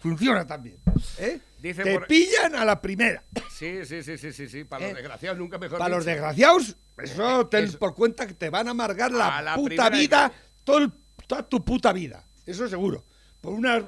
funciona 0.00 0.46
también. 0.46 0.76
¿eh? 1.18 1.40
Dice 1.60 1.82
Te 1.82 1.94
por- 1.94 2.06
pillan 2.06 2.54
a 2.54 2.64
la 2.64 2.80
primera. 2.80 3.24
Sí, 3.50 3.84
sí, 3.86 4.02
sí, 4.02 4.18
sí, 4.18 4.32
sí, 4.32 4.48
sí. 4.48 4.64
Para 4.64 4.84
Eh, 4.84 4.88
los 4.88 4.96
desgraciados 4.98 5.38
nunca 5.38 5.58
mejor 5.58 5.78
Para 5.78 5.96
los 5.96 6.04
desgraciados, 6.04 6.76
eso 6.98 7.46
ten 7.48 7.64
eso. 7.64 7.78
por 7.78 7.94
cuenta 7.94 8.26
que 8.26 8.34
te 8.34 8.50
van 8.50 8.68
a 8.68 8.72
amargar 8.72 9.10
la, 9.12 9.38
A 9.38 9.42
la 9.42 9.54
puta 9.54 9.88
vida, 9.90 10.30
todo 10.62 10.78
el- 10.78 10.92
toda 11.26 11.48
tu 11.48 11.64
puta 11.64 11.92
vida. 11.92 12.24
Eso 12.44 12.68
seguro. 12.68 13.02
Por 13.40 13.54
una, 13.54 13.82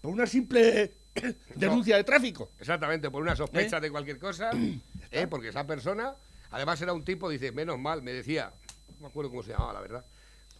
por 0.00 0.12
una 0.12 0.26
simple 0.26 0.92
denuncia 1.54 1.96
de 1.96 2.04
tráfico. 2.04 2.50
Exactamente, 2.58 3.10
por 3.10 3.22
una 3.22 3.36
sospecha 3.36 3.78
¿Eh? 3.78 3.82
de 3.82 3.90
cualquier 3.90 4.18
cosa, 4.18 4.50
¿eh? 5.10 5.26
porque 5.28 5.48
esa 5.48 5.66
persona, 5.66 6.14
además 6.50 6.80
era 6.80 6.92
un 6.92 7.04
tipo, 7.04 7.28
dice, 7.28 7.52
menos 7.52 7.78
mal, 7.78 8.02
me 8.02 8.12
decía, 8.12 8.52
no 8.88 9.00
me 9.00 9.06
acuerdo 9.08 9.30
cómo 9.30 9.42
se 9.42 9.52
llamaba, 9.52 9.74
la 9.74 9.80
verdad. 9.80 10.04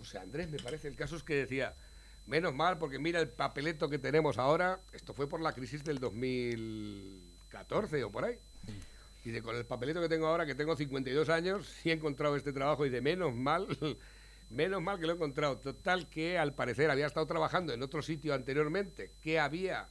O 0.01 0.05
sea, 0.05 0.23
Andrés, 0.23 0.51
me 0.51 0.59
parece, 0.59 0.89
el 0.89 0.97
caso 0.97 1.17
es 1.17 1.23
que 1.23 1.35
decía, 1.35 1.75
menos 2.27 2.55
mal, 2.55 2.79
porque 2.79 2.99
mira 2.99 3.21
el 3.21 3.29
papeleto 3.29 3.89
que 3.89 3.99
tenemos 3.99 4.39
ahora, 4.39 4.81
esto 4.93 5.15
fue 5.15 5.29
por 5.29 5.41
la 5.41 5.53
crisis 5.53 5.85
del 5.85 5.99
2014 5.99 8.05
o 8.05 8.11
por 8.11 8.25
ahí. 8.25 8.39
Dice, 9.25 9.43
con 9.43 9.57
el 9.57 9.65
papeleto 9.65 10.03
que 10.03 10.09
tengo 10.09 10.27
ahora, 10.27 10.45
que 10.45 10.55
tengo 10.55 10.77
52 10.77 11.29
años, 11.31 11.67
sí 11.83 11.91
he 11.91 11.95
encontrado 11.95 12.37
este 12.37 12.53
trabajo, 12.53 12.85
y 12.85 12.91
de 12.91 13.01
menos 13.01 13.35
mal, 13.35 13.67
menos 14.51 14.83
mal 14.83 14.99
que 14.99 15.07
lo 15.07 15.13
he 15.13 15.17
encontrado. 15.17 15.59
Total 15.59 16.09
que 16.09 16.39
al 16.39 16.55
parecer 16.55 16.91
había 16.91 17.07
estado 17.07 17.27
trabajando 17.27 17.73
en 17.73 17.83
otro 17.83 18.03
sitio 18.03 18.35
anteriormente, 18.35 19.13
que 19.23 19.41
había, 19.41 19.89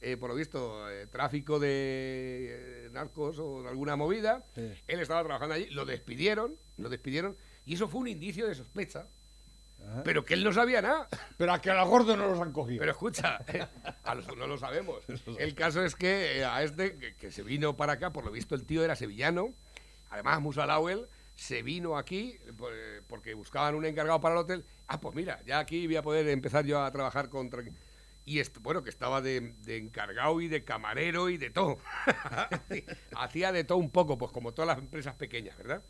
eh, 0.00 0.16
por 0.16 0.30
lo 0.30 0.36
visto, 0.36 0.88
eh, 0.90 1.06
tráfico 1.06 1.58
de 1.58 2.86
eh, 2.86 2.88
narcos 2.92 3.38
o 3.38 3.62
de 3.62 3.68
alguna 3.68 3.96
movida. 3.96 4.44
Sí. 4.54 4.72
Él 4.86 5.00
estaba 5.00 5.22
trabajando 5.24 5.54
allí, 5.54 5.66
lo 5.70 5.84
despidieron, 5.84 6.56
lo 6.76 6.88
despidieron, 6.88 7.36
y 7.66 7.74
eso 7.74 7.88
fue 7.88 8.00
un 8.00 8.08
indicio 8.08 8.46
de 8.46 8.54
sospecha. 8.54 9.06
Pero 10.04 10.24
que 10.24 10.34
él 10.34 10.42
no 10.44 10.52
sabía 10.52 10.82
nada. 10.82 11.08
Pero 11.36 11.52
a 11.52 11.60
que 11.62 11.70
a 11.70 11.74
los 11.74 11.88
gordos 11.88 12.18
no 12.18 12.26
los 12.28 12.40
han 12.40 12.52
cogido. 12.52 12.80
Pero 12.80 12.90
escucha, 12.92 13.38
a 14.04 14.14
los 14.16 14.26
no 14.36 14.46
lo 14.46 14.58
sabemos. 14.58 15.02
El 15.38 15.54
caso 15.54 15.82
es 15.84 15.94
que 15.94 16.44
a 16.44 16.62
este, 16.64 16.96
que, 16.98 17.14
que 17.14 17.30
se 17.30 17.42
vino 17.44 17.76
para 17.76 17.94
acá, 17.94 18.12
por 18.12 18.24
lo 18.24 18.30
visto 18.32 18.54
el 18.56 18.64
tío 18.64 18.84
era 18.84 18.96
sevillano, 18.96 19.54
además 20.10 20.40
Musa 20.40 20.66
Lawel 20.66 21.06
se 21.36 21.62
vino 21.62 21.96
aquí 21.96 22.36
por- 22.56 22.72
porque 23.06 23.34
buscaban 23.34 23.76
un 23.76 23.84
encargado 23.86 24.20
para 24.20 24.34
el 24.34 24.40
hotel. 24.40 24.64
Ah, 24.88 25.00
pues 25.00 25.14
mira, 25.14 25.40
ya 25.46 25.60
aquí 25.60 25.86
voy 25.86 25.96
a 25.96 26.02
poder 26.02 26.28
empezar 26.28 26.64
yo 26.66 26.82
a 26.82 26.90
trabajar 26.90 27.28
contra... 27.28 27.62
y 28.28 28.42
bueno, 28.60 28.82
que 28.82 28.90
estaba 28.90 29.22
de, 29.22 29.54
encargado 29.66 30.40
y 30.40 30.48
de 30.48 30.62
camarero 30.62 31.30
y 31.30 31.38
de 31.38 31.48
todo. 31.48 31.78
Hacía 33.16 33.52
de 33.52 33.64
todo 33.64 33.78
un 33.78 33.90
poco, 33.90 34.18
pues 34.18 34.32
como 34.32 34.52
todas 34.52 34.66
las 34.68 34.78
empresas 34.78 35.14
pequeñas, 35.14 35.56
¿verdad? 35.56 35.82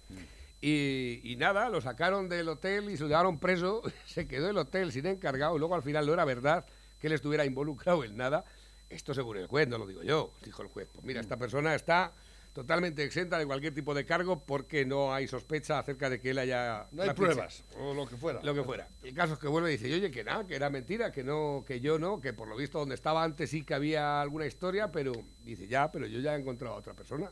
Y, 0.60 1.34
nada, 1.38 1.68
lo 1.68 1.80
sacaron 1.80 2.28
del 2.28 2.48
hotel 2.48 2.90
y 2.90 2.96
se 2.96 3.02
lo 3.02 3.08
llevaron 3.08 3.40
preso. 3.40 3.82
Se 4.06 4.28
quedó 4.28 4.50
el 4.50 4.58
hotel 4.58 4.92
sin 4.92 5.06
encargado 5.06 5.58
luego 5.58 5.74
al 5.74 5.82
final 5.82 6.06
no 6.06 6.12
era 6.12 6.24
verdad 6.24 6.66
que 7.00 7.08
él 7.08 7.12
estuviera 7.12 7.44
involucrado 7.44 8.04
en 8.04 8.16
nada. 8.16 8.44
Esto 8.88 9.14
según 9.14 9.36
el 9.36 9.46
juez, 9.46 9.68
no 9.68 9.78
lo 9.78 9.86
digo 9.86 10.02
yo, 10.02 10.32
dijo 10.44 10.62
el 10.62 10.68
juez. 10.68 10.88
Pues 10.92 11.04
mira, 11.04 11.20
esta 11.20 11.36
persona 11.36 11.74
está 11.74 12.12
totalmente 12.52 13.02
exenta 13.04 13.38
de 13.38 13.46
cualquier 13.46 13.74
tipo 13.74 13.94
de 13.94 14.04
cargo 14.04 14.44
porque 14.44 14.84
no 14.84 15.12
hay 15.12 15.28
sospecha 15.28 15.78
acerca 15.78 16.10
de 16.10 16.20
que 16.20 16.30
él 16.30 16.38
haya... 16.38 16.88
No 16.92 17.02
hay 17.02 17.10
pruebas, 17.10 17.64
o 17.78 17.94
lo 17.94 18.06
que 18.06 18.16
fuera. 18.16 18.40
Lo 18.42 18.54
que 18.54 18.62
fuera. 18.62 18.88
El 19.02 19.14
caso 19.14 19.34
es 19.34 19.38
que 19.38 19.48
vuelve 19.48 19.72
y 19.72 19.76
dice, 19.76 19.94
oye, 19.94 20.10
que 20.10 20.24
nada, 20.24 20.46
que 20.46 20.56
era 20.56 20.70
mentira, 20.70 21.12
que 21.12 21.22
no, 21.24 21.64
que 21.66 21.80
yo 21.80 21.98
no, 21.98 22.20
que 22.20 22.32
por 22.32 22.48
lo 22.48 22.56
visto 22.56 22.78
donde 22.78 22.94
estaba 22.94 23.22
antes 23.22 23.50
sí 23.50 23.62
que 23.62 23.74
había 23.74 24.20
alguna 24.20 24.46
historia, 24.46 24.90
pero 24.90 25.12
dice, 25.44 25.66
ya, 25.68 25.90
pero 25.90 26.06
yo 26.06 26.20
ya 26.20 26.34
he 26.34 26.40
encontrado 26.40 26.74
a 26.74 26.78
otra 26.78 26.94
persona. 26.94 27.30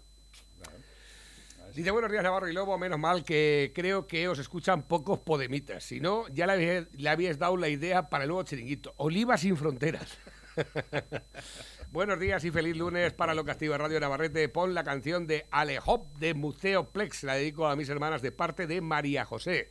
Dice, 1.75 1.91
buenos 1.91 2.11
días 2.11 2.23
Navarro 2.23 2.49
y 2.49 2.55
Lobo, 2.55 2.79
menos 2.79 2.99
mal 2.99 3.23
que 3.23 3.71
creo 3.75 4.07
que 4.07 4.29
os 4.29 4.39
escuchan 4.39 4.85
pocos 4.85 5.19
podemitas. 5.19 5.85
Si 5.85 6.01
no, 6.01 6.27
ya 6.29 6.47
le 6.47 6.87
le 6.91 7.09
habíais 7.11 7.39
dado 7.39 7.57
la 7.59 7.69
idea 7.69 8.09
para 8.09 8.25
el 8.25 8.29
nuevo 8.29 8.45
chiringuito. 8.45 8.95
Oliva 8.97 9.37
sin 9.37 9.59
fronteras. 9.59 10.17
buenos 11.97 12.21
días 12.21 12.45
y 12.45 12.51
feliz 12.51 12.77
lunes 12.77 13.15
para 13.15 13.33
lo 13.33 13.47
Castillo 13.47 13.79
Radio 13.79 13.99
Navarrete. 13.99 14.51
Pon 14.51 14.75
la 14.75 14.85
canción 14.85 15.27
de 15.27 15.47
Alejop 15.51 16.07
de 16.19 16.35
Museo 16.35 16.91
Plex. 16.91 17.25
La 17.25 17.37
dedico 17.37 17.67
a 17.69 17.75
mis 17.75 17.89
hermanas 17.89 18.21
de 18.21 18.33
parte 18.33 18.67
de 18.67 18.83
María 18.83 19.25
José. 19.25 19.71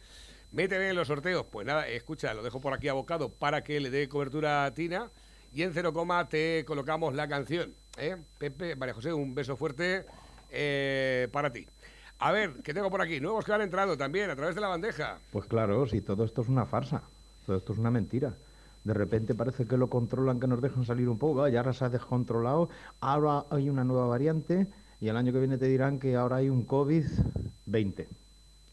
Méteme 0.52 0.90
en 0.90 0.96
los 0.96 1.08
sorteos. 1.08 1.46
Pues 1.46 1.68
nada, 1.68 1.88
escucha, 1.88 2.34
lo 2.34 2.42
dejo 2.42 2.60
por 2.60 2.74
aquí 2.74 2.88
abocado 2.88 3.30
para 3.30 3.64
que 3.64 3.80
le 3.80 3.92
dé 3.92 4.10
cobertura 4.10 4.66
a 4.66 4.74
Tina. 4.74 5.12
Y 5.54 5.62
en 5.62 5.72
cero 5.72 5.94
coma 5.94 6.28
te 6.28 6.66
colocamos 6.66 7.14
la 7.14 7.28
canción. 7.28 7.76
¿eh? 7.96 8.18
Pepe, 8.40 8.76
María 8.76 8.96
José, 8.96 9.14
un 9.14 9.36
beso 9.36 9.56
fuerte 9.56 10.08
eh, 10.50 11.28
para 11.32 11.52
ti. 11.52 11.68
A 12.18 12.32
ver, 12.32 12.54
¿qué 12.64 12.74
tengo 12.74 12.90
por 12.90 13.04
aquí? 13.04 13.20
Nuevos 13.20 13.46
que 13.46 13.54
han 13.54 13.62
entrado 13.62 13.96
también 13.98 14.32
a 14.32 14.36
través 14.36 14.56
de 14.56 14.62
la 14.62 14.70
bandeja. 14.70 15.20
Pues 15.30 15.46
claro, 15.46 15.86
si 15.86 16.02
todo 16.02 16.26
esto 16.26 16.42
es 16.42 16.48
una 16.48 16.66
farsa, 16.66 17.04
todo 17.46 17.56
esto 17.56 17.74
es 17.74 17.78
una 17.78 17.92
mentira. 17.92 18.36
De 18.86 18.94
repente 18.94 19.34
parece 19.36 19.66
que 19.66 19.78
lo 19.78 19.90
controlan, 19.90 20.40
que 20.40 20.48
nos 20.48 20.62
dejan 20.62 20.86
salir 20.86 21.10
un 21.10 21.18
poco, 21.18 21.48
ya 21.48 21.60
ahora 21.60 21.74
se 21.74 21.86
ha 21.86 21.90
descontrolado, 21.90 22.70
ahora 23.02 23.46
hay 23.50 23.68
una 23.70 23.84
nueva 23.84 24.06
variante 24.06 24.68
y 25.02 25.08
el 25.08 25.18
año 25.18 25.34
que 25.34 25.40
viene 25.40 25.58
te 25.58 25.68
dirán 25.68 26.00
que 26.00 26.16
ahora 26.16 26.38
hay 26.38 26.50
un 26.50 26.68
COVID-20 26.68 28.06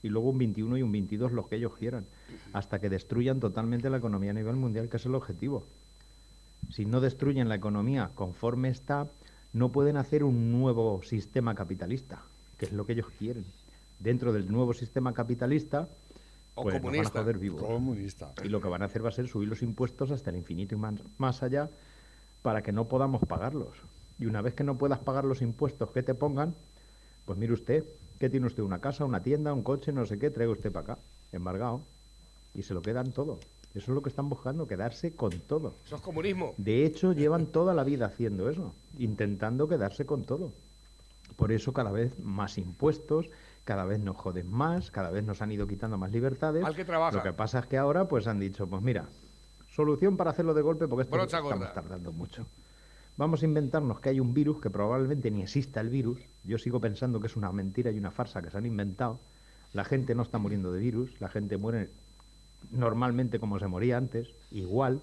y 0.03 0.09
luego 0.09 0.31
un 0.31 0.39
21 0.39 0.77
y 0.77 0.83
un 0.83 0.93
22, 0.93 1.33
los 1.33 1.49
que 1.49 1.57
ellos 1.57 1.75
quieran, 1.79 2.05
hasta 2.53 2.79
que 2.79 2.91
destruyan 2.91 3.41
totalmente 3.41 3.89
la 3.89 3.97
economía 3.97 4.33
a 4.33 4.35
nivel 4.35 4.57
mundial, 4.57 4.89
que 4.89 4.99
es 4.99 5.07
el 5.07 5.15
objetivo. 5.15 5.65
Si 6.71 6.85
no 6.85 7.01
destruyen 7.01 7.49
la 7.49 7.55
economía 7.55 8.11
conforme 8.15 8.69
está, 8.69 9.09
no 9.53 9.71
pueden 9.71 9.97
hacer 9.97 10.25
un 10.25 10.53
nuevo 10.53 11.03
sistema 11.03 11.55
capitalista, 11.55 12.23
que 12.59 12.67
es 12.67 12.73
lo 12.73 12.85
que 12.85 12.93
ellos 12.93 13.09
quieren. 13.19 13.45
Dentro 13.99 14.33
del 14.33 14.51
nuevo 14.51 14.75
sistema 14.75 15.15
capitalista, 15.15 15.89
O 16.55 16.63
pues 16.63 16.75
nos 16.75 16.83
van 16.83 16.91
a 16.91 16.93
comunista. 16.93 17.21
joder 17.21 17.39
vivos. 17.39 17.63
Comunista. 17.63 18.33
Y 18.45 18.49
lo 18.49 18.61
que 18.61 18.69
van 18.69 18.83
a 18.83 18.87
hacer 18.87 19.05
va 19.05 19.09
a 19.09 19.13
ser 19.13 19.29
subir 19.29 19.49
los 19.49 19.63
impuestos 19.63 20.11
hasta 20.11 20.31
el 20.31 20.37
infinito 20.37 20.75
y 20.75 20.79
más, 20.79 20.95
más 21.19 21.43
allá 21.43 21.71
para 22.43 22.63
que 22.63 22.73
no 22.73 22.89
podamos 22.89 23.23
pagarlos. 23.27 23.77
Y 24.19 24.27
una 24.27 24.43
vez 24.43 24.55
que 24.55 24.65
no 24.65 24.77
puedas 24.77 24.99
pagar 24.99 25.25
los 25.25 25.43
impuestos 25.43 25.91
que 25.91 26.03
te 26.03 26.15
pongan, 26.15 26.55
pues 27.25 27.39
mire 27.39 27.53
usted, 27.53 27.85
¿qué 28.19 28.29
tiene 28.29 28.47
usted? 28.47 28.63
¿Una 28.63 28.81
casa, 28.81 29.05
una 29.05 29.23
tienda, 29.23 29.53
un 29.53 29.63
coche, 29.63 29.93
no 29.93 30.05
sé 30.07 30.19
qué? 30.19 30.31
Traiga 30.31 30.53
usted 30.53 30.71
para 30.71 30.95
acá, 30.95 31.03
embargado. 31.33 31.83
Y 32.55 32.63
se 32.63 32.75
lo 32.75 32.83
quedan 32.83 33.13
todo. 33.13 33.39
Eso 33.75 33.91
es 33.91 33.95
lo 33.95 34.03
que 34.03 34.11
están 34.11 34.29
buscando, 34.29 34.67
quedarse 34.67 35.17
con 35.17 35.31
todo. 35.31 35.77
Eso 35.87 35.97
es 35.97 36.03
comunismo. 36.03 36.55
De 36.59 36.85
hecho, 36.85 37.15
llevan 37.15 37.47
toda 37.47 37.73
la 37.73 37.85
vida 37.85 38.07
haciendo 38.07 38.51
eso, 38.51 38.75
intentando 38.99 39.67
quedarse 39.67 40.05
con 40.05 40.25
todo. 40.25 40.53
Por 41.37 41.53
eso 41.53 41.73
cada 41.73 41.91
vez 41.91 42.19
más 42.19 42.59
impuestos, 42.59 43.31
cada 43.65 43.85
vez 43.85 44.01
nos 44.01 44.17
joden 44.17 44.51
más, 44.51 44.91
cada 44.91 45.11
vez 45.11 45.25
nos 45.25 45.41
han 45.43 45.53
ido 45.53 45.67
quitando 45.67 45.97
más 45.99 46.11
libertades. 46.11 46.63
Mal 46.63 46.75
que 46.75 46.85
trabaja. 46.85 47.17
Lo 47.17 47.23
que 47.23 47.33
pasa 47.33 47.61
es 47.61 47.67
que 47.67 47.79
ahora 47.79 48.09
pues 48.09 48.27
han 48.27 48.41
dicho, 48.41 48.67
pues 48.67 48.83
mira, 48.83 49.07
solución 49.69 50.17
para 50.17 50.31
hacerlo 50.31 50.55
de 50.55 50.63
golpe 50.63 50.89
porque 50.89 51.03
esto 51.05 51.15
Brocha 51.17 51.39
estamos 51.39 51.53
gorda. 51.59 51.73
tardando 51.73 52.13
mucho. 52.13 52.47
Vamos 53.17 53.43
a 53.43 53.45
inventarnos 53.45 54.01
que 54.01 54.09
hay 54.09 54.21
un 54.21 54.33
virus 54.35 54.61
que 54.61 54.71
probablemente 54.71 55.31
ni 55.31 55.43
exista 55.43 55.81
el 55.81 55.91
virus. 55.91 56.19
Yo 56.45 56.59
sigo 56.59 56.81
pensando 56.81 57.21
que 57.21 57.27
es 57.27 57.37
una 57.37 57.53
mentira 57.53 57.91
y 57.91 57.99
una 57.99 58.11
farsa 58.11 58.41
que 58.43 58.51
se 58.51 58.57
han 58.59 58.67
inventado. 58.67 59.21
La 59.75 59.85
gente 59.85 60.15
no 60.15 60.23
está 60.23 60.39
muriendo 60.39 60.73
de 60.73 60.81
virus, 60.81 61.21
la 61.21 61.29
gente 61.29 61.57
muere 61.57 61.91
normalmente 62.71 63.39
como 63.39 63.59
se 63.59 63.67
moría 63.67 63.97
antes, 63.99 64.29
igual, 64.51 65.01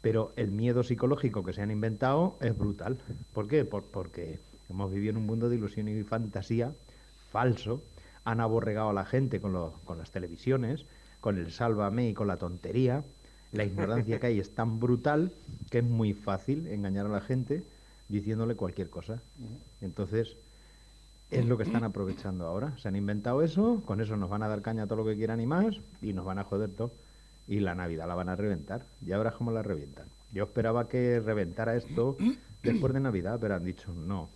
pero 0.00 0.32
el 0.36 0.50
miedo 0.50 0.82
psicológico 0.82 1.44
que 1.44 1.52
se 1.52 1.62
han 1.62 1.70
inventado 1.70 2.36
es 2.40 2.56
brutal. 2.56 2.98
¿Por 3.32 3.48
qué? 3.48 3.64
Por- 3.64 3.84
porque 3.84 4.38
hemos 4.68 4.90
vivido 4.92 5.10
en 5.12 5.16
un 5.18 5.26
mundo 5.26 5.48
de 5.48 5.56
ilusión 5.56 5.88
y 5.88 6.02
fantasía 6.04 6.72
falso, 7.30 7.82
han 8.24 8.40
aborregado 8.40 8.90
a 8.90 8.92
la 8.92 9.04
gente 9.04 9.40
con, 9.40 9.52
los- 9.52 9.72
con 9.84 9.98
las 9.98 10.10
televisiones, 10.10 10.84
con 11.20 11.38
el 11.38 11.50
sálvame 11.50 12.08
y 12.08 12.14
con 12.14 12.26
la 12.28 12.36
tontería. 12.36 13.04
La 13.52 13.64
ignorancia 13.64 14.18
que 14.20 14.26
hay 14.26 14.40
es 14.40 14.54
tan 14.54 14.78
brutal 14.78 15.32
que 15.70 15.78
es 15.78 15.84
muy 15.84 16.12
fácil 16.12 16.66
engañar 16.66 17.06
a 17.06 17.10
la 17.10 17.20
gente 17.22 17.62
diciéndole 18.08 18.54
cualquier 18.56 18.90
cosa. 18.90 19.22
Entonces, 19.80 20.36
es 21.30 21.46
lo 21.46 21.56
que 21.56 21.62
están 21.64 21.84
aprovechando 21.84 22.46
ahora. 22.46 22.76
Se 22.78 22.88
han 22.88 22.96
inventado 22.96 23.42
eso, 23.42 23.82
con 23.84 24.00
eso 24.00 24.16
nos 24.16 24.30
van 24.30 24.42
a 24.42 24.48
dar 24.48 24.62
caña 24.62 24.86
todo 24.86 24.96
lo 24.98 25.04
que 25.04 25.16
quieran 25.16 25.40
y 25.40 25.46
más, 25.46 25.76
y 26.02 26.12
nos 26.12 26.24
van 26.24 26.38
a 26.38 26.44
joder 26.44 26.70
todo. 26.70 26.92
Y 27.46 27.60
la 27.60 27.74
Navidad 27.74 28.06
la 28.08 28.14
van 28.14 28.28
a 28.28 28.36
reventar. 28.36 28.84
Ya 29.00 29.16
verás 29.18 29.34
cómo 29.34 29.50
la 29.50 29.62
revientan. 29.62 30.06
Yo 30.32 30.44
esperaba 30.44 30.88
que 30.88 31.20
reventara 31.20 31.74
esto 31.76 32.16
después 32.62 32.92
de 32.92 33.00
Navidad, 33.00 33.38
pero 33.40 33.54
han 33.54 33.64
dicho 33.64 33.92
no. 33.94 34.28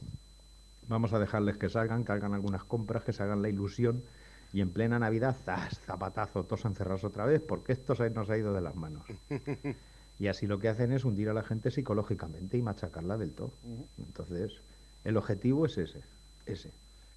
Vamos 0.93 1.15
a 1.15 1.19
dejarles 1.19 1.57
que 1.57 1.71
salgan, 1.71 2.05
que 2.05 2.13
hagan 2.13 2.35
algunas 2.35 2.65
compras, 2.65 3.03
que 3.03 3.15
se 3.15 3.23
hagan 3.23 3.41
la 3.41 3.49
ilusión. 3.49 4.05
Y 4.53 4.61
en 4.61 4.75
plena 4.75 4.99
Navidad, 4.99 5.35
¡zas! 5.43 5.81
zapatazo, 5.81 6.45
todos 6.45 6.67
encerrados 6.67 7.03
otra 7.05 7.25
vez, 7.25 7.41
porque 7.41 7.73
esto 7.73 7.95
se 7.95 8.11
nos 8.11 8.29
ha 8.29 8.37
ido 8.37 8.53
de 8.53 8.61
las 8.61 8.77
manos. 8.77 9.07
Y 10.19 10.29
así 10.29 10.47
lo 10.47 10.59
que 10.61 10.69
hacen 10.69 10.93
es 10.93 11.05
hundir 11.05 11.31
a 11.31 11.33
la 11.33 11.43
gente 11.43 11.71
psicológicamente 11.71 12.57
y 12.59 12.63
machacarla 12.63 13.17
del 13.17 13.33
todo. 13.33 13.55
Entonces, 13.99 14.61
el 15.03 15.17
objetivo 15.17 15.65
es 15.67 15.79
ese, 15.79 16.01
ese. 16.47 16.71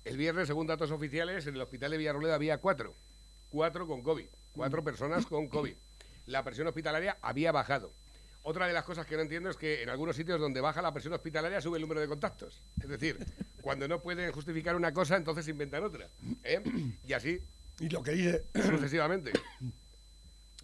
El 0.05 0.17
viernes, 0.17 0.47
según 0.47 0.65
datos 0.65 0.89
oficiales, 0.89 1.45
en 1.45 1.55
el 1.55 1.61
hospital 1.61 1.91
de 1.91 1.97
Villarroledo 1.97 2.33
había 2.33 2.57
cuatro. 2.59 2.95
Cuatro 3.49 3.85
con 3.85 4.01
COVID. 4.01 4.27
Cuatro 4.53 4.83
personas 4.83 5.25
con 5.27 5.47
COVID. 5.49 5.75
La 6.25 6.43
presión 6.43 6.67
hospitalaria 6.67 7.17
había 7.21 7.51
bajado. 7.51 7.91
Otra 8.41 8.65
de 8.65 8.73
las 8.73 8.85
cosas 8.85 9.05
que 9.05 9.17
no 9.17 9.23
entiendo 9.23 9.49
es 9.49 9.57
que 9.57 9.83
en 9.83 9.89
algunos 9.89 10.15
sitios 10.15 10.39
donde 10.39 10.61
baja 10.61 10.81
la 10.81 10.93
presión 10.93 11.13
hospitalaria 11.13 11.61
sube 11.61 11.77
el 11.77 11.81
número 11.81 11.99
de 11.99 12.07
contactos. 12.07 12.63
Es 12.81 12.87
decir, 12.87 13.19
cuando 13.65 13.87
no 13.87 13.99
pueden 13.99 14.31
justificar 14.31 14.75
una 14.75 14.93
cosa, 14.93 15.17
entonces 15.17 15.47
inventan 15.47 15.83
otra. 15.83 16.07
¿eh? 16.43 16.61
Y 17.07 17.13
así 17.13 17.39
Y 17.79 17.89
lo 17.89 18.03
que 18.03 18.11
dice 18.11 18.45
sucesivamente. 18.53 19.31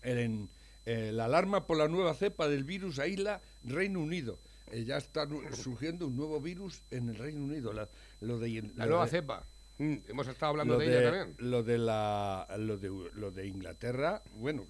el, 0.03 0.17
en- 0.19 0.49
eh, 0.85 1.11
la 1.11 1.25
alarma 1.25 1.65
por 1.65 1.77
la 1.77 1.87
nueva 1.87 2.13
cepa 2.13 2.47
del 2.47 2.63
virus 2.63 2.99
aísla 2.99 3.41
Reino 3.63 3.99
Unido. 3.99 4.39
Eh, 4.71 4.83
ya 4.83 4.97
está 4.97 5.27
surgiendo 5.53 6.05
un 6.07 6.15
nuevo 6.15 6.39
virus 6.39 6.83
en 6.91 7.09
el 7.09 7.15
Reino 7.15 7.43
Unido. 7.43 7.73
La, 7.73 7.89
lo 8.19 8.37
de, 8.39 8.71
La 8.75 8.85
nueva 8.85 9.05
de- 9.05 9.11
cepa. 9.11 9.45
Mm, 9.79 9.95
hemos 10.07 10.27
estado 10.27 10.51
hablando 10.51 10.77
de, 10.77 10.87
de, 10.87 10.99
ella 10.99 11.11
también. 11.11 11.35
Lo 11.49 11.63
de, 11.63 11.77
la, 11.79 12.47
lo, 12.59 12.77
de, 12.77 12.89
lo 13.15 13.31
de 13.31 13.47
Inglaterra, 13.47 14.21
bueno, 14.35 14.65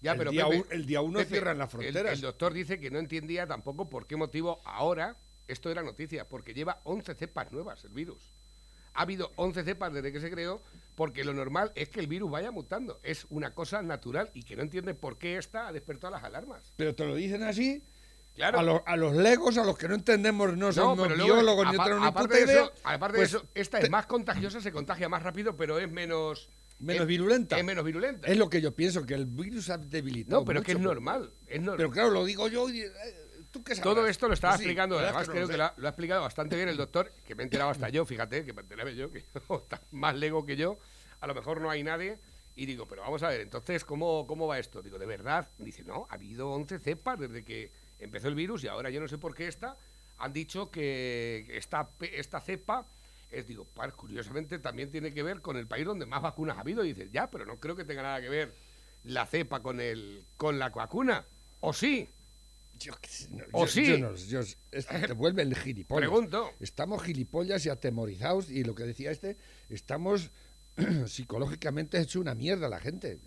Ya, 0.00 0.12
el, 0.12 0.18
pero 0.18 0.30
día 0.30 0.46
Pepe, 0.46 0.56
un- 0.60 0.66
el 0.70 0.86
día 0.86 1.00
uno 1.02 1.18
Pepe, 1.18 1.30
cierran 1.30 1.58
las 1.58 1.66
el- 1.74 1.80
fronteras. 1.80 2.12
El, 2.14 2.20
doctor 2.22 2.54
dice 2.54 2.80
que 2.80 2.90
no 2.90 2.98
entendía 2.98 3.46
tampoco 3.46 3.90
por 3.90 4.06
qué 4.06 4.16
motivo 4.16 4.60
ahora 4.64 5.16
esto 5.52 5.70
era 5.70 5.82
noticia, 5.82 6.28
porque 6.28 6.54
lleva 6.54 6.80
11 6.84 7.14
cepas 7.14 7.50
nuevas 7.52 7.84
el 7.84 7.90
virus. 7.90 8.32
Ha 8.94 9.02
habido 9.02 9.30
11 9.36 9.62
cepas 9.62 9.92
desde 9.92 10.12
que 10.12 10.20
se 10.20 10.30
creó, 10.30 10.60
porque 10.96 11.22
lo 11.24 11.32
normal 11.32 11.70
es 11.76 11.88
que 11.88 12.00
el 12.00 12.08
virus 12.08 12.30
vaya 12.30 12.50
mutando. 12.50 12.98
Es 13.04 13.24
una 13.30 13.54
cosa 13.54 13.82
natural 13.82 14.30
y 14.34 14.42
que 14.42 14.56
no 14.56 14.62
entiende 14.62 14.94
por 14.94 15.16
qué 15.16 15.36
esta 15.36 15.68
ha 15.68 15.72
despertado 15.72 16.12
las 16.12 16.24
alarmas. 16.24 16.72
Pero 16.76 16.94
te 16.94 17.04
lo 17.04 17.14
dicen 17.14 17.42
así 17.44 17.82
Claro. 18.34 18.58
a, 18.58 18.62
los, 18.62 18.80
a 18.86 18.96
los 18.96 19.14
legos, 19.16 19.58
a 19.58 19.64
los 19.64 19.76
que 19.76 19.86
no 19.88 19.94
entendemos, 19.94 20.56
no 20.56 20.72
somos 20.72 21.06
pero 21.08 21.16
luego, 21.16 21.34
biólogos 21.34 21.66
ni 21.72 21.78
tenemos 21.78 22.00
ni 22.00 22.06
aparte 22.06 22.28
puta 22.28 22.36
de 22.38 22.44
idea. 22.52 22.62
eso, 22.62 22.72
aparte 22.84 23.18
pues 23.18 23.32
de 23.32 23.38
eso, 23.38 23.46
esta 23.54 23.78
te- 23.78 23.84
es 23.84 23.90
más 23.90 24.06
contagiosa, 24.06 24.60
se 24.60 24.72
contagia 24.72 25.08
más 25.08 25.22
rápido, 25.22 25.56
pero 25.56 25.78
es 25.78 25.90
menos... 25.90 26.48
menos 26.78 27.02
es- 27.02 27.06
virulenta. 27.08 27.58
Es 27.58 27.64
menos 27.64 27.84
virulenta. 27.84 28.28
Es 28.28 28.36
lo 28.38 28.48
que 28.48 28.60
yo 28.60 28.74
pienso, 28.74 29.04
que 29.04 29.14
el 29.14 29.26
virus 29.26 29.68
ha 29.70 29.78
debilitado 29.78 30.40
no, 30.40 30.44
pero 30.46 30.60
es 30.60 30.64
que 30.64 30.72
es 30.72 30.78
mucho. 30.78 30.88
normal. 30.88 31.32
Es 31.46 31.58
normal. 31.60 31.76
Pero 31.76 31.90
claro, 31.90 32.10
lo 32.10 32.24
digo 32.24 32.48
yo 32.48 32.68
y... 32.70 32.80
eh, 32.82 32.92
¿Tú 33.50 33.64
qué 33.64 33.74
Todo 33.76 34.06
esto 34.06 34.28
lo 34.28 34.34
estaba 34.34 34.52
Pues 34.52 34.60
sí, 34.60 34.64
explicando, 34.66 34.98
además 34.98 35.28
creo 35.28 35.48
que 35.48 35.56
lo 35.56 35.64
ha, 35.64 35.74
lo 35.76 35.86
ha 35.86 35.90
explicado 35.90 36.22
bastante 36.22 36.56
bien 36.56 36.68
el 36.68 36.76
doctor, 36.76 37.10
que 37.26 37.34
me 37.34 37.42
he 37.42 37.44
enterado 37.44 37.70
hasta 37.70 37.88
yo, 37.88 38.04
fíjate, 38.04 38.44
que 38.44 38.52
me 38.52 38.62
enteré 38.62 38.94
yo, 38.94 39.10
que 39.10 39.18
está 39.62 39.80
más 39.90 40.14
lego 40.14 40.46
que 40.46 40.56
yo, 40.56 40.78
a 41.20 41.26
lo 41.26 41.34
mejor 41.34 41.60
no 41.60 41.68
hay 41.68 41.82
nadie, 41.82 42.18
y 42.54 42.66
digo, 42.66 42.86
pero 42.86 43.02
vamos 43.02 43.22
a 43.22 43.28
ver, 43.28 43.40
entonces, 43.40 43.84
¿cómo, 43.84 44.26
cómo 44.26 44.46
va 44.46 44.58
esto? 44.58 44.82
Digo, 44.82 44.98
¿de 44.98 45.06
verdad? 45.06 45.48
Dice, 45.58 45.82
no, 45.82 46.06
ha 46.10 46.14
habido 46.14 46.50
11 46.52 46.78
cepas 46.78 47.18
desde 47.18 47.44
que 47.44 47.72
empezó 47.98 48.28
el 48.28 48.34
virus 48.34 48.64
y 48.64 48.68
ahora 48.68 48.90
yo 48.90 49.00
no 49.00 49.08
sé 49.08 49.18
por 49.18 49.34
qué 49.34 49.48
esta, 49.48 49.76
han 50.18 50.32
dicho 50.32 50.70
que 50.70 51.46
esta, 51.50 51.88
esta 52.00 52.40
cepa, 52.40 52.84
es, 53.30 53.46
digo, 53.46 53.64
par, 53.64 53.92
curiosamente 53.94 54.58
también 54.58 54.90
tiene 54.90 55.12
que 55.12 55.22
ver 55.22 55.40
con 55.40 55.56
el 55.56 55.66
país 55.66 55.86
donde 55.86 56.06
más 56.06 56.22
vacunas 56.22 56.56
ha 56.56 56.60
habido, 56.60 56.84
y 56.84 56.92
dices, 56.92 57.10
ya, 57.10 57.30
pero 57.30 57.46
no 57.46 57.58
creo 57.58 57.74
que 57.74 57.84
tenga 57.84 58.02
nada 58.02 58.20
que 58.20 58.28
ver 58.28 58.54
la 59.04 59.26
cepa 59.26 59.60
con, 59.60 59.80
el, 59.80 60.24
con 60.36 60.58
la 60.58 60.68
vacuna, 60.68 61.24
¿o 61.60 61.72
sí? 61.72 62.08
Yo 62.80 62.92
no, 63.30 63.44
¿O 63.52 63.66
yo- 63.66 63.70
sí? 63.70 63.86
yo 63.86 63.98
no- 63.98 64.14
yo- 64.16 64.40
es- 64.40 64.56
te 64.86 65.12
vuelve 65.12 65.42
el 65.42 65.54
gilipollas. 65.54 66.00
Pregunto. 66.08 66.50
Estamos 66.60 67.02
gilipollas 67.02 67.64
y 67.66 67.68
atemorizados 67.68 68.50
y 68.50 68.64
lo 68.64 68.74
que 68.74 68.84
decía 68.84 69.10
este, 69.10 69.36
estamos 69.68 70.30
psicológicamente 71.06 72.00
hecho 72.00 72.20
una 72.20 72.34
mierda 72.34 72.68
la 72.68 72.80
gente. 72.80 73.18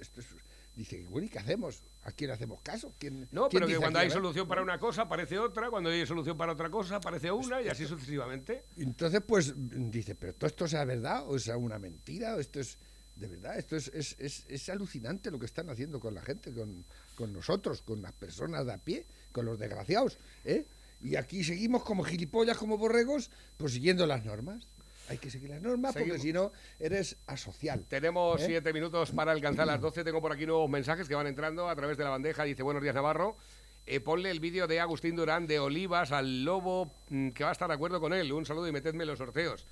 Esto 0.00 0.20
es- 0.20 0.26
dice, 0.74 1.06
bueno, 1.08 1.26
¿y 1.26 1.30
qué 1.30 1.38
hacemos? 1.38 1.82
¿A 2.02 2.12
quién 2.12 2.30
hacemos 2.30 2.60
caso? 2.60 2.94
¿Quién, 2.98 3.28
No, 3.30 3.48
quién 3.48 3.60
pero 3.62 3.66
que 3.66 3.76
cuando 3.78 3.98
hay 3.98 4.10
solución 4.10 4.46
para 4.46 4.62
una 4.62 4.78
cosa 4.78 5.02
aparece 5.02 5.38
otra, 5.38 5.70
cuando 5.70 5.88
hay 5.90 6.04
solución 6.06 6.36
para 6.36 6.52
otra 6.52 6.68
cosa 6.70 6.96
aparece 6.96 7.30
una 7.32 7.62
y 7.62 7.68
así 7.68 7.86
sucesivamente. 7.86 8.64
Entonces, 8.76 9.22
pues 9.26 9.54
dice, 9.56 10.14
pero 10.14 10.34
todo 10.34 10.48
esto 10.48 10.68
sea 10.68 10.84
verdad 10.84 11.24
o 11.28 11.36
es 11.36 11.46
una 11.48 11.78
mentira 11.78 12.34
o 12.36 12.40
esto 12.40 12.60
es 12.60 12.78
de 13.16 13.28
verdad, 13.28 13.56
esto 13.58 13.76
es, 13.76 13.88
es, 13.94 14.14
es, 14.18 14.44
es 14.46 14.68
alucinante 14.68 15.30
lo 15.30 15.38
que 15.38 15.46
están 15.46 15.70
haciendo 15.70 15.98
con 15.98 16.14
la 16.14 16.20
gente, 16.20 16.52
con, 16.52 16.84
con 17.16 17.32
nosotros, 17.32 17.82
con 17.82 18.02
las 18.02 18.12
personas 18.12 18.64
de 18.66 18.72
a 18.72 18.78
pie, 18.78 19.06
con 19.32 19.44
los 19.44 19.58
desgraciados, 19.58 20.18
¿eh? 20.44 20.66
Y 21.02 21.16
aquí 21.16 21.44
seguimos 21.44 21.82
como 21.82 22.04
gilipollas, 22.04 22.56
como 22.56 22.78
borregos, 22.78 23.30
pues 23.56 23.72
siguiendo 23.72 24.06
las 24.06 24.24
normas. 24.24 24.68
Hay 25.08 25.18
que 25.18 25.30
seguir 25.30 25.50
las 25.50 25.62
normas 25.62 25.92
Seguimos. 25.92 26.16
porque 26.16 26.22
si 26.22 26.32
no 26.32 26.52
eres 26.80 27.16
asocial. 27.26 27.84
Tenemos 27.86 28.40
¿Eh? 28.42 28.46
siete 28.46 28.72
minutos 28.72 29.12
para 29.12 29.32
alcanzar 29.32 29.66
las 29.66 29.80
12. 29.80 30.02
Tengo 30.04 30.20
por 30.20 30.32
aquí 30.32 30.46
nuevos 30.46 30.68
mensajes 30.68 31.06
que 31.06 31.14
van 31.14 31.26
entrando 31.26 31.68
a 31.68 31.76
través 31.76 31.96
de 31.96 32.04
la 32.04 32.10
bandeja. 32.10 32.44
Dice, 32.44 32.62
buenos 32.62 32.82
días 32.82 32.94
Navarro. 32.94 33.36
Eh, 33.84 34.00
ponle 34.00 34.30
el 34.32 34.40
vídeo 34.40 34.66
de 34.66 34.80
Agustín 34.80 35.14
Durán 35.14 35.46
de 35.46 35.60
Olivas 35.60 36.10
al 36.10 36.44
Lobo, 36.44 36.92
mm, 37.10 37.28
que 37.28 37.44
va 37.44 37.50
a 37.50 37.52
estar 37.52 37.68
de 37.68 37.74
acuerdo 37.74 38.00
con 38.00 38.12
él. 38.12 38.32
Un 38.32 38.44
saludo 38.46 38.66
y 38.66 38.72
metedme 38.72 39.04
en 39.04 39.10
los 39.10 39.18
sorteos. 39.18 39.64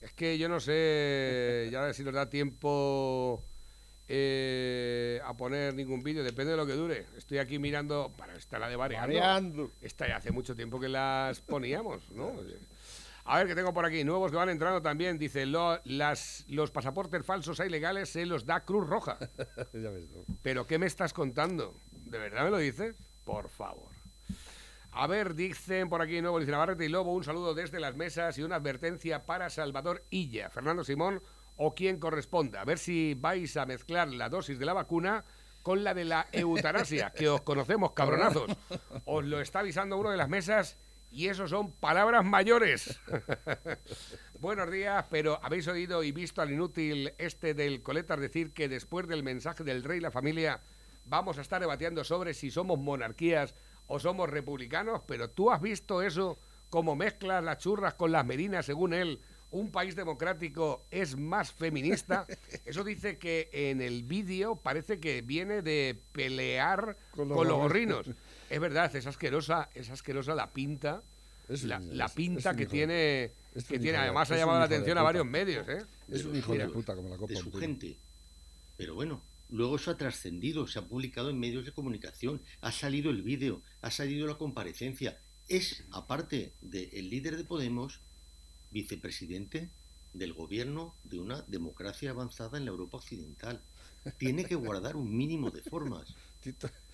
Es 0.00 0.12
que 0.12 0.38
yo 0.38 0.48
no 0.48 0.58
sé 0.58 1.68
ya 1.70 1.92
si 1.92 2.02
nos 2.02 2.14
da 2.14 2.28
tiempo 2.28 3.44
eh, 4.12 5.20
a 5.24 5.36
poner 5.36 5.72
ningún 5.72 6.02
vídeo, 6.02 6.24
depende 6.24 6.50
de 6.50 6.56
lo 6.56 6.66
que 6.66 6.72
dure. 6.72 7.06
Estoy 7.16 7.38
aquí 7.38 7.60
mirando, 7.60 8.12
para 8.16 8.34
esta 8.34 8.58
la 8.58 8.68
de 8.68 8.74
variando. 8.74 9.06
Variando. 9.06 9.70
Esta 9.80 10.08
ya 10.08 10.16
hace 10.16 10.32
mucho 10.32 10.56
tiempo 10.56 10.80
que 10.80 10.88
las 10.88 11.40
poníamos, 11.40 12.10
¿no? 12.10 12.32
A 13.24 13.38
ver, 13.38 13.46
que 13.46 13.54
tengo 13.54 13.72
por 13.72 13.84
aquí, 13.86 14.02
nuevos 14.02 14.32
que 14.32 14.36
van 14.36 14.48
entrando 14.48 14.82
también. 14.82 15.16
Dice, 15.16 15.46
lo- 15.46 15.80
las, 15.84 16.44
los 16.48 16.72
pasaportes 16.72 17.24
falsos 17.24 17.60
e 17.60 17.66
ilegales 17.66 18.08
se 18.08 18.26
los 18.26 18.44
da 18.46 18.64
Cruz 18.64 18.88
Roja. 18.88 19.16
Ya 19.72 19.90
ves 19.90 20.08
tú. 20.10 20.24
¿Pero 20.42 20.66
qué 20.66 20.78
me 20.78 20.86
estás 20.86 21.12
contando? 21.12 21.76
¿De 21.92 22.18
verdad 22.18 22.44
me 22.44 22.50
lo 22.50 22.58
dices? 22.58 22.96
Por 23.24 23.48
favor. 23.48 23.90
A 24.90 25.06
ver, 25.06 25.36
dicen 25.36 25.88
por 25.88 26.02
aquí 26.02 26.20
nuevo, 26.20 26.40
dice 26.40 26.50
Navarrete 26.50 26.84
y 26.84 26.88
Lobo, 26.88 27.14
un 27.14 27.22
saludo 27.22 27.54
desde 27.54 27.78
las 27.78 27.94
mesas 27.94 28.36
y 28.38 28.42
una 28.42 28.56
advertencia 28.56 29.24
para 29.24 29.48
Salvador 29.48 30.04
Illa, 30.10 30.50
Fernando 30.50 30.82
Simón 30.82 31.22
o 31.62 31.74
quien 31.74 32.00
corresponda. 32.00 32.62
A 32.62 32.64
ver 32.64 32.78
si 32.78 33.12
vais 33.12 33.54
a 33.58 33.66
mezclar 33.66 34.08
la 34.08 34.30
dosis 34.30 34.58
de 34.58 34.64
la 34.64 34.72
vacuna 34.72 35.24
con 35.62 35.84
la 35.84 35.92
de 35.92 36.06
la 36.06 36.26
eutanasia, 36.32 37.12
que 37.14 37.28
os 37.28 37.42
conocemos, 37.42 37.92
cabronazos. 37.92 38.50
Os 39.04 39.24
lo 39.26 39.42
está 39.42 39.58
avisando 39.58 39.98
uno 39.98 40.10
de 40.10 40.16
las 40.16 40.30
mesas 40.30 40.78
y 41.10 41.28
eso 41.28 41.46
son 41.48 41.70
palabras 41.72 42.24
mayores. 42.24 42.98
Buenos 44.40 44.70
días, 44.70 45.04
pero 45.10 45.38
¿habéis 45.42 45.68
oído 45.68 46.02
y 46.02 46.12
visto 46.12 46.40
al 46.40 46.50
inútil 46.50 47.12
este 47.18 47.52
del 47.52 47.82
Coletas 47.82 48.20
decir 48.20 48.54
que 48.54 48.70
después 48.70 49.06
del 49.06 49.22
mensaje 49.22 49.62
del 49.62 49.84
rey 49.84 49.98
y 49.98 50.00
la 50.00 50.10
familia 50.10 50.62
vamos 51.04 51.36
a 51.36 51.42
estar 51.42 51.60
debatiendo 51.60 52.04
sobre 52.04 52.32
si 52.32 52.50
somos 52.50 52.78
monarquías 52.78 53.54
o 53.86 54.00
somos 54.00 54.30
republicanos? 54.30 55.02
Pero 55.06 55.28
tú 55.28 55.50
has 55.50 55.60
visto 55.60 56.00
eso 56.00 56.38
como 56.70 56.96
mezclas 56.96 57.44
las 57.44 57.58
churras 57.58 57.92
con 57.92 58.12
las 58.12 58.24
merinas, 58.24 58.64
según 58.64 58.94
él. 58.94 59.20
Un 59.52 59.70
país 59.72 59.96
democrático 59.96 60.86
es 60.90 61.16
más 61.16 61.52
feminista. 61.52 62.26
Eso 62.64 62.84
dice 62.84 63.18
que 63.18 63.48
en 63.52 63.80
el 63.80 64.04
vídeo 64.04 64.56
parece 64.56 65.00
que 65.00 65.22
viene 65.22 65.62
de 65.62 65.98
pelear 66.12 66.96
Con 67.10 67.28
con 67.28 67.38
los 67.38 67.46
los, 67.48 67.56
gorrinos. 67.58 68.06
Es 68.48 68.60
verdad, 68.60 68.94
es 68.94 69.06
asquerosa, 69.06 69.68
es 69.74 69.90
asquerosa 69.90 70.34
la 70.34 70.52
pinta, 70.52 71.02
Es 71.48 71.62
un- 71.64 71.68
la, 71.70 71.78
la 71.80 72.06
es- 72.06 72.12
pinta 72.12 72.50
es 72.50 72.56
que 72.56 72.64
de- 72.66 72.70
tiene, 72.70 73.24
es 73.54 73.64
que 73.64 73.78
tiene. 73.78 73.98
de- 73.98 74.04
Además 74.04 74.30
ha 74.30 74.36
llamado 74.36 74.60
la 74.60 74.68
de 74.68 74.74
atención 74.76 74.98
a 74.98 75.02
varios 75.02 75.26
medios, 75.26 75.68
¿eh? 75.68 75.84
Es 76.08 76.24
un 76.24 76.32
de 76.32 76.38
hijo 76.38 76.54
de 76.54 76.68
puta 76.68 76.94
como 76.94 77.08
la 77.08 77.16
copa. 77.16 77.32
de 77.32 77.38
su 77.40 77.52
gente. 77.52 77.96
Pero 78.76 78.94
bueno, 78.94 79.20
luego 79.50 79.76
eso 79.76 79.90
ha 79.90 79.96
trascendido, 79.96 80.66
se 80.68 80.78
ha 80.78 80.82
publicado 80.82 81.28
en 81.30 81.38
medios 81.40 81.64
de 81.64 81.72
comunicación, 81.72 82.40
ha 82.60 82.70
salido 82.72 83.10
el 83.10 83.22
vídeo, 83.22 83.62
ha 83.82 83.90
salido 83.90 84.26
la 84.28 84.34
comparecencia. 84.38 85.18
Es, 85.48 85.82
aparte 85.90 86.52
del 86.60 87.10
líder 87.10 87.36
de 87.36 87.42
Podemos, 87.44 88.00
vicepresidente 88.70 89.68
del 90.12 90.32
gobierno 90.32 90.94
de 91.04 91.20
una 91.20 91.42
democracia 91.42 92.10
avanzada 92.10 92.58
en 92.58 92.64
la 92.64 92.70
Europa 92.70 92.96
occidental. 92.98 93.60
Tiene 94.18 94.44
que 94.44 94.54
guardar 94.54 94.96
un 94.96 95.14
mínimo 95.16 95.50
de 95.50 95.62
formas. 95.62 96.14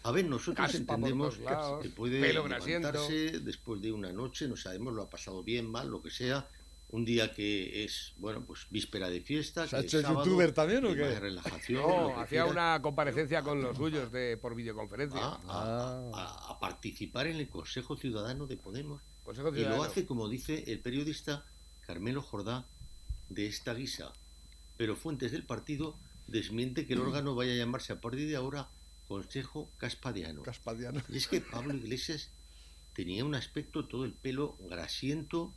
A 0.02 0.10
ver, 0.10 0.24
nosotros 0.24 0.66
Caspa 0.66 0.78
entendemos 0.78 1.38
lados, 1.38 1.82
que 1.82 1.88
puede 1.90 2.20
levantarse 2.32 3.38
después 3.40 3.80
de 3.80 3.92
una 3.92 4.12
noche, 4.12 4.48
no 4.48 4.56
sabemos, 4.56 4.92
lo 4.92 5.02
ha 5.02 5.10
pasado 5.10 5.42
bien, 5.42 5.70
mal, 5.70 5.88
lo 5.88 6.02
que 6.02 6.10
sea. 6.10 6.48
Un 6.88 7.04
día 7.04 7.32
que 7.34 7.84
es, 7.84 8.12
bueno, 8.18 8.44
pues 8.46 8.66
víspera 8.70 9.08
de 9.08 9.20
fiesta. 9.20 9.66
¿Se 9.66 9.74
ha 9.76 9.80
hecho 9.80 10.00
sábado, 10.00 10.24
youtuber 10.24 10.52
también 10.52 10.84
o 10.84 10.90
qué? 10.94 11.00
de 11.00 11.18
relajación. 11.18 11.82
No, 11.82 12.20
hacía 12.20 12.44
una 12.46 12.80
comparecencia 12.80 13.42
con 13.42 13.60
los 13.60 13.76
suyos 13.76 14.12
de, 14.12 14.36
por 14.36 14.54
videoconferencia. 14.54 15.18
a, 15.20 15.40
a- 15.48 16.10
a- 16.14 16.52
a 16.52 16.60
participar 16.60 17.26
en 17.26 17.36
el 17.38 17.48
Consejo 17.48 17.96
Ciudadano 17.96 18.46
de 18.46 18.56
Podemos. 18.56 19.02
Consejo 19.24 19.48
Y 19.56 19.62
lo 19.64 19.82
hace, 19.82 20.06
como 20.06 20.28
dice 20.28 20.62
el 20.68 20.78
periodista 20.78 21.44
Carmelo 21.86 22.22
Jordá, 22.22 22.66
de 23.28 23.46
esta 23.46 23.74
guisa. 23.74 24.12
Pero 24.76 24.96
fuentes 24.96 25.32
del 25.32 25.44
partido 25.44 25.98
desmiente 26.26 26.86
que 26.86 26.94
el 26.94 27.00
órgano 27.00 27.34
vaya 27.34 27.52
a 27.52 27.56
llamarse 27.56 27.92
a 27.92 28.00
partir 28.00 28.28
de 28.28 28.36
ahora 28.36 28.68
Consejo 29.08 29.70
Caspadiano. 29.78 30.42
Caspadiano. 30.42 31.00
Y 31.08 31.16
es 31.16 31.28
que 31.28 31.40
Pablo 31.40 31.74
Iglesias 31.74 32.30
tenía 32.92 33.24
un 33.24 33.34
aspecto, 33.34 33.86
todo 33.86 34.04
el 34.04 34.12
pelo 34.12 34.56
grasiento, 34.68 35.54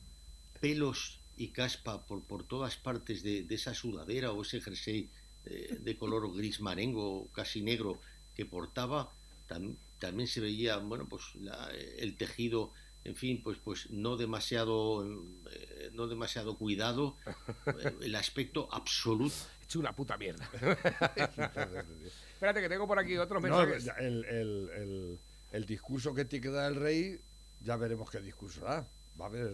pelos 0.62 1.20
y 1.38 1.50
caspa 1.50 2.06
por, 2.06 2.24
por 2.24 2.44
todas 2.44 2.76
partes 2.78 3.24
de, 3.24 3.44
de 3.44 3.56
esa 3.56 3.74
sudadera 3.74 4.32
o 4.32 4.42
ese 4.42 4.62
jersey 4.62 5.10
eh, 5.46 5.80
de 5.82 5.98
color 5.98 6.36
gris 6.36 6.60
marengo, 6.60 7.28
casi 7.34 7.62
negro, 7.62 8.00
que 8.36 8.46
portaba. 8.46 9.12
Tam- 9.48 9.78
también 10.00 10.28
se 10.28 10.42
veía, 10.42 10.78
bueno, 10.78 11.08
pues 11.10 11.24
la- 11.36 11.72
el 11.98 12.16
tejido, 12.18 12.72
en 13.10 13.16
fin, 13.16 13.42
pues, 13.44 13.58
pues 13.64 13.90
no 13.90 14.16
demasiado, 14.18 15.04
eh, 15.52 15.90
no 15.94 16.06
demasiado 16.08 16.58
cuidado, 16.58 17.16
eh, 17.66 17.92
el 18.02 18.16
aspecto 18.16 18.70
absoluto. 18.72 19.34
Hecho 19.64 19.80
una 19.80 19.96
puta 19.96 20.16
mierda. 20.18 20.48
Espérate, 22.34 22.62
que 22.62 22.70
tengo 22.70 22.88
por 22.88 23.00
aquí 23.00 23.16
No, 23.16 23.26
mensajes. 23.40 23.84
ya, 23.86 23.94
el, 23.94 24.24
el, 24.26 24.70
el, 24.76 25.20
el 25.52 25.66
discurso 25.66 26.14
que 26.14 26.26
tiene 26.26 26.44
que 26.44 26.50
dar 26.52 26.72
el 26.72 26.76
rey, 26.80 27.20
ya 27.62 27.76
veremos 27.78 28.10
qué 28.12 28.20
discurso 28.20 28.62
da. 28.62 28.86
Va 29.20 29.26
a 29.26 29.28
haber. 29.28 29.52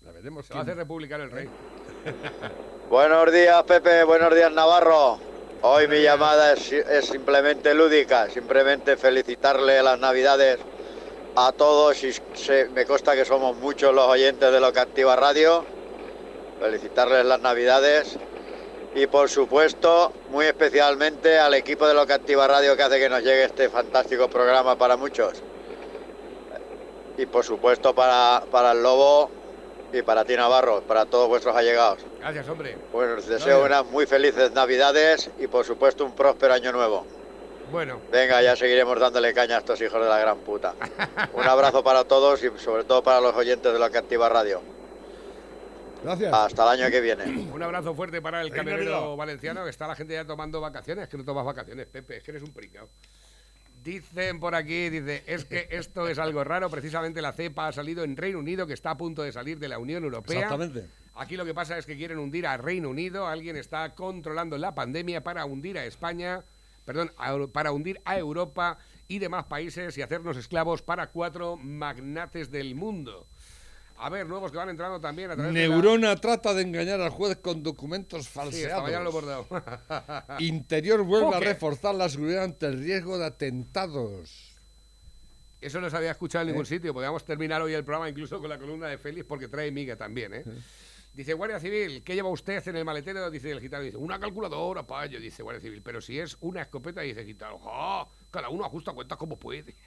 Ya 0.00 0.10
veremos. 0.10 0.46
Se 0.46 0.54
va 0.54 0.60
a 0.60 0.64
quién- 0.64 0.70
hacer 0.72 0.76
republicano 0.84 1.24
el 1.24 1.30
rey. 1.30 1.48
Buenos 2.90 3.32
días, 3.32 3.62
Pepe. 3.64 4.04
Buenos 4.04 4.34
días, 4.34 4.52
Navarro. 4.52 5.20
Hoy 5.62 5.86
mi 5.86 6.02
llamada 6.02 6.54
es, 6.54 6.72
es 6.72 7.06
simplemente 7.06 7.72
lúdica, 7.74 8.28
simplemente 8.28 8.96
felicitarle 8.96 9.80
las 9.82 9.98
Navidades 10.00 10.58
a 11.34 11.52
todos 11.52 12.02
y 12.04 12.12
se- 12.34 12.66
me 12.70 12.84
consta 12.84 13.14
que 13.14 13.24
somos 13.24 13.56
muchos 13.56 13.94
los 13.94 14.06
oyentes 14.06 14.52
de 14.52 14.60
lo 14.60 14.72
que 14.72 14.80
activa 14.80 15.16
radio. 15.16 15.64
Felicitarles 16.60 17.24
las 17.24 17.40
Navidades 17.40 18.16
y 18.94 19.06
por 19.06 19.28
supuesto, 19.28 20.12
muy 20.30 20.46
especialmente 20.46 21.38
al 21.38 21.54
equipo 21.54 21.88
de 21.88 21.94
lo 21.94 22.06
que 22.06 22.12
activa 22.12 22.46
radio 22.46 22.76
que 22.76 22.82
hace 22.82 22.98
que 23.00 23.08
nos 23.08 23.20
llegue 23.22 23.44
este 23.44 23.68
fantástico 23.68 24.28
programa 24.28 24.76
para 24.76 24.96
muchos. 24.96 25.42
Y 27.16 27.26
por 27.26 27.44
supuesto 27.44 27.94
para, 27.94 28.42
para 28.50 28.72
el 28.72 28.82
Lobo 28.82 29.30
y 29.92 30.02
para 30.02 30.24
ti 30.24 30.34
Navarro, 30.36 30.82
para 30.82 31.04
todos 31.06 31.28
vuestros 31.28 31.54
allegados. 31.56 31.98
Gracias, 32.20 32.48
hombre. 32.48 32.78
Bueno, 32.92 33.14
os 33.16 33.26
deseo 33.26 33.64
unas 33.64 33.84
muy 33.86 34.06
felices 34.06 34.52
Navidades 34.52 35.30
y 35.38 35.46
por 35.46 35.64
supuesto 35.64 36.04
un 36.04 36.12
próspero 36.14 36.54
año 36.54 36.72
nuevo. 36.72 37.06
Bueno, 37.72 38.00
Venga, 38.12 38.42
ya 38.42 38.54
seguiremos 38.54 39.00
dándole 39.00 39.32
caña 39.32 39.56
a 39.56 39.58
estos 39.60 39.80
hijos 39.80 40.00
de 40.02 40.08
la 40.08 40.18
gran 40.18 40.38
puta. 40.40 40.74
Un 41.32 41.44
abrazo 41.44 41.82
para 41.82 42.04
todos 42.04 42.44
y 42.44 42.50
sobre 42.58 42.84
todo 42.84 43.02
para 43.02 43.20
los 43.20 43.34
oyentes 43.34 43.72
de 43.72 43.78
la 43.78 43.88
que 43.88 43.96
activa 43.96 44.28
radio. 44.28 44.60
Gracias. 46.04 46.34
Hasta 46.34 46.62
el 46.64 46.80
año 46.80 46.90
que 46.90 47.00
viene. 47.00 47.24
un 47.52 47.62
abrazo 47.62 47.94
fuerte 47.94 48.20
para 48.20 48.42
el 48.42 48.50
camionero 48.50 49.16
valenciano, 49.16 49.64
que 49.64 49.70
está 49.70 49.86
la 49.86 49.94
gente 49.94 50.12
ya 50.12 50.26
tomando 50.26 50.60
vacaciones. 50.60 51.08
Que 51.08 51.16
no 51.16 51.24
tomas 51.24 51.46
vacaciones, 51.46 51.86
Pepe, 51.86 52.18
es 52.18 52.22
que 52.22 52.32
eres 52.32 52.42
un 52.42 52.52
pringao. 52.52 52.88
Dicen 53.82 54.38
por 54.38 54.54
aquí, 54.54 54.90
dice, 54.90 55.22
es 55.26 55.44
que 55.46 55.66
esto 55.70 56.08
es 56.08 56.18
algo 56.18 56.44
raro. 56.44 56.68
Precisamente 56.68 57.22
la 57.22 57.32
cepa 57.32 57.68
ha 57.68 57.72
salido 57.72 58.04
en 58.04 58.18
Reino 58.18 58.40
Unido, 58.40 58.66
que 58.66 58.74
está 58.74 58.90
a 58.90 58.96
punto 58.98 59.22
de 59.22 59.32
salir 59.32 59.58
de 59.58 59.68
la 59.68 59.78
Unión 59.78 60.04
Europea. 60.04 60.42
Exactamente. 60.42 60.86
Aquí 61.14 61.36
lo 61.36 61.44
que 61.44 61.54
pasa 61.54 61.78
es 61.78 61.86
que 61.86 61.96
quieren 61.96 62.18
hundir 62.18 62.46
a 62.46 62.58
Reino 62.58 62.90
Unido. 62.90 63.26
Alguien 63.26 63.56
está 63.56 63.94
controlando 63.94 64.58
la 64.58 64.74
pandemia 64.74 65.22
para 65.22 65.44
hundir 65.44 65.78
a 65.78 65.84
España, 65.84 66.42
perdón, 66.84 67.12
para 67.52 67.72
hundir 67.72 68.00
a 68.04 68.18
Europa 68.18 68.78
y 69.08 69.18
demás 69.18 69.44
países 69.44 69.96
y 69.98 70.02
hacernos 70.02 70.36
esclavos 70.36 70.82
para 70.82 71.08
cuatro 71.08 71.56
magnates 71.56 72.50
del 72.50 72.74
mundo. 72.74 73.26
A 73.98 74.08
ver, 74.08 74.26
nuevos 74.26 74.50
que 74.50 74.56
van 74.56 74.68
entrando 74.68 75.00
también 75.00 75.30
a 75.30 75.36
través 75.36 75.54
de 75.54 75.68
la- 75.68 75.74
Neurona 75.76 76.16
trata 76.16 76.54
de 76.54 76.62
engañar 76.62 77.00
al 77.00 77.10
juez 77.10 77.36
con 77.38 77.62
documentos 77.62 78.24
Sí, 78.24 78.30
falseados. 78.32 78.82
mañana 78.82 79.04
lo 79.04 79.12
he. 80.38 80.42
Interior 80.44 81.02
vuelve 81.04 81.36
a 81.36 81.40
reforzar 81.40 81.94
la 81.94 82.08
seguridad 82.08 82.44
ante 82.44 82.66
el 82.66 82.78
riesgo 82.82 83.16
de 83.18 83.26
atentados. 83.26 84.50
Eso 85.60 85.80
no 85.80 85.88
se 85.88 85.96
había 85.96 86.10
escuchado 86.10 86.42
en 86.42 86.48
ningún 86.48 86.66
sitio. 86.66 86.92
Podríamos 86.92 87.24
terminar 87.24 87.62
hoy 87.62 87.74
el 87.74 87.84
programa 87.84 88.08
incluso 88.08 88.40
con 88.40 88.48
la 88.50 88.58
columna 88.58 88.88
de 88.88 88.98
Félix 88.98 89.24
porque 89.24 89.46
trae 89.46 89.70
miga 89.70 89.94
también, 89.94 90.34
¿eh? 90.34 90.44
Dice, 91.14 91.34
Guardia 91.34 91.60
Civil, 91.60 92.02
¿qué 92.02 92.14
lleva 92.14 92.30
usted 92.30 92.66
en 92.68 92.76
el 92.76 92.86
maletero? 92.86 93.30
Dice 93.30 93.50
el 93.50 93.60
gitano, 93.60 93.82
dice, 93.82 93.98
una 93.98 94.18
calculadora, 94.18 94.86
payo, 94.86 95.20
dice 95.20 95.42
Guardia 95.42 95.60
Civil. 95.60 95.82
Pero 95.82 96.00
si 96.00 96.18
es 96.18 96.38
una 96.40 96.62
escopeta, 96.62 97.02
dice 97.02 97.20
el 97.20 97.26
gitano. 97.26 97.60
Cada 98.30 98.48
uno 98.48 98.64
ajusta 98.64 98.92
cuentas 98.92 99.18
como 99.18 99.38
puede. 99.38 99.74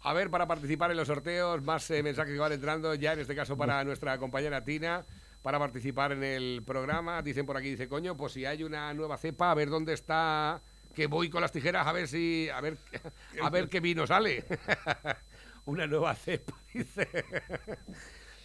A 0.00 0.12
ver, 0.12 0.30
para 0.30 0.46
participar 0.46 0.90
en 0.90 0.96
los 0.98 1.08
sorteos, 1.08 1.62
más 1.62 1.90
eh, 1.90 2.02
mensajes 2.02 2.32
que 2.34 2.38
van 2.38 2.52
entrando, 2.52 2.94
ya 2.94 3.14
en 3.14 3.20
este 3.20 3.34
caso 3.34 3.56
para 3.56 3.82
nuestra 3.84 4.18
compañera 4.18 4.62
Tina, 4.62 5.02
para 5.42 5.58
participar 5.58 6.12
en 6.12 6.22
el 6.22 6.62
programa. 6.64 7.22
Dicen 7.22 7.46
por 7.46 7.56
aquí, 7.56 7.70
dice, 7.70 7.88
coño, 7.88 8.16
pues 8.16 8.34
si 8.34 8.44
hay 8.44 8.64
una 8.64 8.92
nueva 8.92 9.16
cepa, 9.16 9.50
a 9.50 9.54
ver 9.54 9.70
dónde 9.70 9.94
está, 9.94 10.60
que 10.94 11.06
voy 11.06 11.30
con 11.30 11.40
las 11.40 11.52
tijeras 11.52 11.86
a 11.86 11.92
ver 11.92 12.06
si, 12.08 12.48
a 12.50 12.60
ver, 12.60 12.76
a 13.42 13.50
ver 13.50 13.68
qué 13.68 13.80
vino 13.80 14.06
sale. 14.06 14.44
una 15.66 15.86
nueva 15.86 16.14
cepa, 16.14 16.54
dice. 16.74 17.08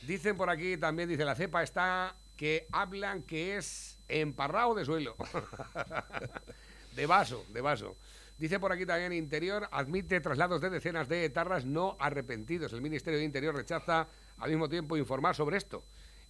Dicen 0.08 0.38
por 0.38 0.50
aquí 0.50 0.78
también, 0.78 1.10
dice, 1.10 1.26
la 1.26 1.36
cepa 1.36 1.64
está 1.64 2.16
que 2.36 2.68
hablan 2.72 3.24
que 3.24 3.58
es 3.58 3.98
emparrado 4.08 4.74
de 4.74 4.86
suelo. 4.86 5.16
de 6.96 7.06
vaso, 7.06 7.46
de 7.54 7.62
vaso. 7.62 7.98
Dice 8.38 8.60
por 8.60 8.72
aquí 8.72 8.86
también 8.86 9.12
Interior, 9.12 9.68
admite 9.72 10.22
traslados 10.22 10.62
de 10.62 10.70
decenas 10.70 11.10
de 11.10 11.26
etarras 11.26 11.66
no 11.66 11.98
arrepentidos. 12.00 12.72
El 12.72 12.82
Ministerio 12.82 13.20
de 13.20 13.26
Interior 13.26 13.54
rechaza 13.54 14.08
al 14.38 14.50
mismo 14.50 14.70
tiempo 14.70 14.96
informar 14.96 15.36
sobre 15.36 15.58
esto. 15.58 15.84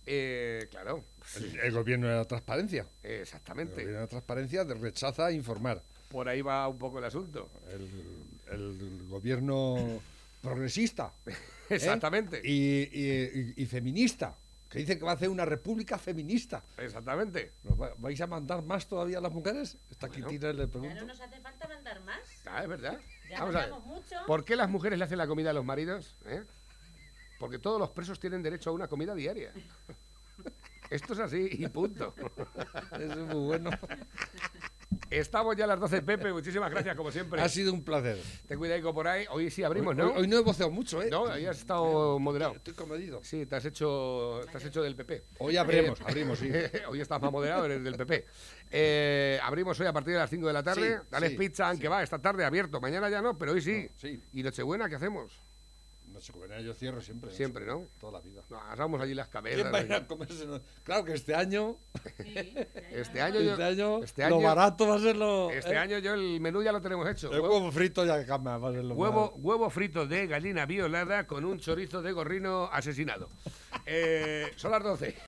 Eh, 0.08 0.68
claro. 0.72 1.06
El, 1.36 1.60
el 1.60 1.72
gobierno 1.72 2.08
de 2.08 2.16
la 2.16 2.26
transparencia. 2.26 2.88
El 3.04 3.22
Exactamente. 3.22 3.74
gobierno 3.74 3.98
de 3.98 4.02
la 4.02 4.08
transparencia 4.08 4.64
rechaza 4.64 5.32
informar. 5.32 5.84
Por 6.10 6.28
ahí 6.28 6.42
va 6.42 6.68
un 6.68 6.80
poco 6.80 6.98
el 6.98 7.06
asunto. 7.06 7.48
El, 7.70 7.88
el 8.52 9.08
gobierno 9.08 10.02
progresista. 10.42 11.14
¿eh? 11.26 11.34
Exactamente. 11.70 12.42
Y, 12.44 12.90
y- 12.92 13.54
y- 13.58 13.64
y 13.64 13.66
feminista. 13.66 14.36
Que 14.70 14.78
dice 14.80 15.00
que 15.00 15.04
va 15.06 15.12
a 15.12 15.16
hacer 15.16 15.30
una 15.30 15.46
república 15.46 15.98
feminista. 15.98 16.64
Exactamente. 16.78 17.54
¿Nos 17.64 17.80
va- 17.82 17.94
¿Vais 17.98 18.22
a 18.22 18.28
mandar 18.28 18.62
más 18.64 18.88
todavía 18.88 19.18
a 19.18 19.22
las 19.22 19.32
mujeres? 19.32 19.78
Está 19.90 20.06
aquí 20.08 20.22
Tina 20.22 20.54
le 20.54 20.68
pregunto. 20.68 20.94
Claro, 20.94 21.08
nos 21.08 21.20
hace 21.20 21.40
falta 21.42 21.68
mandar 21.68 22.00
más. 22.04 22.20
Ah, 22.46 22.62
es 22.62 22.68
verdad. 22.70 23.00
Ya 23.30 23.40
Vamos 23.40 23.56
a 23.56 23.60
ver. 23.62 23.70
mandamos 23.72 23.86
mucho. 24.04 24.16
¿Por 24.28 24.46
qué 24.46 24.56
las 24.56 24.70
mujeres 24.70 25.00
le 25.00 25.06
hacen 25.06 25.18
la 25.18 25.26
comida 25.28 25.50
a 25.50 25.54
los 25.54 25.66
maridos? 25.66 26.16
eh? 26.26 26.44
Porque 27.40 27.58
todos 27.58 27.80
los 27.80 27.90
presos 27.90 28.20
tienen 28.20 28.44
derecho 28.44 28.70
a 28.70 28.74
una 28.74 28.88
comida 28.88 29.16
diaria. 29.16 29.52
Esto 30.92 31.14
es 31.14 31.20
así 31.20 31.48
y 31.52 31.68
punto. 31.68 32.14
Eso 32.92 33.12
es 33.12 33.18
muy 33.18 33.46
bueno. 33.48 33.72
Estamos 35.10 35.56
ya 35.56 35.64
a 35.64 35.68
las 35.68 35.80
12, 35.80 36.02
Pepe. 36.04 36.32
Muchísimas 36.32 36.70
gracias, 36.70 36.96
como 36.96 37.12
siempre. 37.12 37.42
Ha 37.42 37.50
sido 37.50 37.74
un 37.74 37.84
placer. 37.84 38.18
Ten 38.48 38.58
cuidado 38.60 38.94
por 38.94 39.08
ahí. 39.08 39.26
Hoy 39.32 39.50
sí 39.50 39.64
abrimos, 39.64 39.96
¿no? 39.96 40.08
hoy- 40.12 40.22
hoy 40.22 40.28
no 40.28 40.38
he 40.38 40.42
voceado 40.42 40.72
mucho, 40.72 41.02
¿eh? 41.02 41.10
No, 41.10 41.24
hoy 41.24 41.46
has 41.46 41.58
estado 41.58 42.20
moderado. 42.20 42.54
Estoy 42.56 42.74
comedido. 42.74 43.20
Sí, 43.24 43.46
te 43.46 43.56
has 43.56 43.66
hecho, 43.66 44.42
te 44.52 44.58
has 44.58 44.66
hecho 44.66 44.82
del 44.84 44.96
PP. 44.96 45.24
Hoy 45.40 45.58
abrimos, 45.58 46.00
Eh, 46.00 46.04
abrimos, 46.08 46.40
sí. 46.40 46.50
hoy 46.90 47.02
estás 47.02 47.22
más 47.22 47.32
moderado, 47.32 47.66
eres 47.66 47.84
del 47.84 47.96
PP. 47.96 48.26
Eh, 48.72 49.40
abrimos 49.44 49.80
hoy 49.80 49.88
a 49.88 49.94
partir 49.94 50.14
de 50.14 50.20
las 50.20 50.30
5 50.30 50.48
de 50.48 50.54
la 50.54 50.64
tarde. 50.64 50.98
Sí, 51.00 51.08
Dale 51.10 51.30
sí, 51.30 51.36
pizza, 51.38 51.70
aunque 51.70 51.88
va, 51.88 52.04
esta 52.04 52.20
tarde 52.20 52.46
abierto. 52.46 52.80
Mañana 52.80 53.10
ya 53.10 53.22
no, 53.22 53.38
pero 53.38 53.54
hoy 53.54 53.62
sí. 53.62 53.90
sí. 53.98 54.22
¿Y 54.34 54.44
Nochebuena 54.44 54.90
qué 54.90 54.96
hacemos? 54.96 55.40
Nochebuena 56.20 56.60
yo 56.60 56.74
cierro 56.74 57.00
siempre. 57.02 57.32
Siempre, 57.32 57.66
¿no? 57.66 57.86
Toda 57.98 58.12
la 58.14 58.20
vida. 58.20 58.44
No, 58.50 58.60
asamos 58.60 59.00
allí 59.00 59.14
las 59.14 59.30
cabezas. 59.30 59.62
¿Quién 59.62 59.74
va 59.74 59.78
a 59.78 59.84
ir 59.84 59.94
a 59.94 60.06
comerse? 60.06 60.46
no? 60.46 60.60
Claro 60.84 61.06
que 61.06 61.14
este 61.14 61.34
año. 61.34 61.78
Este 62.92 63.22
año, 63.22 63.40
yo, 63.40 63.52
Este 63.54 63.64
año, 63.64 64.04
este 64.04 64.30
lo 64.30 64.36
año- 64.38 64.46
barato 64.46 64.86
va 64.88 64.96
a 64.96 65.00
ser 65.00 65.16
lo. 65.16 65.50
Este 65.50 65.72
¿eh? 65.72 65.78
año 65.78 65.98
yo 66.00 66.14
el 66.14 66.42
menú 66.42 66.62
ya 66.62 66.74
lo 66.74 66.82
tenemos 66.82 67.08
hecho. 67.10 67.32
El 67.32 67.40
huevo 67.40 67.72
frito 67.72 68.06
ya 68.06 68.26
cambia, 68.26 68.58
va 68.58 68.70
a 68.70 68.74
ser 68.74 68.84
lo 68.84 68.96
Huevo, 68.96 69.34
huevo 69.38 69.70
frito 69.70 70.06
de 70.06 70.28
gallina 70.28 70.66
violada 70.66 71.26
con 71.26 71.46
un 71.46 71.58
chorizo 71.60 72.02
de 72.02 72.12
gorrino 72.12 72.66
asesinado. 72.72 73.30
Eh, 73.86 74.52
son 74.58 74.72
las 74.72 74.84
12. 74.84 75.16